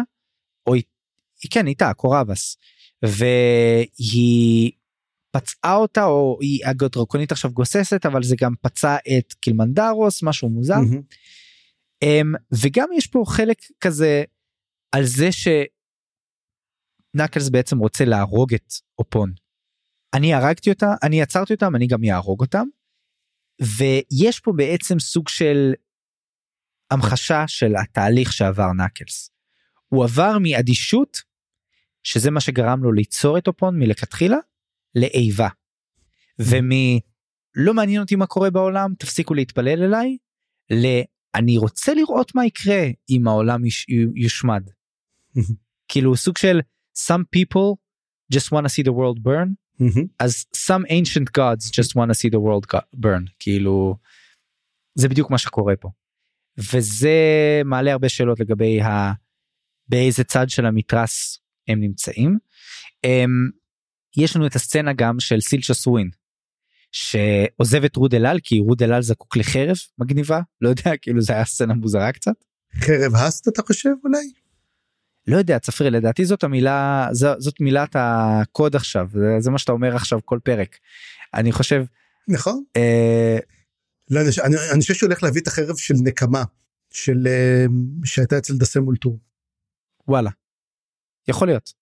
[0.66, 2.56] או היא כן איתה קוראבס
[3.02, 4.72] והיא
[5.34, 10.74] פצעה אותה או היא הדרקונית עכשיו גוססת אבל זה גם פצע את קילמנדרוס משהו מוזר.
[12.04, 14.24] Um, וגם יש פה חלק כזה
[14.92, 15.48] על זה שנקלס
[17.48, 19.32] בעצם רוצה להרוג את אופון.
[20.14, 22.66] אני הרגתי אותה, אני עצרתי אותם, אני גם יהרוג אותם.
[23.60, 25.72] ויש פה בעצם סוג של
[26.90, 29.30] המחשה של התהליך שעבר נקלס.
[29.88, 31.18] הוא עבר מאדישות,
[32.02, 34.36] שזה מה שגרם לו ליצור את אופון מלכתחילה,
[34.94, 35.48] לאיבה.
[36.38, 36.70] ומ...
[37.56, 40.16] לא מעניין אותי מה קורה בעולם, תפסיקו להתפלל אליי,
[40.70, 40.86] ל...
[41.34, 44.62] אני רוצה לראות מה יקרה אם העולם יש, יושמד.
[45.88, 46.60] כאילו סוג של
[46.98, 47.76] some people
[48.34, 49.54] just want to see the world burn.
[50.24, 53.96] אז some ancient gods just want to see the world burn כאילו
[54.94, 55.88] זה בדיוק מה שקורה פה.
[56.58, 57.12] וזה
[57.64, 59.12] מעלה הרבה שאלות לגבי ה...
[59.88, 61.38] באיזה צד של המתרס
[61.68, 62.38] הם נמצאים.
[63.06, 63.63] Um,
[64.16, 66.10] יש לנו את הסצנה גם של סילצ'ס ווין
[66.92, 71.44] שעוזב את רוד אלעל כי רוד אלעל זקוק לחרב מגניבה לא יודע כאילו זה היה
[71.44, 72.44] סצנה מוזרה קצת.
[72.74, 74.30] חרב האסט אתה חושב אולי?
[75.26, 79.96] לא יודע צפרי לדעתי זאת המילה זאת מילת הקוד עכשיו זה, זה מה שאתה אומר
[79.96, 80.76] עכשיו כל פרק.
[81.34, 81.84] אני חושב
[82.28, 82.64] נכון?
[82.76, 83.38] אה,
[84.10, 86.44] לא, אני, אני, אני חושב שהוא הולך להביא את החרב של נקמה
[86.90, 87.64] של אה,
[88.04, 89.18] שהייתה אצל דסה מולטור.
[90.08, 90.30] וואלה.
[91.28, 91.72] יכול להיות.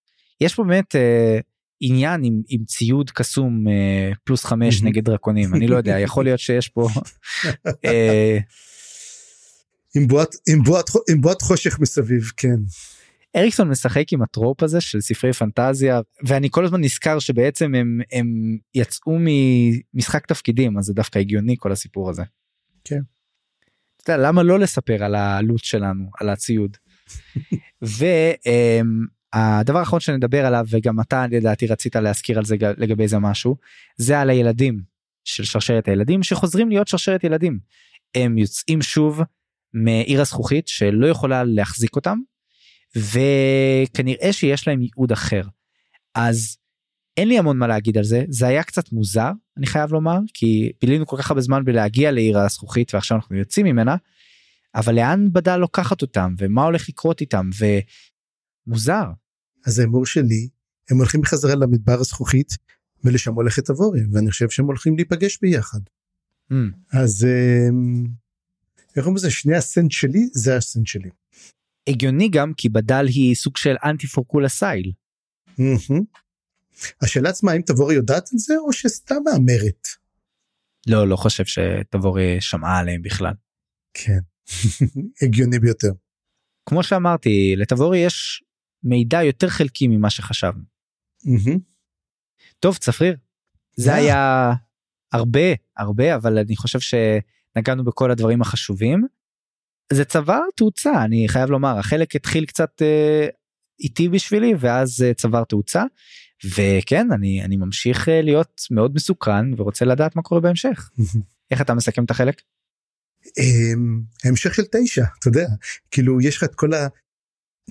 [0.41, 1.39] יש פה באמת אה,
[1.85, 4.83] עניין עם, עם ציוד קסום אה, פלוס חמש.
[4.83, 6.89] נגד דרקונים אני לא יודע יכול להיות שיש פה.
[7.85, 8.39] אה,
[9.97, 12.57] עם בועת עם בועת עם בועת חושך מסביב כן.
[13.37, 18.57] אריקסון משחק עם הטרופ הזה של ספרי פנטזיה ואני כל הזמן נזכר שבעצם הם הם
[18.75, 22.23] יצאו ממשחק תפקידים אז זה דווקא הגיוני כל הסיפור הזה.
[22.85, 23.01] כן.
[24.03, 26.77] אתה יודע, למה לא לספר על הלוט שלנו על הציוד.
[29.35, 33.57] והדבר האחרון שנדבר עליו וגם אתה לדעתי רצית להזכיר על זה לגבי זה משהו
[33.97, 34.81] זה על הילדים
[35.25, 37.59] של שרשרת הילדים שחוזרים להיות שרשרת ילדים.
[38.15, 39.21] הם יוצאים שוב
[39.75, 42.19] מעיר הזכוכית שלא יכולה להחזיק אותם
[42.97, 45.43] וכנראה שיש להם ייעוד אחר.
[46.15, 46.57] אז
[47.17, 50.73] אין לי המון מה להגיד על זה זה היה קצת מוזר אני חייב לומר כי
[50.83, 53.97] בילינו כל כך הרבה זמן בלהגיע לעיר הזכוכית ועכשיו אנחנו יוצאים ממנה
[54.75, 57.51] אבל לאן בדל לוקחת אותם ומה הולך לקרות איתם
[58.67, 59.05] ומוזר
[59.67, 60.49] אז ההימור שלי
[60.91, 62.57] הם הולכים בחזרה למדבר הזכוכית
[63.05, 65.81] ולשם הולכת אבורי ואני חושב שהם הולכים להיפגש ביחד.
[66.51, 66.55] mm,
[66.93, 67.69] אז אה,
[68.97, 71.11] איך אומרים לזה שני הסנט שלי זה הסנט שלי.
[71.87, 74.93] הגיוני גם כי בדל היא סוג של אנטי פורקולה סייל
[75.59, 76.05] מהמם.
[77.03, 79.89] השאלה עצמה האם תבורי יודעת על זה או שסתם מהמרת.
[80.87, 83.35] לא לא חושב שתבורי שמעה עליהם בכלל.
[83.95, 84.19] כן.
[85.23, 85.93] הגיוני ביותר.
[86.69, 88.45] כמו שאמרתי לתבורי יש
[88.85, 90.63] מידע יותר חלקי ממה שחשבנו.
[91.25, 91.59] מהמם.
[92.61, 93.17] טוב צפריר
[93.77, 93.95] זה יא.
[93.95, 94.53] היה
[95.13, 95.41] הרבה
[95.77, 99.07] הרבה אבל אני חושב שנגענו בכל הדברים החשובים.
[99.93, 103.27] זה צבר תאוצה אני חייב לומר החלק התחיל קצת אה,
[103.81, 105.83] איטי בשבילי ואז אה, צבר תאוצה
[106.57, 110.91] וכן אני אני ממשיך אה, להיות מאוד מסוקרן ורוצה לדעת מה קורה בהמשך
[111.51, 112.43] איך אתה מסכם את החלק
[113.39, 115.47] אמ, המשך של תשע אתה יודע
[115.91, 116.89] כאילו יש לך את כל ה...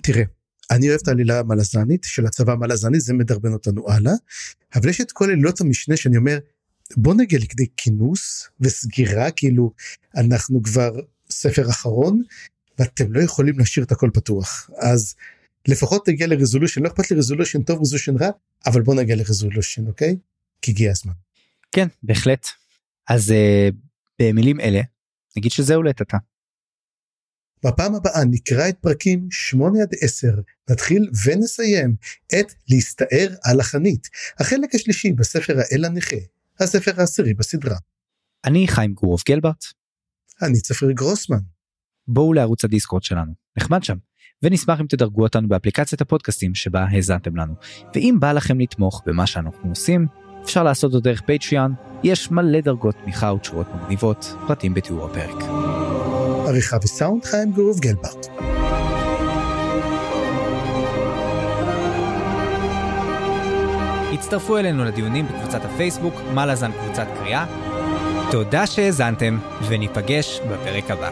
[0.04, 0.24] תראה
[0.72, 4.14] אני אוהב את העלילה המלזנית של הצבא המלזני זה מדרבן אותנו הלאה
[4.76, 6.40] אבל יש את כל עלילות המשנה שאני אומר
[6.98, 9.72] בוא נגיע לכדי כינוס וסגירה כאילו
[10.18, 10.92] אנחנו כבר
[11.30, 12.22] ספר אחרון
[12.80, 15.16] ואתם לא יכולים להשאיר את הכל פתוח אז
[15.68, 18.30] לפחות תגיע לרזולושן לא אכפת לי רזולושן טוב רזולושן רע
[18.66, 20.16] אבל בוא נגיע לרזולושן אוקיי
[20.62, 21.14] כי הגיע הזמן.
[21.72, 22.48] כן בהחלט
[23.10, 23.70] אז אה,
[24.22, 24.82] במילים אלה
[25.38, 26.18] נגיד שזהו עתה.
[27.66, 30.28] בפעם הבאה נקרא את פרקים 8 עד 10,
[30.70, 31.96] נתחיל ונסיים
[32.40, 34.08] את להסתער על החנית,
[34.40, 36.16] החלק השלישי בספר האל הנכה,
[36.60, 37.78] הספר העשירי בסדרה.
[38.46, 39.66] אני חיים גורוב גלברט,
[40.42, 41.40] אני צפריר גרוסמן.
[42.08, 43.98] בואו לערוץ הדיסקורד שלנו, נחמד שם.
[44.44, 47.54] ונשמח אם תדרגו אותנו באפליקציית הפודקאסטים שבה האזנתם לנו.
[47.96, 50.08] ואם בא לכם לתמוך במה שאנחנו עושים,
[50.44, 51.72] אפשר לעשות זאת דרך פטריאן,
[52.04, 55.81] יש מלא דרגות תמיכה ותשורות מגניבות, פרטים בתיאור הפרק.
[56.52, 58.28] עריכה וסאונד חיים גורוב גלברט.
[64.14, 67.46] הצטרפו אלינו לדיונים בקבוצת הפייסבוק, מה לזן קבוצת קריאה.
[68.32, 69.38] תודה שהאזנתם,
[69.70, 71.12] וניפגש בפרק הבא.